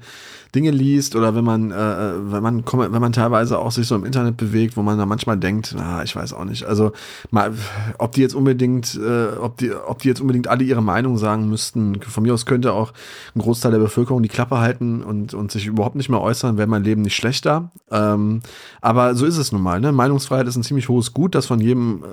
[0.55, 3.94] Dinge liest oder wenn man, äh, äh, wenn man, wenn man teilweise auch sich so
[3.94, 6.65] im Internet bewegt, wo man da manchmal denkt, ah, ich weiß auch nicht.
[6.65, 6.93] Also
[7.31, 7.52] mal,
[7.98, 11.48] ob die jetzt unbedingt, äh, ob die, ob die jetzt unbedingt alle ihre Meinung sagen
[11.48, 12.01] müssten.
[12.02, 12.93] Von mir aus könnte auch
[13.35, 16.69] ein Großteil der Bevölkerung die Klappe halten und, und sich überhaupt nicht mehr äußern, wäre
[16.69, 17.69] mein Leben nicht schlechter.
[17.90, 18.40] Ähm,
[18.80, 19.80] aber so ist es nun mal.
[19.80, 19.92] Ne?
[19.92, 22.05] Meinungsfreiheit ist ein ziemlich hohes Gut, das von jedem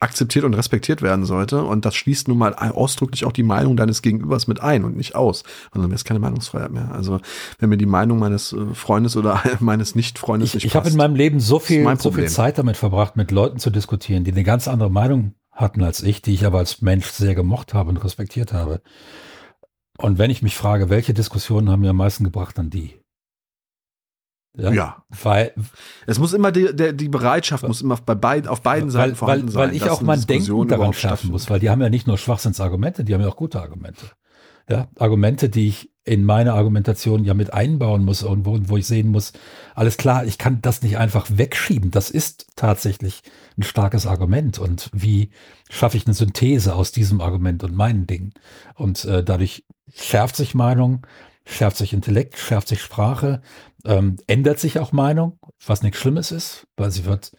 [0.00, 1.62] akzeptiert und respektiert werden sollte.
[1.64, 5.14] Und das schließt nun mal ausdrücklich auch die Meinung deines Gegenübers mit ein und nicht
[5.14, 5.44] aus.
[5.72, 6.92] Und dann ist keine Meinungsfreiheit mehr.
[6.92, 7.20] Also
[7.58, 10.96] wenn mir die Meinung meines äh, Freundes oder meines Nicht-Freundes ich, nicht Ich habe in
[10.96, 14.44] meinem Leben so viel, so viel Zeit damit verbracht, mit Leuten zu diskutieren, die eine
[14.44, 17.96] ganz andere Meinung hatten als ich, die ich aber als Mensch sehr gemocht habe und
[17.98, 18.82] respektiert habe.
[19.96, 22.98] Und wenn ich mich frage, welche Diskussionen haben mir am meisten gebracht, dann die.
[24.56, 24.72] Ja.
[24.72, 25.04] ja.
[25.22, 25.52] Weil
[26.06, 29.16] es muss immer die, der, die Bereitschaft muss immer bei beid, auf beiden Seiten weil,
[29.16, 29.68] vorhanden weil, sein.
[29.70, 33.04] Weil ich auch mein Denken daran schaffen muss, weil die haben ja nicht nur Schwachsinnsargumente,
[33.04, 34.06] die haben ja auch gute Argumente.
[34.68, 38.86] Ja, Argumente, die ich in meine Argumentation ja mit einbauen muss und wo, wo ich
[38.86, 39.32] sehen muss,
[39.74, 41.90] alles klar, ich kann das nicht einfach wegschieben.
[41.90, 43.22] Das ist tatsächlich
[43.56, 44.58] ein starkes Argument.
[44.58, 45.30] Und wie
[45.70, 48.34] schaffe ich eine Synthese aus diesem Argument und meinen Dingen?
[48.74, 49.64] Und äh, dadurch
[49.94, 51.06] schärft sich Meinung,
[51.46, 53.40] schärft sich Intellekt, schärft sich Sprache,
[53.84, 57.32] ähm, ändert sich auch Meinung, was nichts Schlimmes ist, weil sie wird.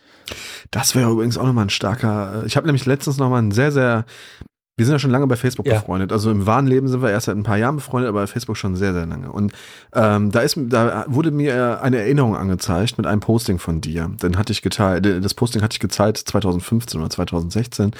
[0.72, 2.43] Das wäre übrigens auch nochmal ein starker.
[2.43, 4.05] Äh, ich habe nämlich letztens nochmal einen sehr, sehr
[4.77, 5.76] wir sind ja schon lange bei Facebook ja.
[5.76, 6.11] befreundet.
[6.11, 8.57] Also im wahren Leben sind wir erst seit ein paar Jahren befreundet, aber bei Facebook
[8.57, 9.31] schon sehr, sehr lange.
[9.31, 9.53] Und
[9.93, 14.11] ähm, da ist, da wurde mir eine Erinnerung angezeigt mit einem Posting von dir.
[14.22, 17.91] Den hatte ich geteilt, das Posting hatte ich gezeigt 2015 oder 2016.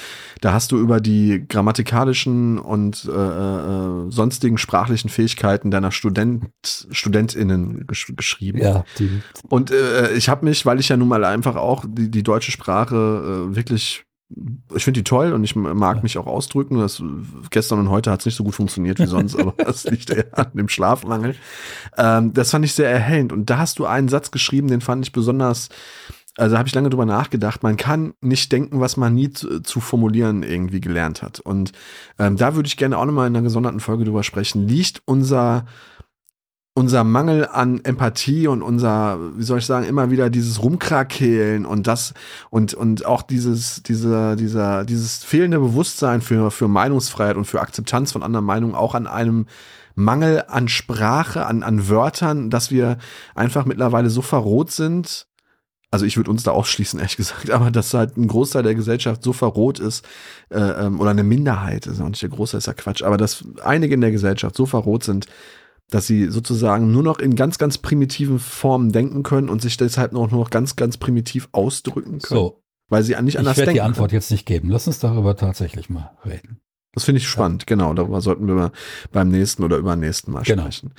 [0.42, 7.88] Da hast du über die grammatikalischen und äh, äh, sonstigen sprachlichen Fähigkeiten deiner Student, StudentInnen
[7.88, 8.58] gesch geschrieben.
[8.58, 8.84] Ja.
[9.00, 9.22] Die.
[9.48, 12.52] Und äh, ich habe mich, weil ich ja nun mal einfach auch die, die deutsche
[12.52, 14.06] Sprache äh, wirklich
[14.76, 16.80] ich finde die toll und ich mag mich auch ausdrücken.
[16.80, 17.02] Das,
[17.52, 20.26] gestern und heute hat es nicht so gut funktioniert wie sonst, aber das liegt eher
[20.32, 21.36] an dem Schlafmangel.
[21.98, 23.32] Ähm, das fand ich sehr erhellend.
[23.32, 25.70] Und da hast du einen Satz geschrieben, den fand ich besonders,
[26.38, 27.62] also habe ich lange drüber nachgedacht.
[27.62, 31.40] Man kann nicht denken, was man nie zu, zu formulieren irgendwie gelernt hat.
[31.40, 31.72] Und
[32.18, 34.68] ähm, da würde ich gerne auch nochmal in einer gesonderten Folge drüber sprechen.
[34.68, 35.66] Liegt unser
[36.78, 41.88] unser Mangel an Empathie und unser, wie soll ich sagen, immer wieder dieses Rumkrakehlen und
[41.88, 42.14] das
[42.50, 48.12] und und auch dieses dieser dieser dieses fehlende Bewusstsein für für Meinungsfreiheit und für Akzeptanz
[48.12, 49.48] von anderen Meinungen auch an einem
[49.96, 52.98] Mangel an Sprache, an an Wörtern, dass wir
[53.36, 55.28] einfach mittlerweile so verroht sind.
[55.92, 59.24] Also ich würde uns da ausschließen, ehrlich gesagt, aber dass halt ein Großteil der Gesellschaft
[59.24, 60.06] so verroht ist,
[60.50, 63.46] äh, ähm, oder eine Minderheit, ist auch nicht der Großteil, ist ja Quatsch, aber dass
[63.64, 65.28] einige in der Gesellschaft so verroht sind,
[65.90, 70.14] dass sie sozusagen nur noch in ganz, ganz primitiven Formen denken können und sich deshalb
[70.14, 72.40] nur noch ganz, ganz primitiv ausdrücken können.
[72.40, 72.62] So.
[72.88, 73.50] Weil sie nicht anders denken.
[73.50, 74.20] Ich werde die Antwort können.
[74.20, 74.70] jetzt nicht geben.
[74.70, 76.60] Lass uns darüber tatsächlich mal reden.
[76.96, 77.66] Das finde ich spannend, ja.
[77.68, 77.94] genau.
[77.94, 78.72] Darüber sollten wir
[79.12, 80.64] beim nächsten oder übernächsten Mal genau.
[80.64, 80.94] sprechen.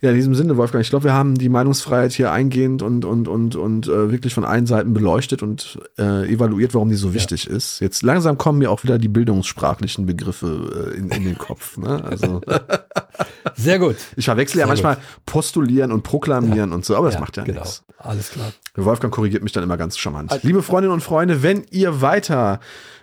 [0.00, 3.28] Ja, in diesem Sinne, Wolfgang, ich glaube, wir haben die Meinungsfreiheit hier eingehend und, und,
[3.28, 7.46] und, und äh, wirklich von allen Seiten beleuchtet und äh, evaluiert, warum die so wichtig
[7.46, 7.56] ja.
[7.56, 7.80] ist.
[7.80, 11.78] Jetzt langsam kommen mir auch wieder die bildungssprachlichen Begriffe äh, in, in den Kopf.
[11.78, 12.04] Ne?
[12.04, 12.42] Also
[13.56, 13.96] Sehr gut.
[14.16, 15.04] Ich verwechsle ja manchmal gut.
[15.26, 16.74] postulieren und proklamieren ja.
[16.74, 17.60] und so, aber das ja, macht ja genau.
[17.60, 17.84] nichts.
[17.98, 18.52] Alles klar.
[18.76, 20.30] Wolfgang korrigiert mich dann immer ganz charmant.
[20.30, 22.60] Also, Liebe Freundinnen und Freunde, wenn ihr weiter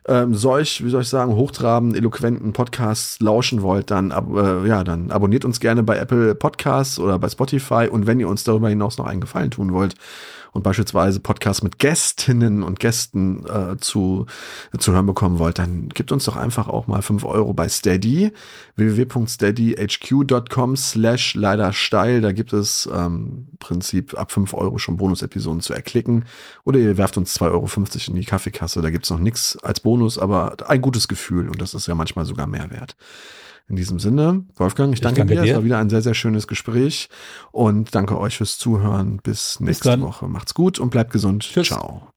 [0.07, 5.11] ähm, solch, wie soll ich sagen, hochtrabenden, eloquenten Podcasts lauschen wollt, dann, äh, ja, dann
[5.11, 7.87] abonniert uns gerne bei Apple Podcasts oder bei Spotify.
[7.91, 9.95] Und wenn ihr uns darüber hinaus noch einen Gefallen tun wollt,
[10.55, 14.25] und beispielsweise Podcasts mit Gästinnen und Gästen äh, zu,
[14.79, 18.31] zu hören bekommen wollt, dann gebt uns doch einfach auch mal fünf Euro bei Steady,
[18.77, 22.21] www.steadyhq.com slash leider steil.
[22.21, 26.23] Da gibt es ähm, im Prinzip ab fünf Euro schon Bonus-Episoden zu erklicken.
[26.63, 27.69] Oder ihr werft uns 2,50 Euro
[28.07, 28.81] in die Kaffeekasse.
[28.81, 32.25] Da gibt's noch nichts als Bonus, aber ein gutes Gefühl und das ist ja manchmal
[32.25, 32.95] sogar mehr wert.
[33.67, 35.41] In diesem Sinne, Wolfgang, ich danke, ich danke dir.
[35.41, 35.51] dir.
[35.51, 37.09] Es war wieder ein sehr, sehr schönes Gespräch
[37.51, 39.19] und danke euch fürs Zuhören.
[39.23, 40.27] Bis nächste Bis Woche.
[40.27, 41.43] Macht's gut und bleibt gesund.
[41.43, 41.67] Tschüss.
[41.67, 42.09] Ciao.